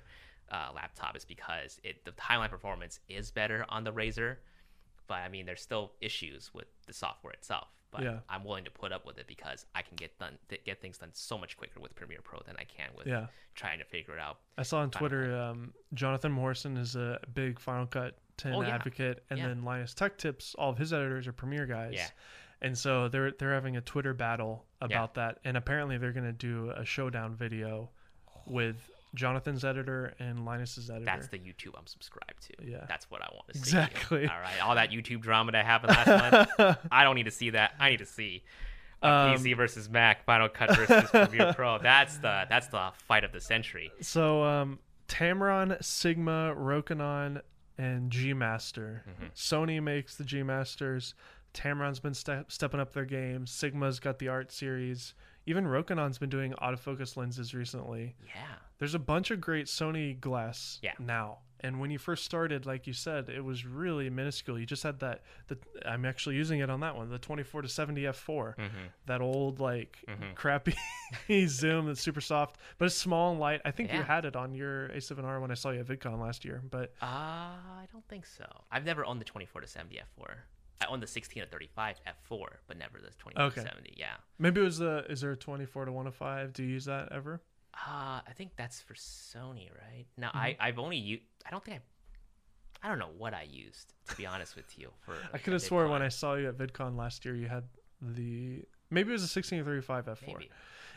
[0.52, 4.36] uh, laptop is because it the timeline performance is better on the Razer,
[5.08, 7.68] but I mean there's still issues with the software itself.
[7.94, 8.18] But Yeah.
[8.28, 10.98] I'm willing to put up with it because I can get done th- get things
[10.98, 13.26] done so much quicker with Premiere Pro than I can with yeah.
[13.54, 14.38] trying to figure it out.
[14.58, 18.62] I saw on Final Twitter, um, Jonathan Morrison is a big Final Cut 10 Oh,
[18.62, 18.74] yeah.
[18.74, 19.46] advocate, and Yeah.
[19.48, 21.94] then Linus Tech Tips, all of his editors are Premiere guys.
[21.94, 22.08] Yeah.
[22.60, 26.32] And so they're they're having a Twitter battle about that, and apparently they're going to
[26.32, 27.90] do a showdown video
[28.46, 31.04] with Jonathan's editor and Linus's editor.
[31.04, 32.70] That's the YouTube I'm subscribed to.
[32.70, 32.84] Yeah.
[32.88, 33.60] That's what I want to see.
[33.60, 34.26] Exactly.
[34.28, 34.60] All right.
[34.62, 36.78] All that YouTube drama that happened last month.
[36.92, 37.72] I don't need to see that.
[37.78, 38.42] I need to see
[39.02, 41.78] uh, Um, PC versus Mac, Final Cut versus Premiere Pro.
[41.82, 43.90] That's the that's the fight of the century.
[44.00, 47.40] so um, Tamron, Sigma, Rokinon,
[47.78, 49.04] and G Master.
[49.08, 49.26] Mm-hmm.
[49.34, 51.14] Sony makes the G Masters.
[51.52, 53.46] Tamron's been ste- stepping up their game.
[53.46, 55.14] Sigma's got the art series.
[55.46, 58.16] Even Rokinon's been doing autofocus lenses recently.
[58.26, 58.34] Yeah.
[58.78, 60.92] There's a bunch of great Sony glass Yeah.
[60.98, 61.38] now.
[61.60, 64.58] And when you first started, like you said, it was really minuscule.
[64.58, 65.22] You just had that.
[65.46, 68.54] The, I'm actually using it on that one, the 24 to 70 f4.
[68.56, 68.68] mm-hmm.
[69.06, 70.34] That old like Mhm.
[70.34, 70.76] crappy
[71.46, 73.62] zoom that's super soft, but it's small and light.
[73.64, 76.44] I think you had it on your A7R when I saw you at VidCon last
[76.44, 76.62] year.
[76.70, 78.44] But Uh, I don't think so.
[78.70, 80.34] I've never owned the 24 to 70 f4.
[80.84, 81.96] I owned the 16 to 35
[82.30, 83.62] f4, but never the 24 Okay.
[83.62, 83.94] to 70.
[83.96, 84.14] Yeah.
[84.38, 85.04] maybe it was the.
[85.08, 86.52] Is there a 24 to 105?
[86.52, 87.40] Do you use that ever?
[87.74, 90.06] Uh, I think that's for Sony, right?
[90.16, 90.38] No, Mm-hmm.
[90.38, 91.22] I I've only used.
[91.46, 92.86] I don't think I.
[92.86, 94.90] I don't know what I used to be honest with you.
[95.00, 97.64] For I could have swore when I saw you at VidCon last year, you had
[98.00, 98.62] the.
[98.90, 100.46] Maybe it was a 16 to 35 f4.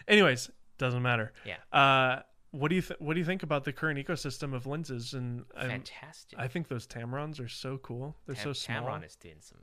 [0.07, 1.33] Anyways, doesn't matter.
[1.45, 1.55] Yeah.
[1.77, 2.21] Uh,
[2.51, 5.13] what do you th- what do you think about the current ecosystem of lenses?
[5.13, 6.37] And I'm- Fantastic.
[6.39, 8.15] I think those Tamrons are so cool.
[8.25, 8.83] They're Tam- so small.
[8.83, 9.59] Tamron is doing some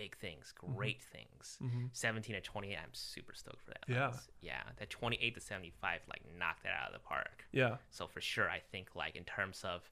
[0.00, 1.58] big things, great things.
[1.62, 1.90] Mhm.
[1.92, 3.84] 17 to 28, I'm super stoked for that.
[3.86, 4.08] Yeah.
[4.08, 4.28] lens.
[4.40, 4.62] Yeah.
[4.76, 7.44] That 28 to 75 like knocked that out of the park.
[7.52, 9.90] Yeah, So for sure, I think like in terms of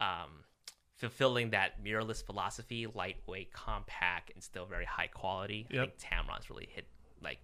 [0.00, 0.44] um,
[0.96, 6.68] fulfilling that mirrorless philosophy, lightweight, compact, and still very high quality, I think Tamron's really
[6.72, 6.86] hit
[7.20, 7.38] like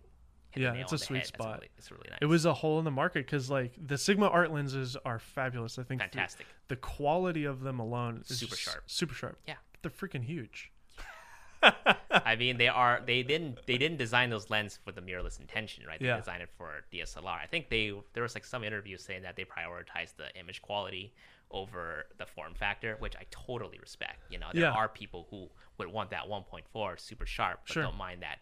[0.51, 1.27] hit Yeah, the nail it's on a the sweet head.
[1.27, 1.55] Spot.
[1.57, 2.19] really- it's really nice.
[2.23, 5.79] it was a hole in the market because like the Sigma art lenses are fabulous.
[5.79, 6.47] I think fantastic.
[6.69, 8.83] The, quality of them alone is Super sharp.
[8.87, 9.39] Super sharp.
[9.47, 9.57] Yeah.
[9.83, 10.73] They're freaking huge.
[11.63, 15.85] I mean, they are they didn't they didn't design those lenses for the mirrorless intention,
[15.87, 15.99] right?
[16.01, 16.17] They Yeah.
[16.19, 17.39] designed it for DSLR.
[17.43, 21.13] I think they there was like some interviews saying that they prioritized the image quality
[21.51, 24.21] over the form factor, which I totally respect.
[24.31, 24.73] You know, there Yeah.
[24.73, 25.49] are people who
[25.79, 27.83] would want that 1.4 super sharp, but Sure.
[27.85, 28.41] don't mind that,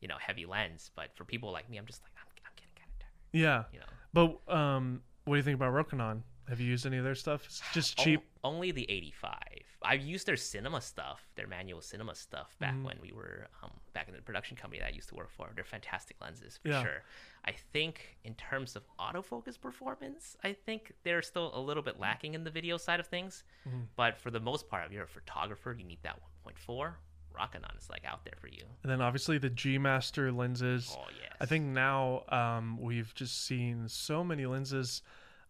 [0.00, 0.90] you know, heavy lens.
[0.96, 3.12] But for people like me, I'm just like I'm, I'm getting kind of tired.
[3.32, 3.64] Yeah.
[3.72, 3.86] You know,
[4.46, 6.22] But um, what do you think about Rokinon?
[6.48, 7.44] Have you used any of their stuff?
[7.44, 8.20] It's just cheap.
[8.42, 9.34] O- only the 85.
[9.82, 12.84] I've used their cinema stuff, their manual cinema stuff back Mm-hmm.
[12.84, 15.50] when we were um, back in the production company that I used to work for.
[15.54, 16.82] They're fantastic lenses for Yeah.
[16.82, 17.02] sure.
[17.44, 22.34] I think in terms of autofocus performance, I think they're still a little bit lacking
[22.34, 23.44] in the video side of things.
[23.68, 23.82] Mm-hmm.
[23.96, 26.94] But for the most part, if you're a photographer, you need that 1.4.
[27.38, 28.64] Rokinon is like out there for you.
[28.82, 30.96] And then obviously the G Master lenses.
[30.98, 31.32] Oh yes.
[31.40, 35.02] I think now um, we've just seen so many lenses,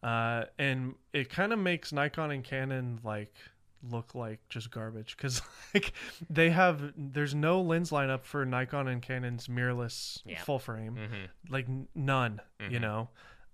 [0.03, 3.35] uh, and it kind of makes Nikon and Canon like
[3.83, 5.41] look like just garbage because
[5.75, 5.93] like
[6.29, 10.43] they have there's no lens lineup for Nikon and Canon's mirrorless Yeah.
[10.43, 12.41] full frame, hmm like none.
[12.61, 12.81] You Mhm.
[12.81, 13.09] know,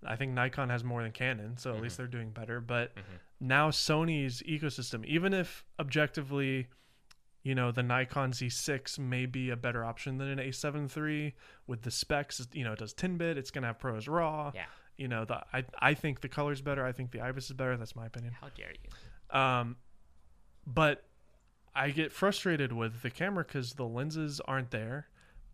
[0.07, 1.83] I think Nikon has more than Canon, so at Mm-hmm.
[1.85, 2.61] least they're doing better.
[2.61, 2.93] But
[3.41, 6.69] now Sony's ecosystem, even if objectively
[7.43, 11.35] you know the Nikon Z6 may be a better option than an A7 III
[11.67, 12.47] with the specs.
[12.53, 13.37] You know, it does 10 bit.
[13.37, 14.53] It's gonna have ProRes RAW.
[14.55, 14.65] Yeah.
[14.97, 16.87] You know, the I I think the color's better.
[16.87, 17.77] I think the IBIS is better.
[17.77, 18.33] That's my opinion.
[18.41, 19.39] How dare you?
[19.39, 19.77] Um,
[20.67, 21.05] but
[21.75, 25.09] I get frustrated with the camera because the lenses aren't there,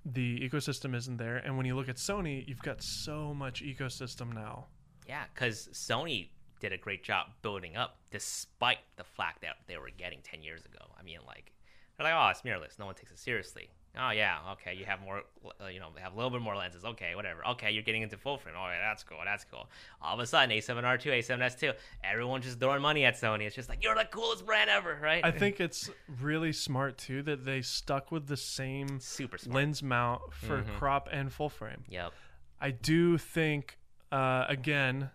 [0.05, 4.33] the ecosystem isn't there, and when you look at Sony, you've got so much ecosystem
[4.33, 4.67] now.
[5.07, 6.29] Yeah, because Sony
[6.61, 10.65] did a great job building up despite the flack that they were getting 10 years
[10.65, 10.85] ago.
[10.99, 11.53] I mean, like,
[11.97, 12.79] they're like, oh, it's mirrorless.
[12.79, 13.71] No one takes it seriously.
[13.99, 15.23] Oh, yeah, okay, you have more,
[15.61, 16.85] uh, you know, have a little bit more lenses.
[16.85, 17.45] Okay, whatever.
[17.49, 18.55] Okay, you're getting into full frame.
[18.57, 19.69] Oh, yeah, that's cool, that's cool.
[20.01, 21.73] All of a sudden, A7R2, A7S2,
[22.05, 23.43] everyone's just throwing money at Sony.
[23.47, 25.25] It's just like, you're the coolest brand ever, right?
[25.25, 29.57] I think it's really smart too that they stuck with the same Super smart.
[29.57, 30.77] lens mount for Mhm.
[30.77, 31.83] crop and full frame.
[31.89, 32.13] Yep.
[32.61, 33.77] I do think,
[34.13, 35.11] uh, again,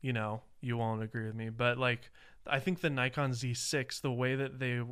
[0.00, 2.10] you know, you won't agree with me, but like,
[2.48, 4.82] I think the Nikon Z6, the way that they,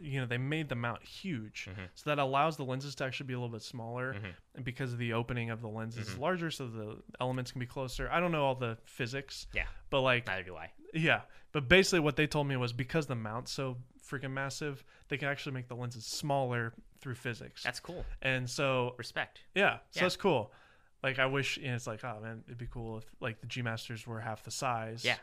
[0.00, 1.88] you know, they made the mount huge, Mhm.
[1.94, 4.34] so that allows the lenses to actually be a little bit smaller, Mhm.
[4.56, 6.18] and because the opening of the lens is Mhm.
[6.20, 8.10] larger, so the elements can be closer.
[8.10, 9.66] I don't know all the physics, Yeah.
[9.90, 10.72] but like, Neither do I.
[10.94, 11.22] yeah,
[11.52, 15.28] but basically what they told me was because the mount's so freaking massive, they can
[15.28, 18.04] actually make the lenses smaller through physics, That's cool.
[18.22, 19.40] and so Respect.
[19.54, 20.02] yeah, so Yeah.
[20.02, 20.52] that's cool.
[21.02, 23.46] Like I wish you know, it's like, oh man, it'd be cool if like the
[23.46, 25.04] G Masters were half the size.
[25.04, 25.18] Yeah.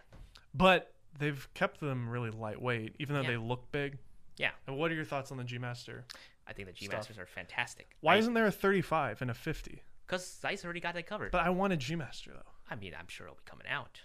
[0.54, 3.30] But they've kept them really lightweight, even though Yeah.
[3.30, 3.98] they look big.
[4.38, 4.52] Yeah.
[4.68, 6.06] And what are your thoughts on the G Master?
[6.48, 7.96] I think the G Masters are fantastic.
[8.02, 9.82] Why isn't there a 35 and a 50?
[10.06, 11.32] Because Zeiss already got that covered.
[11.32, 12.52] But I want a G Master though.
[12.70, 14.02] I mean, I'm sure it'll be coming out.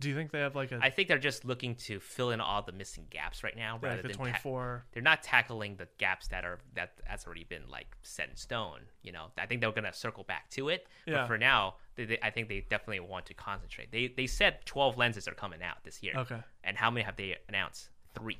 [0.00, 2.40] Do you think they have like a I think they're just looking to fill in
[2.40, 5.88] all the missing gaps right now, rather like the than ta- they're not tackling the
[5.98, 8.80] gaps that are that that's already been like set in stone.
[9.02, 10.86] You know, I think they're gonna circle back to it.
[11.06, 11.14] Yeah.
[11.14, 13.90] But for now, they, they, I think they definitely want to concentrate.
[13.90, 16.42] They they said 12 lenses are coming out this year, okay.
[16.62, 17.88] and how many have they announced?
[18.14, 18.38] Three.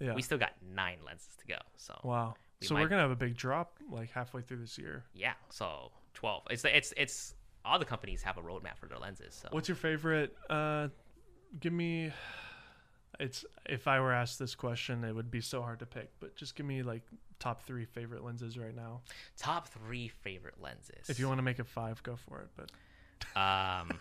[0.00, 0.14] Yeah.
[0.14, 1.58] We still got nine lenses to go.
[1.76, 2.34] So wow.
[2.60, 5.04] we So might- we're gonna have a big drop like halfway through this year.
[5.14, 6.42] yeah, so 12.
[6.50, 7.34] It's it's it's
[7.64, 9.34] all the companies have a roadmap for their lenses.
[9.34, 10.36] So What's your favorite?
[10.50, 10.88] Uh,
[11.60, 12.12] give me.
[13.20, 16.10] It's if I were asked this question, it would be so hard to pick.
[16.18, 17.02] But just give me like
[17.38, 19.02] top three favorite lenses right now.
[19.38, 21.08] top three favorite lenses.
[21.08, 22.48] If you want to make it five, go for it.
[22.56, 22.70] But
[23.40, 24.00] Um,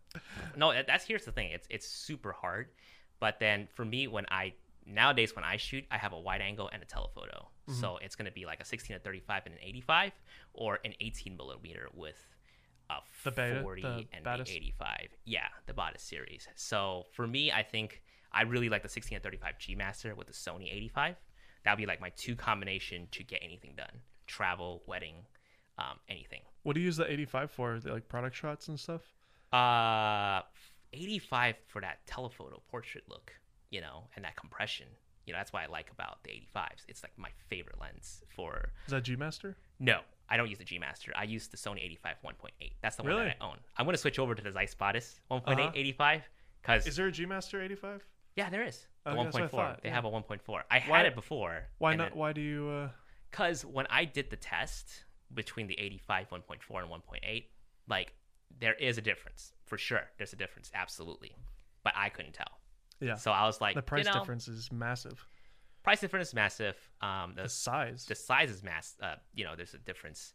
[0.56, 1.50] no, that's here's the thing.
[1.50, 2.68] It's it's super hard,
[3.20, 4.54] but then for me, when I
[4.86, 7.80] nowadays when I shoot, I have a wide angle and a telephoto, Mm-hmm.
[7.80, 10.12] so it's gonna be like a 16 to 35 and an 85,
[10.52, 12.16] or an 18 millimeter with
[12.90, 15.08] a The Batis, 40 the and the 85.
[15.24, 16.46] Yeah, the Batis series.
[16.56, 20.26] So for me, I think I really like the 16 to 35 G Master with
[20.26, 21.16] the Sony 85.
[21.64, 25.14] That'd be like my two combination to get anything done: travel, wedding,
[25.78, 26.42] um, anything.
[26.64, 27.80] what do you use the 85 for?
[27.82, 29.00] Like product shots and stuff.
[29.50, 30.42] Uh,
[30.92, 33.32] 85 for that telephoto portrait look,
[33.74, 34.86] you know, and that compression.
[35.26, 36.84] You know, that's why I like about the 85s.
[36.86, 38.70] It's like my favorite lens for.
[38.86, 39.56] Is that G Master?
[39.80, 41.12] No, I don't use the G Master.
[41.16, 42.72] I use the Sony 85 1.8.
[42.82, 43.24] That's the one Really?
[43.24, 43.56] that I own.
[43.76, 45.70] I'm gonna switch over to the Zeiss Batis 1.8 Uh-huh.
[45.74, 46.22] 85
[46.62, 48.04] because Is there a G Master 85?
[48.36, 49.50] yeah, there is the Okay, that's what I 1.4.
[49.50, 49.94] thought, they yeah.
[49.96, 50.62] have a 1.4.
[50.70, 51.66] I had Why- it before.
[51.78, 52.10] Why not?
[52.10, 52.68] then- Why do you?
[52.68, 52.90] Uh,
[53.30, 57.50] Because when I did the test between the 85 1.4 and 1.8,
[57.88, 58.12] like
[58.60, 60.04] there is a difference for sure.
[60.18, 61.34] There's a difference, absolutely,
[61.82, 62.60] but I couldn't tell.
[63.00, 63.14] Yeah.
[63.16, 65.26] So I was like, the price you know, difference is massive.
[65.82, 66.76] Price difference is massive.
[67.00, 68.06] Um, The the size.
[68.06, 68.96] the size is mass.
[69.02, 70.32] Uh, you know, there's a difference.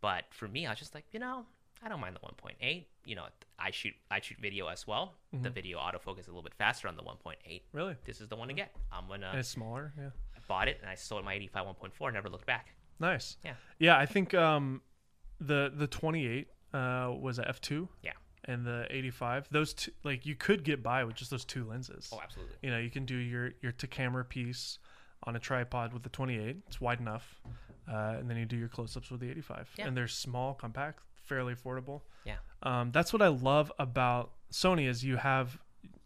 [0.00, 1.44] But for me, I was just like, you know,
[1.82, 2.86] I don't mind the 1.8.
[3.04, 3.26] You know,
[3.58, 5.14] I shoot I shoot video as well.
[5.32, 5.54] The Mhm.
[5.54, 7.62] video autofocus is a little bit faster on the 1.8.
[7.72, 7.96] Really?
[8.04, 8.74] This is the one to get.
[8.92, 9.28] I'm gonna.
[9.30, 9.92] And it's smaller.
[9.98, 10.10] Yeah.
[10.36, 12.12] I bought it and I sold my 85 1.4.
[12.12, 12.74] Never looked back.
[13.00, 13.36] Nice.
[13.44, 13.54] Yeah.
[13.78, 14.82] Yeah, I think um,
[15.40, 17.88] the the 28 uh, was a f2.
[18.02, 18.12] Yeah.
[18.46, 22.10] And the 85, those two, like you could get by with just those two lenses.
[22.12, 22.56] Oh, absolutely.
[22.62, 24.78] You know, you can do your your to camera piece
[25.24, 26.56] on a tripod with the 28.
[26.66, 27.40] It's wide enough,
[27.88, 29.70] uh, and then you do your close ups with the 85.
[29.76, 29.86] Yeah.
[29.86, 32.00] And they're small, compact, fairly affordable.
[32.24, 32.36] Yeah.
[32.64, 35.56] Um, that's what I love about Sony is you have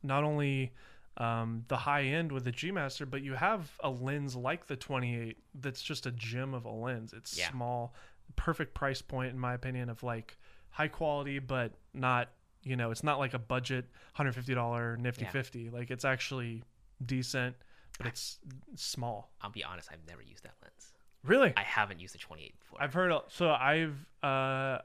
[0.03, 0.75] not only
[1.17, 4.77] um, the high end with the G Master, but you have a lens like the
[4.77, 7.15] 28 that's just a gem of a lens.
[7.15, 7.51] It's Yeah.
[7.51, 7.95] small,
[8.37, 10.37] perfect price point in my opinion of like
[10.77, 12.29] high quality, but not
[12.63, 13.87] you know it's not like a budget
[14.19, 15.31] $150 Nifty Yeah.
[15.31, 15.71] 50.
[15.71, 16.63] Like it's actually
[17.05, 17.57] decent,
[17.97, 18.39] but it's
[18.75, 19.31] small.
[19.41, 19.89] I'll be honest.
[19.91, 20.93] I've never used that lens.
[21.25, 22.83] Really, I haven't used the 28 before.
[22.83, 24.79] I've heard so I've uh,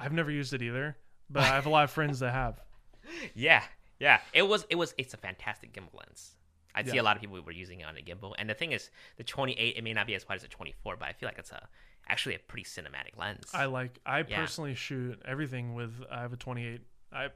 [0.00, 0.96] I've never used it either,
[1.28, 2.58] but I have a lot of friends that have.
[3.34, 3.62] yeah,
[4.00, 4.20] yeah.
[4.32, 4.66] It was.
[4.70, 4.94] It was.
[4.96, 6.32] It's a fantastic gimbal lens.
[6.74, 8.72] I see a lot of people were using it on a gimbal, and the thing
[8.72, 11.28] is, the 28 it may not be as wide as the 24, but I feel
[11.28, 11.68] like it's a
[12.08, 13.50] actually a pretty cinematic lens.
[13.52, 13.98] I like.
[14.06, 14.40] I Yeah.
[14.40, 15.92] personally shoot everything with.
[16.10, 16.80] I have a 28.
[17.12, 17.28] I,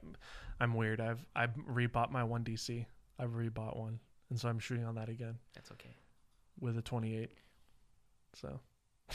[0.61, 1.01] I'm weird.
[1.01, 2.85] I've I've rebought my one DC.
[3.18, 4.01] I've rebought one,
[4.31, 5.95] and so I'm shooting on that again That's okay.
[6.61, 7.31] with a 28.
[8.35, 8.61] So,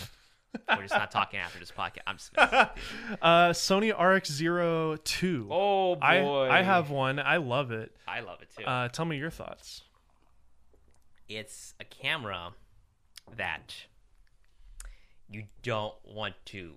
[0.69, 1.99] We're just not talking after this podcast.
[2.07, 2.35] I'm just.
[2.35, 2.69] messing with
[3.09, 3.15] you.
[3.21, 5.47] uh, Sony RX02.
[5.49, 7.19] Oh boy, I I have one.
[7.19, 7.95] I love it.
[8.07, 8.63] I love it too.
[8.65, 9.83] Uh, tell me your thoughts.
[11.27, 12.53] it's a camera
[13.35, 13.75] that
[15.29, 16.73] you don't want to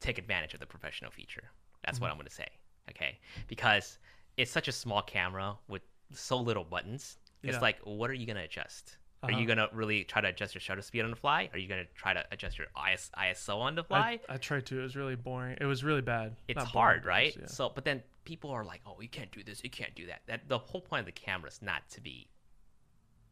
[0.00, 1.44] take advantage of the professional feature.
[1.84, 2.02] That's Mm-hmm.
[2.04, 2.48] what I'm going to say.
[2.90, 3.98] Okay, because
[4.36, 7.18] it's such a small camera with so little buttons.
[7.42, 7.60] It's Yeah.
[7.60, 8.96] like, what are you going to adjust?
[9.22, 9.38] Are Uh-huh.
[9.38, 11.48] you going to really try to adjust your shutter speed on the fly?
[11.52, 14.18] Are you going to try to adjust your IS- ISO on the fly?
[14.28, 14.80] I tried to.
[14.80, 15.58] It was really boring.
[15.60, 16.36] It was really bad.
[16.48, 17.36] it's Not boring, hard, but right?
[17.38, 17.46] yeah.
[17.46, 19.62] So, but then people are like, "Oh, you can't do this.
[19.62, 22.28] You can't do that." That the whole point of the camera is not to be,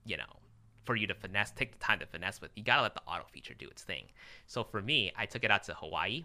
[0.05, 0.41] you know,
[0.89, 2.51] for you to finesse, take the time to finesse with.
[2.55, 4.05] You gotta let the auto feature do its thing.
[4.47, 6.25] So for me, I took it out to Hawaii,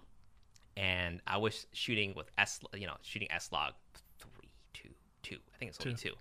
[0.77, 3.73] and I was shooting with S, you know, shooting S log
[4.19, 4.87] three, two,
[5.21, 5.35] two.
[5.53, 6.13] I think it's only two.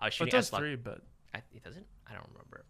[0.00, 0.62] I was shooting S log.
[0.62, 1.00] three, but
[1.32, 1.86] I, it doesn't.
[2.10, 2.64] I don't remember.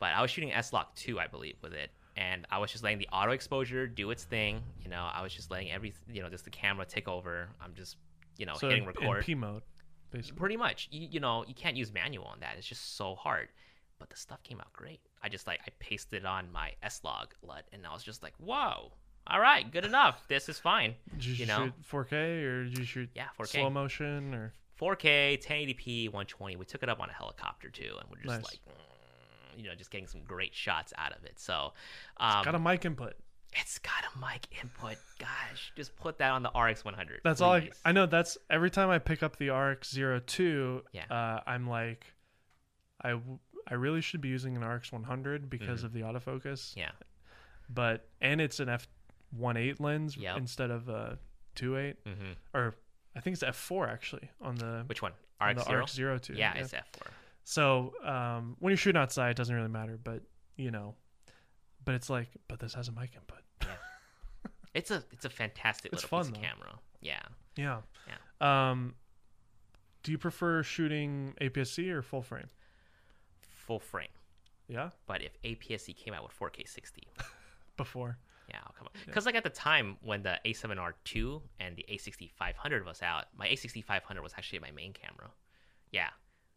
[0.00, 2.82] But I was shooting S log two, I believe, with it, and I was just
[2.82, 4.60] letting the auto exposure do its thing.
[4.82, 7.50] You know, I was just letting every, you know, just the camera take over.
[7.60, 7.98] I'm just,
[8.36, 9.18] you know, so hitting in, record.
[9.18, 9.62] in P mode,
[10.10, 10.40] basically.
[10.40, 10.88] Pretty much.
[10.90, 12.56] You, you know, you can't use manual on that.
[12.58, 13.46] It's just so hard.
[13.98, 15.00] But the stuff came out great.
[15.22, 18.22] I just like I pasted it on my S log LUT, and I was just
[18.22, 18.92] like, whoa.
[19.28, 20.22] All right, good enough.
[20.28, 20.94] This is fine.
[21.14, 21.64] Did you, you know?
[21.90, 23.46] shoot 4K or did you shoot Yeah, 4K.
[23.48, 26.54] slow motion or 4K, 1080p, 120.
[26.56, 28.44] We took it up on a helicopter too, and we're just Nice.
[28.44, 31.40] like, mm, you know, just getting some great shots out of it.
[31.40, 31.72] So,
[32.18, 33.14] um, got a mic input?
[33.58, 34.96] it's got a mic input.
[35.18, 37.22] Gosh, just put that on the RX 100.
[37.24, 37.70] That's all I.
[37.84, 38.04] I know.
[38.06, 41.04] That's every time I pick up the RX02, Yeah.
[41.10, 42.04] uh, I'm like,
[43.02, 43.18] I,
[43.66, 45.86] I really should be using an RX100 because Mm-hmm.
[45.86, 46.74] of the autofocus.
[46.76, 46.92] Yeah,
[47.68, 50.36] But and it's an f1.8 lens Yep.
[50.38, 51.18] instead of a
[51.56, 52.74] 2.8 hmm or
[53.16, 55.12] I think it's f4 actually on the which one?
[55.40, 56.16] on RX the zero.
[56.18, 56.36] RX02.
[56.36, 57.06] Yeah, it's F4.
[57.44, 59.98] So um, when you're shooting outside, it doesn't really matter.
[60.02, 60.22] But
[60.56, 60.94] you know,
[61.84, 63.38] but it's like, but this has a mic input.
[63.62, 63.68] yeah.
[64.74, 66.78] It's a it's a fantastic It's little fun, camera.
[67.00, 67.20] Yeah.
[67.56, 67.80] Yeah.
[68.06, 68.70] Yeah.
[68.70, 68.94] Um,
[70.02, 72.48] do you prefer shooting APS-C or full frame?
[73.66, 74.08] Full frame.
[74.68, 74.90] Yeah.
[75.06, 77.06] But if APS-C came out with 4K 60,
[77.76, 78.16] Before.
[78.48, 78.94] yeah, I'll come up.
[79.06, 84.22] Because like at the time when the A7R2 and the A6500 was out, my A6500
[84.22, 85.30] was actually my main camera.
[85.92, 86.08] Yeah.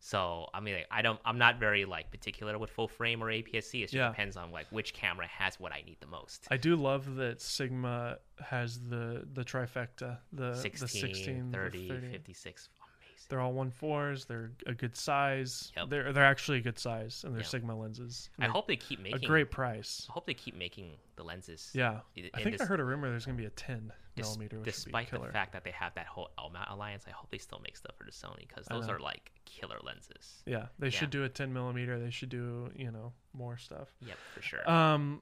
[0.01, 3.27] So I mean, like, I don't, I'm not very like particular with full frame or
[3.27, 3.79] APS-C.
[3.79, 4.07] It just Yeah.
[4.09, 6.47] depends on like which camera has what I need the most.
[6.49, 11.93] I do love that Sigma has the the trifecta, the 16, the 16, 30, the
[11.95, 12.11] 30.
[12.11, 12.69] 56.
[13.29, 14.25] They're all one fours.
[14.25, 15.71] They're a good size.
[15.77, 15.89] Yep.
[15.89, 17.49] They're they're actually a good size, and they're Yep.
[17.49, 18.29] Sigma lenses.
[18.39, 20.07] I hope they keep making a great price.
[20.09, 21.69] I hope they keep making the lenses.
[21.73, 21.99] Yeah,
[22.33, 25.19] I think I heard a rumor there's gonna be a 10 Des- millimeter, despite the
[25.31, 28.03] fact that they have that whole L-Mount alliance, I hope they still make stuff for
[28.03, 30.41] the Sony because those are like killer lenses.
[30.47, 30.91] yeah, they Yeah.
[30.91, 31.99] should do a 10 millimeter.
[31.99, 33.89] They should do you know more stuff.
[34.01, 34.69] Yep, for sure.
[34.69, 35.21] Um,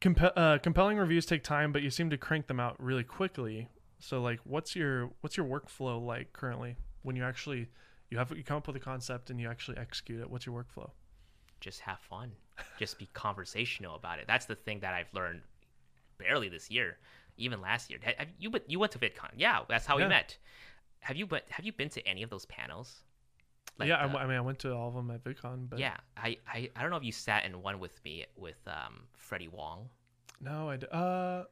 [0.00, 3.68] compe- uh, compelling reviews take time, but you seem to crank them out really quickly.
[3.98, 7.68] So, like, what's your what's your workflow like currently when you actually
[8.10, 10.30] you have you come up with a concept and you actually execute it?
[10.30, 10.90] What's your workflow?
[11.60, 12.32] Just have fun.
[12.78, 14.26] Just be conversational about it.
[14.26, 15.40] That's the thing that I've learned
[16.18, 16.98] barely this year,
[17.36, 17.98] even last year.
[18.02, 19.30] Have you but you went to VidCon?
[19.36, 20.04] Yeah, that's how Yeah.
[20.04, 20.36] we met.
[21.00, 23.02] Have you but have you been to any of those panels?
[23.78, 25.68] Like yeah, I the- I I mean, I went to all of them at VidCon,
[25.68, 25.96] but yeah.
[26.16, 29.48] I, I I don't know if you sat in one with me with um Freddie
[29.48, 29.88] Wong.
[30.40, 31.44] no, I uh,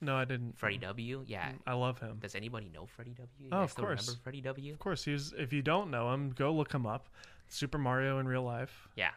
[0.00, 0.58] No, I didn't.
[0.58, 1.24] Freddie W.
[1.26, 1.52] Yeah.
[1.66, 2.18] I love him.
[2.20, 3.28] Does anybody know Freddie W?
[3.38, 4.06] You Oh, of course.
[4.06, 4.72] Remember Freddie W?
[4.74, 5.32] Of course, he's.
[5.38, 7.08] If you don't know him, go look him up.
[7.48, 8.88] Super Mario in real life.
[8.96, 9.10] Yeah.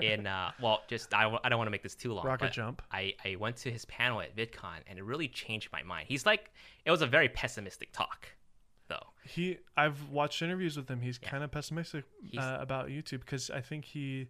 [0.00, 2.26] In uh, well, just I, I don't want to make this too long.
[2.26, 2.82] Rocket jump.
[2.92, 6.06] I, I went to his panel at VidCon and it really changed my mind.
[6.08, 6.50] He's like,
[6.84, 8.28] it was a very pessimistic talk,
[8.88, 9.06] though.
[9.24, 9.58] He.
[9.76, 11.00] I've watched interviews with him.
[11.00, 11.30] He's Yeah.
[11.30, 12.04] kind of pessimistic
[12.38, 14.28] uh, about YouTube because I think he.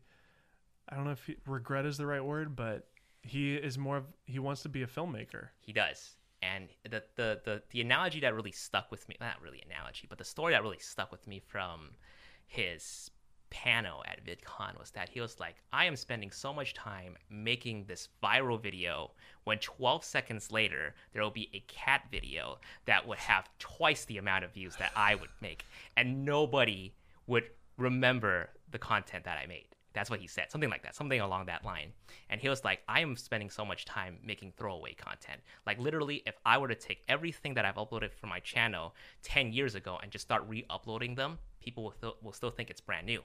[0.88, 2.86] I don't know if he, regret is the right word, but
[3.22, 5.48] he is more of he wants to be a filmmaker.
[5.60, 6.16] He does.
[6.42, 10.16] And the, the, the, the analogy that really stuck with me, not really analogy, but
[10.16, 11.90] the story that really stuck with me from
[12.46, 13.10] his
[13.50, 17.84] panel at VidCon was that he was like, I am spending so much time making
[17.84, 19.10] this viral video
[19.44, 24.18] when 12 seconds later, there will be a cat video that would have twice the
[24.18, 25.66] amount of views that I would make.
[25.96, 26.94] And nobody
[27.26, 27.44] would
[27.76, 29.66] remember the content that I made.
[29.93, 31.93] That's what he said, something like that, something along that line.
[32.28, 35.41] And he was like, I am spending so much time making throwaway content.
[35.66, 39.53] Like, literally, if I were to take everything that I've uploaded for my channel 10
[39.53, 42.80] years ago and just start re uploading them, people will, th- will still think it's
[42.80, 43.20] brand new.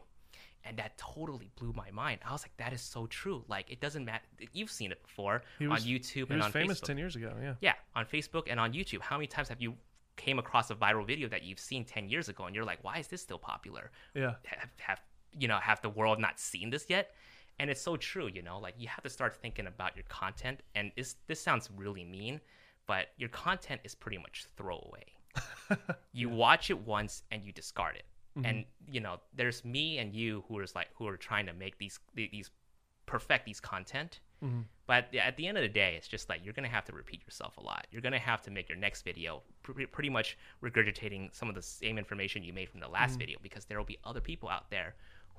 [0.67, 2.21] And that totally blew my mind.
[2.27, 3.43] I was like, that is so true.
[3.47, 4.23] Like, it doesn't matter.
[4.51, 6.85] You've seen it before was- on YouTube and on famous Facebook.
[6.85, 7.31] ten years ago.
[7.39, 7.53] Yeah.
[7.61, 9.01] Yeah, on Facebook and on YouTube.
[9.01, 9.75] How many times have you
[10.17, 12.97] came across a viral video that you've seen 10 years ago and you're like, why
[12.97, 13.91] is this still popular?
[14.15, 14.35] Yeah.
[14.45, 15.01] have, have
[15.37, 17.11] you know have the world not seen this yet.
[17.57, 20.61] And it's so true you know like you have to start thinking about your content.
[20.75, 22.41] And this this sounds really mean
[22.87, 25.05] but your content is pretty much throwaway.
[26.13, 28.05] You watch it once and you discard it.
[28.45, 31.77] And you know there's me and you who is like who are trying to make
[31.77, 32.51] these these
[33.05, 34.19] perfect these content.
[34.43, 34.61] Mm-hmm.
[34.85, 37.21] but at the end of the day it's just like you're gonna have to repeat
[37.23, 37.87] yourself a lot.
[37.91, 41.61] You're gonna have to make your next video pre- pretty much regurgitating some of the
[41.61, 44.69] same information you made from the last video because there will be other people out
[44.69, 44.95] there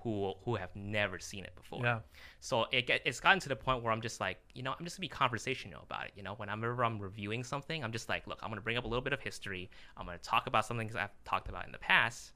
[0.07, 1.99] who who have never seen it before Yeah.
[2.39, 4.85] so it get, it's gotten to the point where I'm just like, you know, I'm
[4.85, 6.13] just gonna be conversational about it.
[6.15, 8.87] You know, whenever I'm reviewing something, I'm just like, look, I'm gonna bring up a
[8.87, 9.69] little bit of history.
[9.97, 12.33] I'm gonna talk about something that I've talked about in the past,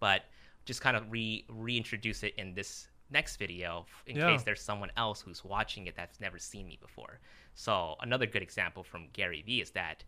[0.00, 0.22] but
[0.64, 4.26] just kind of re reintroduce it in this next video in Yeah.
[4.32, 7.20] case there's someone else who's watching it that's never seen me before.
[7.54, 10.04] So another good example from Gary Vee is that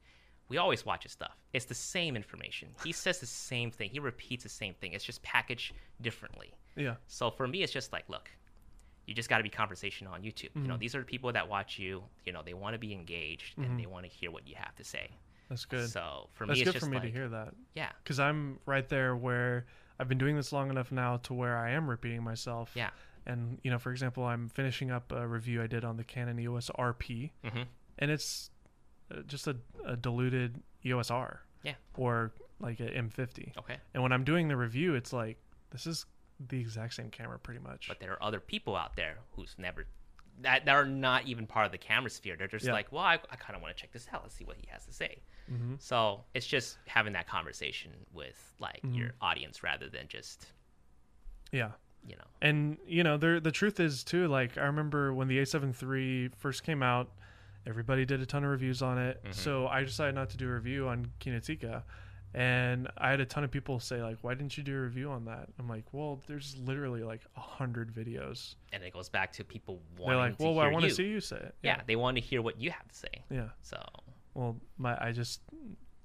[0.48, 1.36] we always watch his stuff.
[1.52, 2.74] It's the same information.
[2.84, 3.90] He says the same thing.
[3.90, 4.92] He repeats the same thing.
[4.92, 6.52] It's just packaged differently.
[6.76, 6.94] Yeah.
[7.06, 8.30] So for me, it's just like, look,
[9.06, 10.50] you just got to be conversational on YouTube.
[10.54, 10.80] You know, Mm-hmm.
[10.80, 12.02] these are the people that watch you.
[12.24, 14.74] You know, they want to be engaged and they want to hear what you have
[14.76, 15.10] to say.
[15.48, 15.76] That's Mm-hmm.
[15.76, 15.90] good.
[15.90, 17.54] So for That's me, it's good just for me like, to hear that.
[17.74, 19.66] yeah, because I'm right there where
[19.98, 22.70] I've been doing this long enough now to where I am repeating myself.
[22.74, 22.90] yeah,
[23.26, 26.38] And you know, for example, I'm finishing up a review I did on the Canon
[26.38, 27.62] EOS RP, hmm
[27.98, 28.50] and it's
[29.12, 31.42] uh, just a, a diluted EOS R.
[31.64, 31.74] Yeah.
[31.98, 33.58] Or like a M50.
[33.58, 33.76] okay.
[33.92, 35.36] And when I'm doing the review, it's like
[35.70, 36.06] this is
[36.48, 37.86] the exact same camera, pretty much.
[37.88, 39.86] But there are other people out there who's never.
[40.42, 42.34] That, that are not even part of the camera sphere.
[42.38, 42.72] They're just Yeah.
[42.72, 44.22] like, well, I, I kind of want to check this out.
[44.22, 45.18] Let's see what he has to say.
[45.48, 48.94] hmm So it's just having that conversation with like Mm-hmm.
[48.94, 50.46] your audience rather than just
[51.52, 51.72] Yeah.
[52.08, 52.24] you know.
[52.40, 54.28] And you know, there the truth is too.
[54.28, 57.10] Like I remember when the A7 III first came out,
[57.66, 59.22] everybody did a ton of reviews on it.
[59.22, 59.34] Mhm.
[59.34, 61.82] So I decided not to do a review on Kinecta,
[62.34, 65.10] and I had a ton of people say like, "Why didn't you do a review
[65.10, 69.32] on that?" I'm like, "Well, there's literally like a hundred videos." And it goes back
[69.34, 71.54] to people wanting They're like, to "Well, hear I want to see you say it."
[71.62, 73.24] Yeah, they want to hear what you have to say.
[73.30, 73.48] Yeah.
[73.62, 73.82] So
[74.34, 75.40] Well, my I just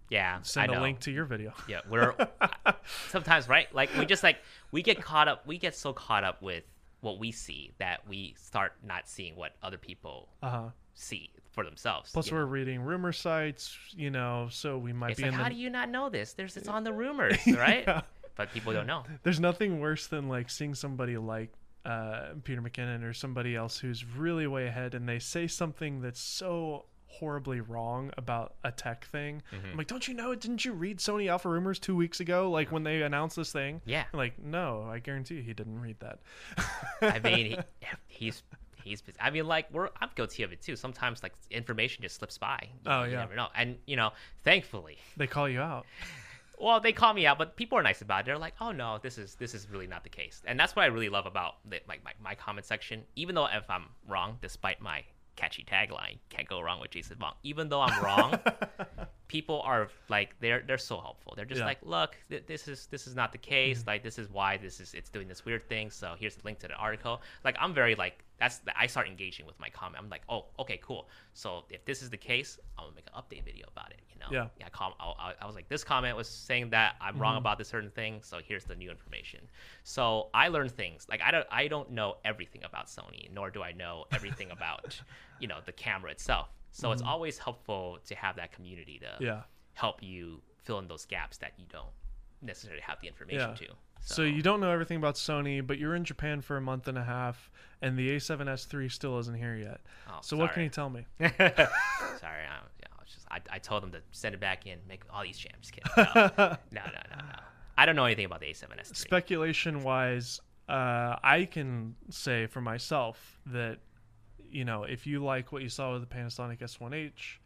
[0.09, 1.53] yeah, send a link to your video.
[1.67, 2.13] Yeah, we're
[3.09, 3.73] sometimes right.
[3.73, 4.38] Like we just like
[4.71, 5.45] we get caught up.
[5.47, 6.63] We get so caught up with
[7.01, 10.69] what we see that we start not seeing what other people Uh huh.
[10.95, 12.12] see for themselves.
[12.12, 12.45] Plus, we're know?
[12.45, 15.51] reading rumor sites, you know, so we might it's be like, how the.
[15.51, 16.34] do you not know this?
[16.34, 17.86] There's it's on the rumors, right?
[17.88, 18.01] Yeah.
[18.36, 19.03] But people don't know.
[19.24, 21.53] There's nothing worse than like seeing somebody like
[21.86, 26.20] uh, Peter McKinnon or somebody else who's really way ahead and they say something that's
[26.20, 29.41] so horribly wrong about a tech thing.
[29.53, 29.72] Mm-hmm.
[29.72, 30.32] I'm like, don't you know?
[30.32, 32.51] It didn't you read Sony Alpha Rumors two weeks ago?
[32.51, 33.82] Like when they announced this thing?
[33.86, 36.20] Yeah, I'm like, no, I guarantee you he didn't read that.
[37.01, 37.45] I mean,
[37.80, 38.43] he, he's
[38.86, 39.03] he's.
[39.19, 40.75] I mean, like we're I'm guilty of it too.
[40.77, 42.69] Sometimes like information just slips by.
[42.86, 43.19] You, Oh, you yeah.
[43.19, 43.47] never know.
[43.55, 44.11] And you know,
[44.43, 45.86] thankfully, they call you out.
[46.59, 48.25] well, they call me out, but people are nice about it.
[48.27, 50.83] They're like, "Oh no, this is this is really not the case," and that's what
[50.83, 53.03] I really love about the, like my, my comment section.
[53.15, 55.03] Even though if I'm wrong, despite my
[55.36, 58.39] catchy tagline, "Can't go wrong with Jason Vong," even though I'm wrong,
[59.27, 61.34] people are like they're they're so helpful.
[61.35, 61.65] They're just Yeah.
[61.65, 63.80] like, "Look, th- this is this is not the case.
[63.80, 63.89] Mm-hmm.
[63.89, 66.60] Like this is why this is it's doing this weird thing." So here's the link
[66.60, 67.22] to the article.
[67.43, 70.03] Like I'm very like that's the, I start engaging with my comment.
[70.03, 71.10] I'm like, "Oh, okay, cool.
[71.34, 74.20] So if this is the case, I'm gonna make an update video about it." You
[74.20, 74.28] know?
[74.32, 74.48] Yeah.
[74.60, 77.40] yeah, com- I, I- I was like, this comment was saying that I'm wrong mm-hmm.
[77.40, 79.41] about this certain thing, so here's the new information.
[79.84, 83.62] So I learned things like I don't I don't know everything about Sony, nor do
[83.64, 84.99] I know everything about
[85.40, 86.49] you know the camera itself.
[86.72, 87.10] So it's mm-hmm.
[87.10, 89.41] always helpful to have that community to Yeah.
[89.74, 91.94] help you fill in those gaps that you don't
[92.41, 93.68] necessarily have the information Yeah.
[93.68, 93.76] to.
[94.07, 96.98] So you don't know everything about Sony, but you're in Japan for a month and
[96.98, 97.49] a half,
[97.82, 99.82] and the A7S III still isn't here yet.
[100.07, 101.06] Oh, So what can you tell me?
[101.19, 105.02] Sorry, I, yeah, I, just, I, I told them to send it back in, make
[105.11, 105.72] all these jams.
[105.72, 105.91] Kidding.
[105.98, 107.40] No, no, no, no, no.
[107.77, 108.90] I don't know anything about the A7S.
[108.90, 108.95] III.
[108.95, 113.80] Speculation wise, uh, I can say for myself that
[114.49, 117.38] you know if you like what you saw with the Panasonic S1H,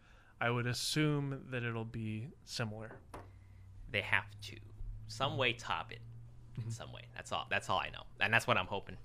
[0.41, 2.91] I would assume that it'll be similar.
[3.91, 4.55] they have to
[5.07, 5.99] some way top it
[6.59, 6.69] Mm-hmm.
[6.69, 7.01] in some way.
[7.15, 7.47] That's all.
[7.49, 8.97] That's all I know, and that's what I'm hoping.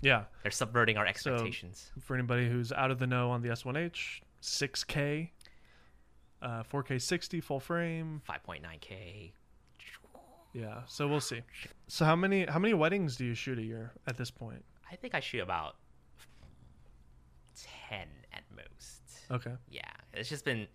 [0.00, 0.24] Yeah.
[0.42, 1.90] They're subverting our expectations.
[2.00, 5.30] For anybody who's out of the know on the S1H, 6K,
[6.40, 8.22] uh, 4K 60 full frame.
[8.28, 9.32] 5.9k.
[10.52, 10.82] Yeah.
[10.86, 11.42] So we'll see.
[11.88, 14.64] So how many how many weddings do you shoot a year at this point?
[14.90, 15.76] I think I shoot about
[17.54, 19.02] ten at most.
[19.30, 19.54] Okay.
[19.70, 19.82] Yeah,
[20.14, 20.66] it's just been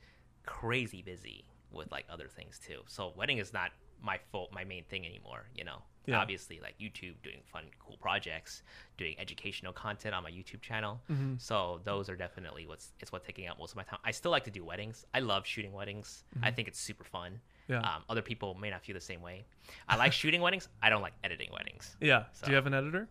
[0.46, 2.82] crazy busy with like other things too.
[2.88, 3.72] So wedding is not
[4.02, 5.46] my full my main thing anymore.
[5.56, 6.20] You know, Yeah.
[6.20, 8.62] obviously like YouTube doing fun cool projects,
[8.98, 11.02] doing educational content on my YouTube channel.
[11.10, 11.40] Mhm.
[11.42, 14.00] So those are definitely what's it's what's taking up most of my time.
[14.04, 15.06] I still like to do weddings.
[15.14, 16.24] I love shooting weddings.
[16.42, 17.40] I think it's super fun.
[17.70, 17.80] Yeah.
[17.80, 19.46] Um, other people may not feel the same way.
[19.88, 20.68] I like shooting weddings.
[20.82, 21.96] I don't like editing weddings.
[22.02, 22.26] Yeah.
[22.34, 23.08] So- Do you have an editor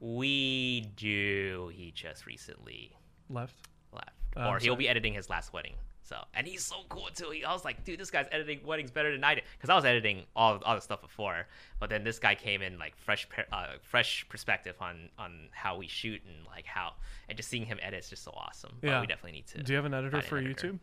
[0.00, 1.70] We do.
[1.74, 2.96] He just recently
[3.28, 3.68] left?
[3.92, 4.76] left, or he'll sorry.
[4.76, 5.74] be editing his last wedding.
[6.08, 7.30] So, and he's so cool too.
[7.30, 9.74] He, I was like, dude, this guy's editing weddings better than I did, because I
[9.74, 11.46] was editing all all the stuff before.
[11.80, 15.88] But then this guy came in like fresh, uh, fresh perspective on on how we
[15.88, 16.92] shoot and like how,
[17.28, 18.76] and just seeing him edit is just so awesome.
[18.80, 19.00] But Yeah.
[19.00, 19.62] we definitely need to.
[19.64, 20.68] Do you have an editor an for editor.
[20.74, 20.78] YouTube?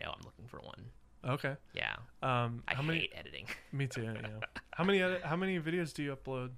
[0.00, 0.84] No, I'm looking for one.
[1.24, 1.54] Okay.
[1.72, 3.10] Yeah, Um, I how hate many?
[3.14, 3.46] editing.
[3.72, 4.02] Me too.
[4.02, 4.26] Yeah.
[4.72, 5.00] how many?
[5.02, 6.50] Edit, how many videos do you upload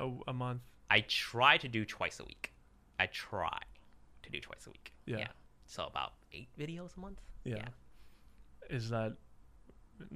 [0.00, 0.62] a, a month?
[0.90, 2.52] I try to do twice a week.
[2.98, 3.58] I try
[4.24, 4.92] to do twice a week.
[5.06, 5.28] Yeah.
[5.70, 7.20] So about eight videos a month.
[7.44, 7.68] Yeah.
[8.68, 9.14] Is that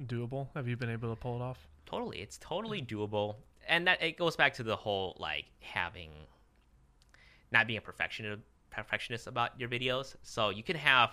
[0.05, 0.49] doable?
[0.53, 1.67] Have you been able to pull it off?
[1.85, 3.35] totally it's totally doable
[3.67, 6.09] and that it goes back to the whole like having
[7.51, 8.41] not being a perfectionist
[8.71, 11.11] perfectionist about your videos so you can have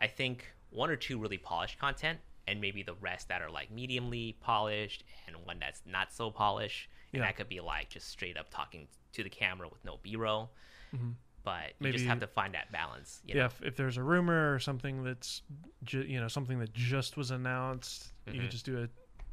[0.00, 2.18] i think one or two really polished content
[2.48, 6.88] and maybe the rest that are like mediumly polished and one that's not so polished
[7.12, 7.26] and Yeah.
[7.28, 10.50] that could be like just straight up talking to the camera with no b-roll
[10.92, 11.14] Mhm.
[11.46, 13.42] But Maybe, you just have to find that balance you yeah.
[13.42, 13.46] know?
[13.46, 15.42] If, if there's a rumor or something that's,
[15.84, 18.40] ju- you know, something that just was announced, you Mhm.
[18.40, 18.82] can just do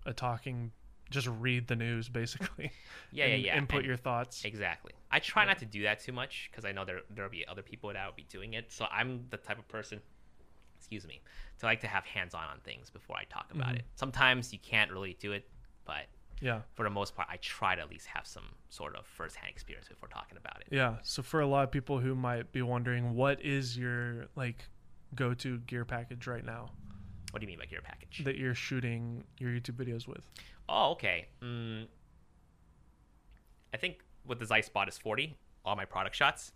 [0.06, 0.72] a, a talking,
[1.10, 2.72] just read the news basically.
[3.12, 4.46] yeah yeah and yeah Input And- your thoughts.
[4.46, 4.92] Exactly.
[5.12, 5.48] I try Yeah.
[5.50, 8.06] not to do that too much because I know there there'll be other people that
[8.06, 8.72] will be doing it.
[8.72, 10.00] So I'm the type of person,
[10.78, 11.20] excuse me,
[11.60, 13.80] to like to have hands on on things before I talk about Mhm.
[13.80, 13.86] it.
[13.96, 15.50] Sometimes you can't really do it,
[15.86, 16.06] but
[16.44, 16.62] Yeah.
[16.74, 19.50] for the most part, I try to at least have some sort of first hand
[19.52, 20.68] experience before talking about it.
[20.72, 20.98] Yeah.
[21.04, 24.66] So for a lot of people who might be wondering, what is your like
[25.16, 26.70] go-to gear package right now
[27.32, 28.24] What do you mean by gear package?
[28.26, 30.24] that you're shooting your YouTube videos with?
[30.70, 31.28] oh, okay.
[31.42, 31.88] Mm,
[33.74, 36.52] I think with the Zeiss Batis 40, all my product shots.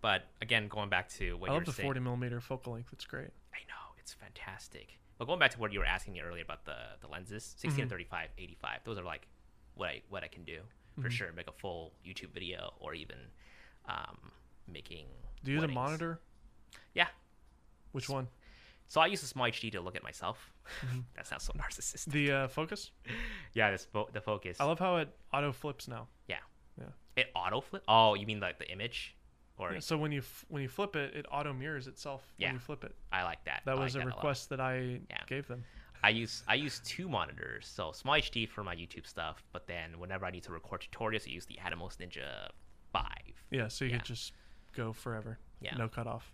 [0.00, 2.90] But again, going back to what I love the saying, 40 millimeter focal length.
[2.92, 3.30] It's great.
[3.54, 4.98] I know it's fantastic.
[5.18, 7.86] But going back to what you were asking me earlier about the the lenses, 16
[7.86, 7.88] Mhm.
[7.88, 9.26] 35, 85, those are like
[9.74, 10.62] what I what I can do
[11.00, 11.12] for Mhm.
[11.12, 11.32] sure.
[11.32, 13.18] Make a full YouTube video or even
[13.86, 14.32] um,
[14.66, 15.06] making.
[15.42, 16.20] Do you use a monitor?
[16.94, 17.08] Yeah.
[17.92, 18.28] Which one?
[18.88, 20.52] So I use a small HD to look at myself.
[20.80, 21.04] Mhm.
[21.14, 22.12] that sounds so narcissistic.
[22.12, 22.90] The uh, focus.
[23.52, 24.58] yeah, this fo- the focus.
[24.60, 26.08] I love how it auto flips now.
[26.28, 26.38] Yeah.
[26.78, 26.90] Yeah.
[27.16, 27.84] It auto flip.
[27.88, 29.16] Oh, you mean like the image?
[29.56, 32.48] Or so when you f- when you flip it, it auto mirrors itself Yeah.
[32.48, 32.94] when you flip it.
[33.12, 33.62] I like that.
[33.64, 34.16] That I was like a lot.
[34.16, 35.18] request that I Yeah.
[35.26, 35.64] gave them.
[36.02, 39.98] I use I use two monitors, so small HD for my YouTube stuff, but then
[39.98, 42.48] whenever I need to record tutorials, I use the Atomos Ninja
[42.92, 43.44] Five.
[43.50, 43.98] Yeah, so you Yeah.
[43.98, 44.32] could just
[44.72, 45.38] go forever.
[45.60, 45.76] Yeah.
[45.76, 46.32] No cutoff.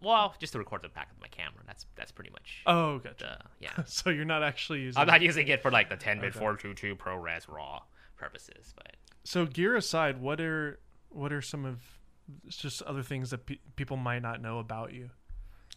[0.00, 1.62] Well, just to record the back of my camera.
[1.66, 2.62] That's that's pretty much.
[2.66, 3.38] Oh, gotcha.
[3.58, 3.82] the, yeah.
[3.86, 5.00] so you're not actually using.
[5.00, 6.38] I'm not using it for like the 10 bit Okay.
[6.38, 7.82] 422 ProRes RAW
[8.16, 11.97] purposes, but So gear aside, what are what are some of
[12.46, 15.10] it's just other things that pe- people might not know about you?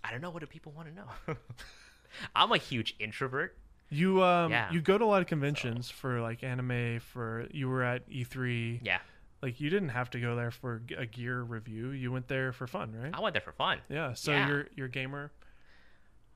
[0.03, 1.35] I don't know what do people want to know.
[2.35, 3.57] I'm a huge introvert.
[3.89, 4.71] You um Yeah.
[4.71, 6.99] you go to a lot of conventions for like anime.
[6.99, 8.79] For you were at E3.
[8.83, 8.99] Yeah,
[9.41, 11.91] Like you didn't have to go there for a gear review.
[11.91, 13.11] You went there for fun, right?
[13.13, 13.79] I went there for fun.
[13.89, 14.13] Yeah.
[14.13, 14.47] So Yeah.
[14.47, 15.31] you're you're a gamer.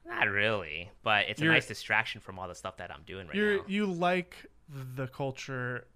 [0.07, 3.27] Not really, but it's a You're- nice distraction from all the stuff that I'm doing
[3.27, 3.63] right now.
[3.67, 4.35] you like
[4.69, 5.87] the culture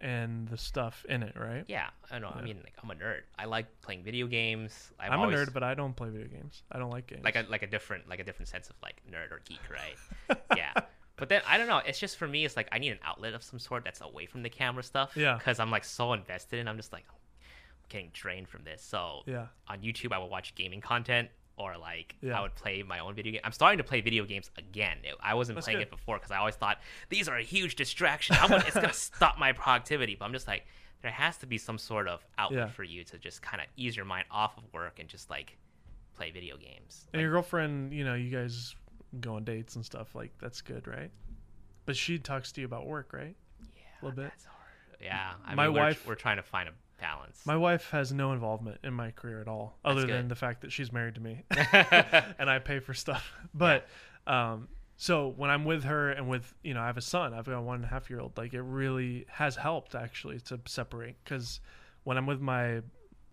[0.00, 1.64] and the stuff in it, right?
[1.68, 2.32] Yeah, I know.
[2.34, 3.20] I mean, like, I'm a nerd.
[3.38, 4.92] I like playing video games.
[4.98, 6.62] I've I'm always, a nerd, but I don't play video games.
[6.70, 7.24] I don't like games.
[7.24, 10.38] like a like a different like a different sense of like nerd or geek, right?
[10.56, 10.72] yeah.
[11.16, 11.78] But then I don't know.
[11.78, 12.44] It's just for me.
[12.44, 15.12] It's like I need an outlet of some sort that's away from the camera stuff.
[15.16, 15.36] Yeah.
[15.38, 18.82] Because I'm like so invested, and I'm just like oh, I'm getting drained from this.
[18.82, 19.46] So yeah.
[19.68, 22.38] on YouTube, I will watch gaming content, or like Yeah.
[22.38, 23.40] I would play my own video game.
[23.44, 24.98] I'm starting to play video games again.
[25.04, 25.86] It- I wasn't That's playing good.
[25.88, 26.78] it before because I always thought
[27.08, 28.36] these are a huge distraction.
[28.40, 30.14] I'm gonna, it's gonna stop my productivity.
[30.16, 30.66] But I'm just like,
[31.02, 32.68] there has to be some sort of outlet Yeah.
[32.68, 35.56] for you to just kind of ease your mind off of work and just like
[36.16, 37.06] play video games.
[37.12, 38.74] And your girlfriend, you know, you guys
[39.20, 40.14] go on dates and stuff.
[40.14, 41.10] Like that's good, right?
[41.86, 43.36] But she talks to you about work, right?
[43.76, 44.32] Yeah, a little bit.
[45.02, 46.72] Yeah, I My mean, we're, wife- we're trying to find a
[47.08, 47.40] balance.
[47.44, 50.62] My wife has no involvement in my career at all, That's other than the fact
[50.62, 51.42] that she's married to me
[52.38, 53.32] and I pay for stuff.
[53.52, 53.86] But
[54.26, 57.46] um, so when I'm with her and with you know I have a son, I've
[57.46, 58.32] got a one and a half year old.
[58.36, 61.60] Like it really has helped actually to separate because
[62.04, 62.80] when I'm with my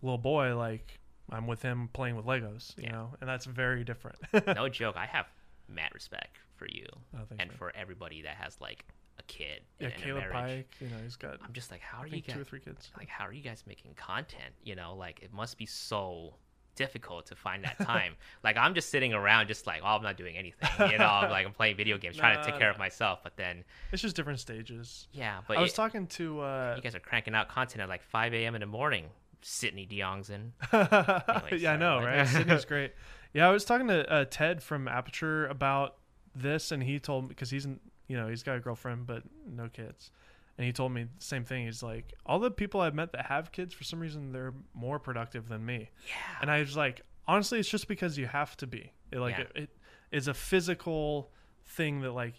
[0.02, 0.98] little boy, like
[1.30, 2.92] I'm with him playing with Legos, you Yeah.
[2.92, 4.18] know, and that's very different.
[4.54, 4.96] no joke.
[4.96, 5.26] I have
[5.68, 6.86] mad respect for you
[7.16, 8.84] Oh, and for everybody that has like
[9.32, 10.32] kid yeah, and, and a Caleb.
[10.32, 12.34] Pike, you know, he's got I'm just like, how I are you guys?
[12.34, 12.90] two or three kids.
[12.96, 14.54] Like, how are you guys making content?
[14.62, 16.34] You know, like it must be so
[16.74, 18.14] difficult to find that time.
[18.44, 20.68] like I'm just sitting around, just like, oh, I'm not doing anything.
[20.90, 22.74] You know, I'm like I'm playing video games, trying to take care no.
[22.74, 23.20] of myself.
[23.22, 25.08] But then, It's just different stages.
[25.12, 27.88] yeah, but I was it- talking to uh, you guys are cranking out content at
[27.88, 28.54] like 5 a.m.
[28.54, 29.06] in the morning.
[29.44, 30.50] Sidney Diongzon.
[31.60, 32.24] yeah, I know, right?
[32.28, 32.92] Sydney's great.
[33.32, 35.96] Yeah, I was talking to uh, Ted from Aperture about
[36.34, 37.66] this, and he told me because he's
[38.12, 40.10] you know he's got a girlfriend but no kids,
[40.58, 41.66] and he told me the same thing.
[41.66, 44.98] He's like, all the people I've met that have kids, for some reason, they're more
[44.98, 46.14] productive than me, Yeah.
[46.40, 48.92] and I was like, honestly, it's just because you have to be.
[49.10, 49.44] It, like Yeah.
[49.54, 49.70] it, it
[50.18, 51.30] is a physical
[51.64, 52.34] thing that like.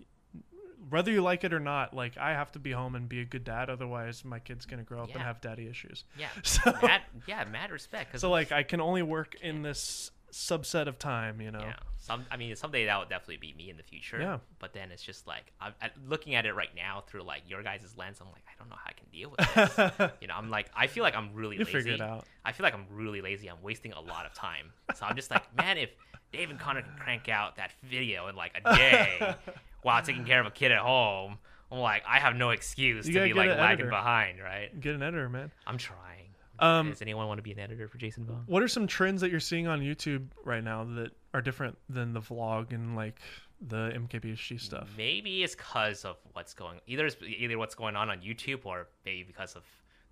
[0.89, 3.25] Whether you like it or not, like I have to be home and be a
[3.25, 6.03] good dad, otherwise my kid's gonna grow up and have daddy issues.
[6.19, 6.27] Yeah.
[6.43, 8.19] So, Mad, yeah, mad respect.
[8.19, 11.59] so like I can only work in this subset of time, you know.
[11.61, 11.75] Yeah.
[11.97, 14.19] Some, I mean, someday that will definitely be me in the future.
[14.19, 14.39] Yeah.
[14.59, 17.63] But then it's just like I'm, i looking at it right now through like your
[17.63, 18.17] guys' lens.
[18.19, 20.11] I'm like, I don't know how I can deal with this.
[20.21, 21.71] you know, I'm like, I feel like I'm really You lazy.
[21.77, 22.25] figure it out.
[22.43, 23.47] I feel like I'm really lazy.
[23.47, 24.73] I'm wasting a lot of time.
[24.95, 25.91] So I'm just like, man, if
[26.33, 29.35] Dave and Connor can crank out that video in like a day
[29.83, 31.37] while taking care of a kid at home,
[31.71, 33.89] I'm like, I have no excuse You to be like lagging editor.
[33.89, 34.77] behind, right?
[34.79, 35.51] Get an editor, man.
[35.65, 36.22] I'm trying.
[36.59, 38.43] Um, Does anyone want to be an editor for Jason Vong?
[38.47, 42.13] what are some trends that you're seeing on YouTube right now that are different than
[42.13, 43.19] the vlog and like
[43.59, 44.87] the MKBHD stuff?
[44.97, 48.87] Maybe it's because of what's going either it's either what's going on on YouTube or
[49.05, 49.63] maybe because of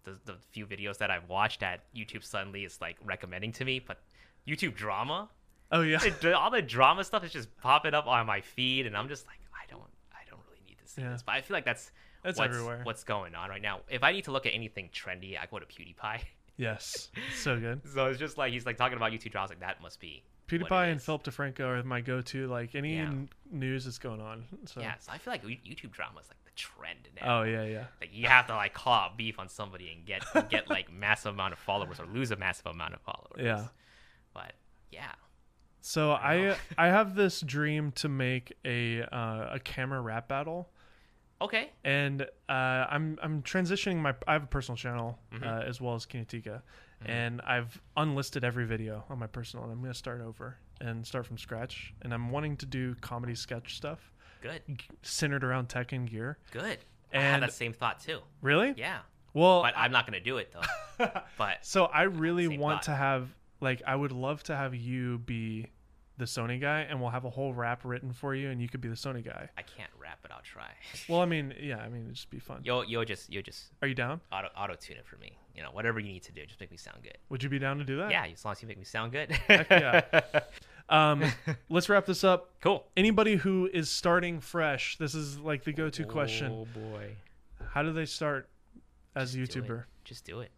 [0.04, 3.80] the, the few videos that I've watched that YouTube suddenly is like recommending to me.
[3.80, 4.00] But
[4.48, 5.30] YouTube drama,
[5.72, 8.98] Oh yeah, the- all the drama stuff is just popping up on my feed, and
[8.98, 11.12] I'm just like, I don't, I don't really need to see Yeah.
[11.12, 11.22] this.
[11.22, 11.92] But I feel like that's
[12.24, 12.82] That's what's, everywhere.
[12.84, 13.80] What's going on right now?
[13.90, 16.22] If I need to look at anything trendy, I go to PewDiePie.
[16.58, 17.82] yes, so good.
[17.94, 19.50] so it's just like he's like talking about YouTube drama.
[19.50, 21.02] Like, that must be PewDiePie and.
[21.02, 22.48] Philip DeFranco are my go-to.
[22.48, 23.04] Like any Yeah.
[23.04, 24.44] n- news that's going on.
[24.66, 24.82] So.
[24.82, 27.40] Yeah, so I feel like YouTube drama is like the trend now.
[27.40, 27.86] Oh yeah, yeah.
[28.00, 31.34] Like you have to like call out beef on somebody and get get like massive
[31.34, 33.40] amount of followers or lose a massive amount of followers.
[33.40, 33.68] Yeah.
[34.34, 34.54] But
[34.92, 35.12] yeah.
[35.82, 36.52] So I.
[36.52, 40.70] I I have this dream to make a uh, a camera rap battle.
[41.42, 41.72] Okay.
[41.84, 45.46] and uh, I'm I'm transitioning my I have a personal channel Mhm.
[45.46, 46.62] uh, as well as Kinecta,
[47.04, 47.10] Mhm.
[47.10, 51.26] and I've unlisted every video on my personal, and I'm gonna start over and start
[51.26, 51.94] from scratch.
[52.04, 54.12] And I'm wanting to do comedy sketch stuff
[54.42, 54.62] Good.
[54.68, 56.38] g- centered around tech and gear.
[56.52, 56.80] Good.
[57.14, 58.22] I had And- that same thought too.
[58.42, 58.74] Really?
[58.78, 59.00] Yeah.
[59.34, 61.08] Well, But I'm not gonna do it though.
[61.38, 62.92] But so I really want thought.
[62.94, 65.68] to have like I would love to have you be
[66.18, 68.82] the Sony guy, and we'll have a whole rap written for you, and you could
[68.82, 69.50] be the Sony guy.
[69.58, 70.70] I can't rap, but I'll try.
[71.10, 72.62] Well, I mean, yeah, I mean, it'd just be fun.
[72.64, 74.22] You'll you'll just you'll just Are you down?
[74.32, 75.38] auto auto tune it for me.
[75.56, 77.18] You know, whatever you need to do, just make me sound good.
[77.30, 78.12] Would you be down to do that?
[78.12, 79.32] Yeah, as long as you make me sound good.
[79.32, 80.22] Heck yeah.
[80.90, 81.24] Um,
[81.70, 82.50] let's wrap this up.
[82.60, 82.86] cool.
[82.98, 86.52] Anybody who is starting fresh, this is like the go-to question.
[86.52, 87.16] Oh boy.
[87.70, 88.50] How do they start
[89.16, 89.62] as a Just do.
[89.62, 89.84] YouTuber?
[90.04, 90.52] Just do it.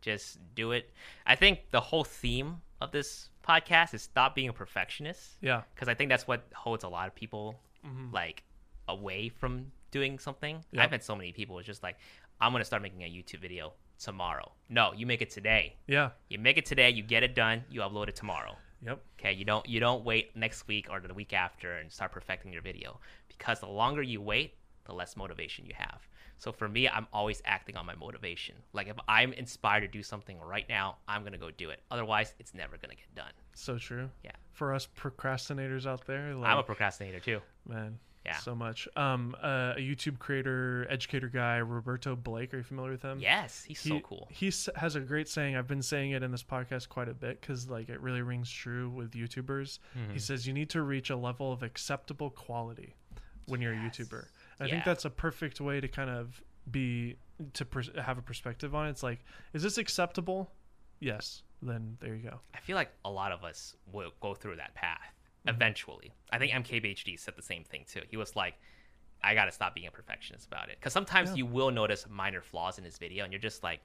[0.00, 0.90] Just do it.
[1.24, 5.62] I think the whole theme of this podcast is stop being a perfectionist Yeah.
[5.74, 8.12] because I think that's what holds a lot of people Mhm.
[8.12, 8.42] like
[8.88, 10.64] away from doing something.
[10.72, 10.84] Yep.
[10.84, 11.58] I've met so many people.
[11.58, 11.96] It's just like
[12.40, 14.52] I'm gonna start making a YouTube video tomorrow.
[14.68, 15.76] No, you make it today.
[15.86, 16.10] Yeah.
[16.28, 16.90] You make it today.
[16.90, 17.64] You get it done.
[17.70, 18.56] You upload it tomorrow.
[18.84, 19.00] Yep.
[19.20, 22.52] Okay, you don't you don't wait next week or the week after and start perfecting
[22.52, 26.08] your video because the longer you wait, the less motivation you have.
[26.42, 28.56] So for me, I'm always acting on my motivation.
[28.72, 31.78] Like if I'm inspired to do something right now, I'm gonna go do it.
[31.88, 33.30] Otherwise, it's never gonna get done.
[33.54, 34.10] So true.
[34.24, 34.32] Yeah.
[34.50, 37.40] For us procrastinators out there, like, I'm a procrastinator too.
[37.64, 38.00] man.
[38.26, 38.38] Yeah.
[38.38, 38.88] So much.
[38.96, 42.52] Um, uh, a YouTube creator, educator guy, Roberto Blake.
[42.54, 43.18] Are you familiar with him?
[43.20, 44.26] Yes, he's so cool.
[44.30, 45.56] He has a great saying.
[45.56, 48.50] I've been saying it in this podcast quite a bit because like it really rings
[48.50, 49.78] true with YouTubers.
[49.96, 50.12] Mhm.
[50.12, 52.94] He says you need to reach a level of acceptable quality
[53.46, 53.98] when you're Yes.
[54.00, 54.26] a YouTuber.
[54.62, 54.70] I Yeah.
[54.72, 57.16] think that's a perfect way to kind of be
[57.54, 58.90] to pers- have a perspective on it.
[58.90, 60.52] It's like, is this acceptable?
[61.00, 61.42] Yes.
[61.64, 62.40] then there you go.
[62.54, 64.98] I feel like a lot of us will go through that path
[65.46, 65.48] Mm-hmm.
[65.56, 66.12] eventually.
[66.32, 68.02] I think MKBHD said the same thing too.
[68.08, 68.54] He was like,
[69.22, 70.78] I got to stop being a perfectionist about it.
[70.80, 71.36] Because sometimes Yeah.
[71.36, 73.80] you will notice minor flaws in his video and you're just like,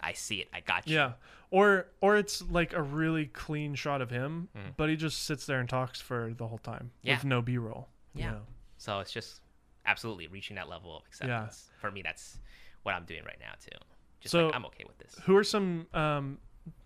[0.00, 0.48] I see it.
[0.52, 0.96] I got you.
[0.96, 1.12] Yeah.
[1.50, 4.74] Or or it's like a really clean shot of him, Mm.
[4.76, 7.14] but he just sits there and talks for the whole time Yeah.
[7.16, 7.88] with no B-roll.
[8.14, 8.30] you Yeah.
[8.32, 8.46] know?
[8.78, 9.41] So it's just
[9.86, 11.70] absolutely reaching that level of acceptance.
[11.72, 11.80] Yeah.
[11.80, 12.38] For me, that's
[12.82, 13.76] what I'm doing right now too.
[14.20, 15.14] Just So- like, I'm okay with this.
[15.24, 16.38] Who are some um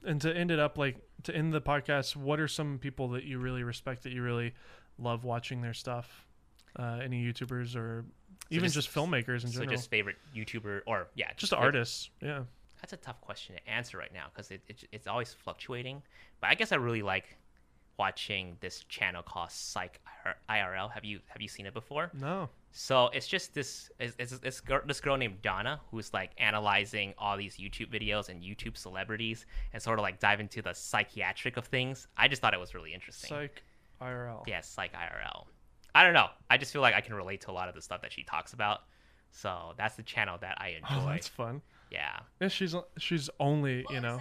[0.04, 3.24] and to end it up like to end the podcast, what are some people that
[3.24, 4.54] you really respect that you really
[4.98, 6.26] love watching their stuff?
[6.78, 8.04] Uh, any YouTubers or
[8.50, 9.76] even just, just- filmmakers in So general?
[9.76, 12.10] just favorite YouTuber or yeah, just fav- artists.
[12.20, 12.44] Yeah.
[12.82, 16.02] That's a tough question to answer right now because it, it, it's always fluctuating.
[16.40, 17.36] But I guess I really like
[17.98, 20.00] watching this channel called Psych
[20.50, 20.90] IRL.
[20.92, 22.10] Have you have you seen it before?
[22.14, 22.48] No.
[22.78, 27.14] So it's just this it's, it's, it's girl, this girl named Donna who's like analyzing
[27.16, 31.56] all these YouTube videos and YouTube celebrities and sort of like dive into the psychiatric
[31.56, 32.06] of things.
[32.18, 33.28] I just thought it was really interesting.
[33.30, 33.62] Psych
[34.02, 34.46] IRL.
[34.46, 35.46] yeah, Psych IRL.
[35.94, 36.26] I don't know.
[36.50, 38.24] I just feel like I can relate to a lot of the stuff that she
[38.24, 38.80] talks about.
[39.30, 41.12] So that's the channel that I Oh, enjoy.
[41.12, 41.62] that's fun.
[41.90, 42.18] yeah.
[42.42, 44.20] Yeah, she's she's only, you know,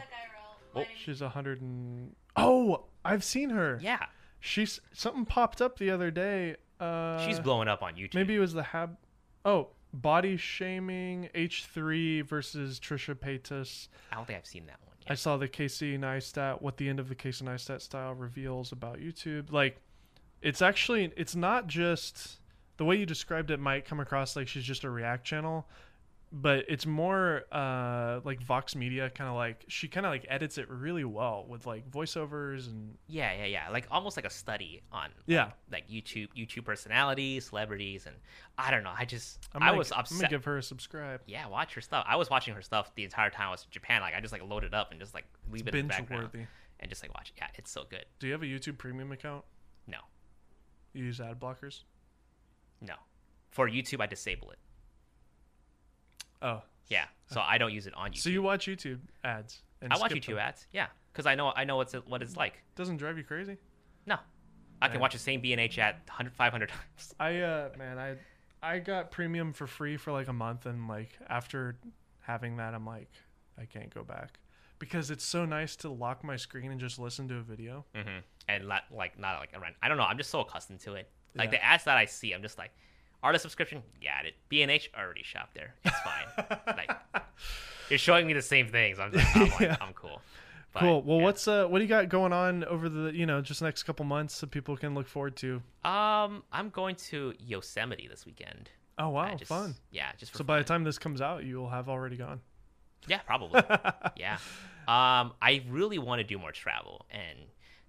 [0.77, 3.79] Oh, she's a hundred and oh, I've seen her.
[3.81, 4.05] Yeah.
[4.39, 6.55] She's something popped up the other day.
[6.79, 8.15] Uh, She's blowing up on YouTube.
[8.15, 8.97] maybe it was the hab.
[9.43, 13.87] Oh, body shaming H three versus Trisha Paytas.
[14.11, 16.61] I don't think I've seen that one I saw the Casey Neistat.
[16.61, 19.51] What the end of the Casey Neistat style reveals about YouTube.
[19.51, 19.79] Like,
[20.41, 22.39] it's actually it's not just
[22.77, 23.59] the way you described it.
[23.59, 25.67] Might come across like she's just a React channel,
[26.37, 30.57] but it's more uh like Vox Media kind of like she kind of like edits
[30.57, 33.69] it really well with like voiceovers and Yeah, yeah, yeah.
[33.69, 35.51] Like almost like a study on yeah.
[35.71, 38.15] like YouTube YouTube personalities, celebrities, and
[38.57, 38.91] I don't know.
[38.97, 40.17] I just I'm I gonna- was I'm upset.
[40.19, 41.21] gonna give her a subscribe.
[41.25, 42.03] yeah, watch her stuff.
[42.07, 44.01] I was watching her stuff the entire time I was in Japan.
[44.01, 46.23] Like I just like load it up and just like leave it in the background
[46.33, 46.45] worthy.
[46.81, 47.35] and just like watch it.
[47.37, 48.05] Yeah, it's so good.
[48.19, 49.45] Do you have a YouTube Premium account?
[49.87, 49.99] No,
[50.93, 51.83] You use ad blockers?
[52.81, 52.95] no.
[53.51, 54.57] For YouTube, I disable it.
[56.41, 58.17] Oh, Yeah, so I don't use it on YouTube.
[58.17, 59.61] so you watch YouTube ads?
[59.81, 60.37] And I watch YouTube them.
[60.39, 60.67] ads.
[60.71, 62.61] Yeah, because I know I know what's it, what it's like.
[62.75, 63.57] Doesn't drive you crazy?
[64.05, 64.17] No,
[64.81, 67.15] I can watch the same B and H ad 100, 500 times.
[67.19, 68.15] I uh man, I
[68.63, 71.77] I got premium for free for like a month and like after
[72.21, 73.11] having that I'm like
[73.59, 74.39] I can't go back
[74.79, 77.85] because it's so nice to lock my screen and just listen to a video.
[77.95, 78.19] Mm-hmm.
[78.47, 79.75] and not like not like around.
[79.81, 80.03] I don't know.
[80.03, 81.09] I'm just so accustomed to it.
[81.35, 81.59] Like Yeah.
[81.59, 82.71] the ads that I see, I'm just like,
[83.25, 84.35] artist subscription, got it.
[84.49, 85.73] B and H already shop there.
[85.83, 86.57] It's fine.
[86.77, 86.91] like
[87.89, 88.99] you're showing me the same things.
[88.99, 89.77] I'm like, I'm, like, Yeah.
[89.81, 90.21] I'm cool.
[90.73, 91.01] But, cool.
[91.03, 91.23] Well, yeah.
[91.23, 94.05] what's uh what do you got going on over the, you know, just next couple
[94.05, 95.61] months so people can look forward to?
[95.83, 96.43] um?
[96.51, 98.69] I'm going to Yosemite this weekend.
[98.97, 99.75] Oh wow, just- fun.
[99.91, 102.39] Yeah, just for So by the time this comes out, you will have already gone.
[103.07, 103.61] Yeah, probably.
[104.17, 104.37] yeah.
[104.87, 107.39] Um, I really want to do more travel and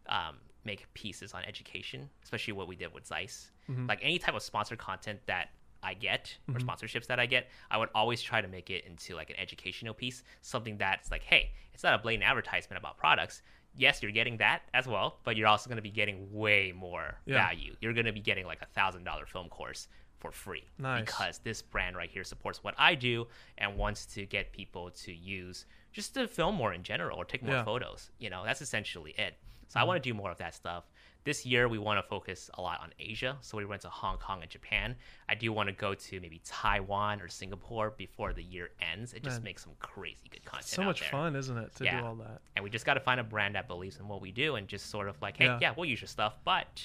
[0.08, 0.36] um,
[0.66, 3.51] make pieces on education, especially what we did with Zeiss.
[3.70, 3.88] Mhm.
[3.88, 5.51] Like any type of sponsored content that
[5.82, 6.62] I get or Mhm.
[6.66, 9.94] sponsorships that I get, I would always try to make it into like an educational
[9.94, 13.40] piece, something that's like, hey, it's not a blatant advertisement about products.
[13.74, 17.20] Yes, you're getting that as well, but you're also going to be getting way more
[17.26, 17.34] Yeah.
[17.47, 17.76] value.
[17.80, 19.86] You're going to be getting like a thousand dollar film course
[20.18, 21.05] for free Nice.
[21.05, 23.28] because this brand right here supports what I do
[23.59, 27.43] and wants to get people to use just to film more in general or take
[27.43, 27.59] more Yeah.
[27.60, 27.64] Mm-hmm.
[27.66, 28.10] photos.
[28.18, 29.38] You know, that's essentially it.
[29.68, 29.86] So I mm.
[29.88, 30.84] want to do more of that stuff.
[31.24, 34.16] This year we want to focus a lot on Asia, so we went to Hong
[34.18, 34.94] Kong and Japan.
[35.28, 39.24] I do want to go to maybe Taiwan or Singapore before the year ends It
[39.24, 39.44] just Man.
[39.44, 40.68] make some crazy good content.
[40.68, 41.10] So much there.
[41.10, 42.01] fun, isn't it, to Yeah.
[42.01, 42.43] do all that?
[42.55, 44.68] And we just got to find a brand that believes in what we do and
[44.68, 45.59] just sort of like, hey, Yeah.
[45.60, 46.84] yeah, we'll use your stuff, but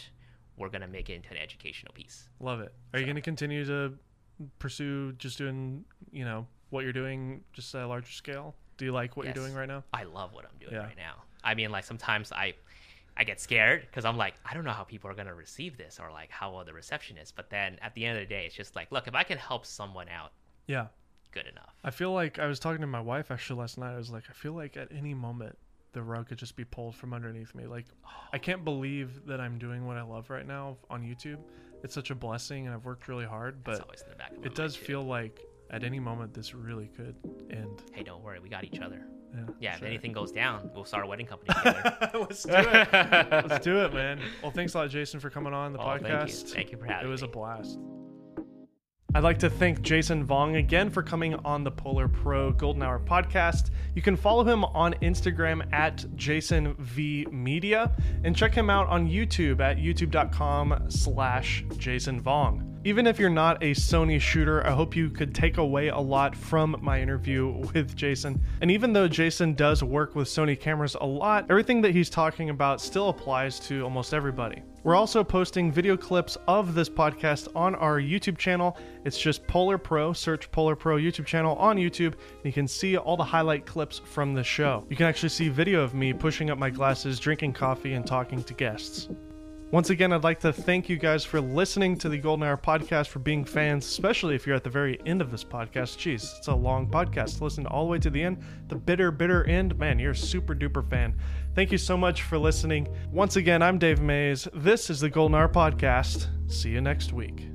[0.58, 2.28] we're gonna make it into an educational piece.
[2.40, 2.74] Love it.
[2.94, 3.98] Are you going to continue to
[4.60, 8.56] pursue just doing, you know, what you're doing just at a larger scale?
[8.78, 9.36] Do you like what Yes.
[9.36, 9.84] you're doing right now?
[9.94, 10.86] I love what I'm doing Yeah.
[10.86, 11.24] right now.
[11.44, 12.56] I mean, like sometimes I,
[13.18, 16.00] I get scared because I'm like, I don't know how people are gonna receive this
[16.02, 17.32] or like how well the reception is.
[17.32, 19.38] But then at the end of the day, it's just like, look, if I can
[19.38, 20.32] help someone out,
[20.68, 20.88] Yeah.
[21.32, 21.76] good enough.
[21.84, 23.94] I feel like I was talking to my wife actually last night.
[23.94, 25.58] I was like, I feel like at any moment
[25.94, 27.66] the rug could just be pulled from underneath me.
[27.66, 27.86] Like,
[28.32, 28.40] I oh.
[28.40, 31.40] can't believe that I'm doing what I love right now on YouTube.
[31.84, 33.64] It's such a blessing, and I've worked really hard.
[33.64, 34.86] But always in the back of my it does too.
[34.86, 37.16] feel like at any moment this really could
[37.50, 37.82] end.
[37.94, 39.02] Hey, don't worry, we got each other.
[39.34, 39.40] Yeah.
[39.62, 42.12] Yeah, if anything goes down, we'll start a wedding company together.
[42.14, 42.92] Let's do it.
[43.48, 44.20] Let's do it, man.
[44.44, 46.02] Well, thanks a lot, Jason, for coming on the Oh, podcast.
[46.02, 46.54] Thank you.
[46.54, 47.10] Thank you for having me.
[47.10, 47.30] It was me.
[47.30, 47.80] a blast.
[49.14, 52.98] I'd like to thank Jason Vong again for coming on the Polar Pro Golden Hour
[53.00, 53.70] podcast.
[53.94, 57.94] You can follow him on Instagram at Jason V Media
[58.24, 62.71] and check him out on YouTube at youtube.com slash Jason Vong.
[62.84, 66.36] Even if you're not a Sony shooter, I hope you could take away a lot
[66.36, 68.44] from my interview with Jason.
[68.60, 72.50] And even though Jason does work with Sony cameras a lot, everything that he's talking
[72.50, 74.64] about still applies to almost everybody.
[74.82, 78.76] We're also posting video clips of this podcast on our YouTube channel.
[79.06, 82.98] It's just Polar Pro, search Polar Pro YouTube channel on YouTube, and you can see
[82.98, 84.88] all the highlight clips from the show.
[84.90, 88.44] You can actually see video of me pushing up my glasses, drinking coffee, and talking
[88.44, 89.08] to guests.
[89.72, 93.08] Once again, I'd like to thank you guys for listening to the Golden Hour podcast,
[93.08, 95.98] for being fans, especially if you're at the very end of this podcast.
[95.98, 97.40] Jeez, it's a long podcast.
[97.40, 99.80] Listen all the way to the end, the bitter, bitter end.
[99.80, 101.16] Man, you're a super duper fan.
[101.56, 102.86] Thank you so much for listening.
[103.14, 104.46] Once again, I'm Dave Maze.
[104.54, 106.28] This is the Golden Hour podcast.
[106.52, 107.51] See you next week.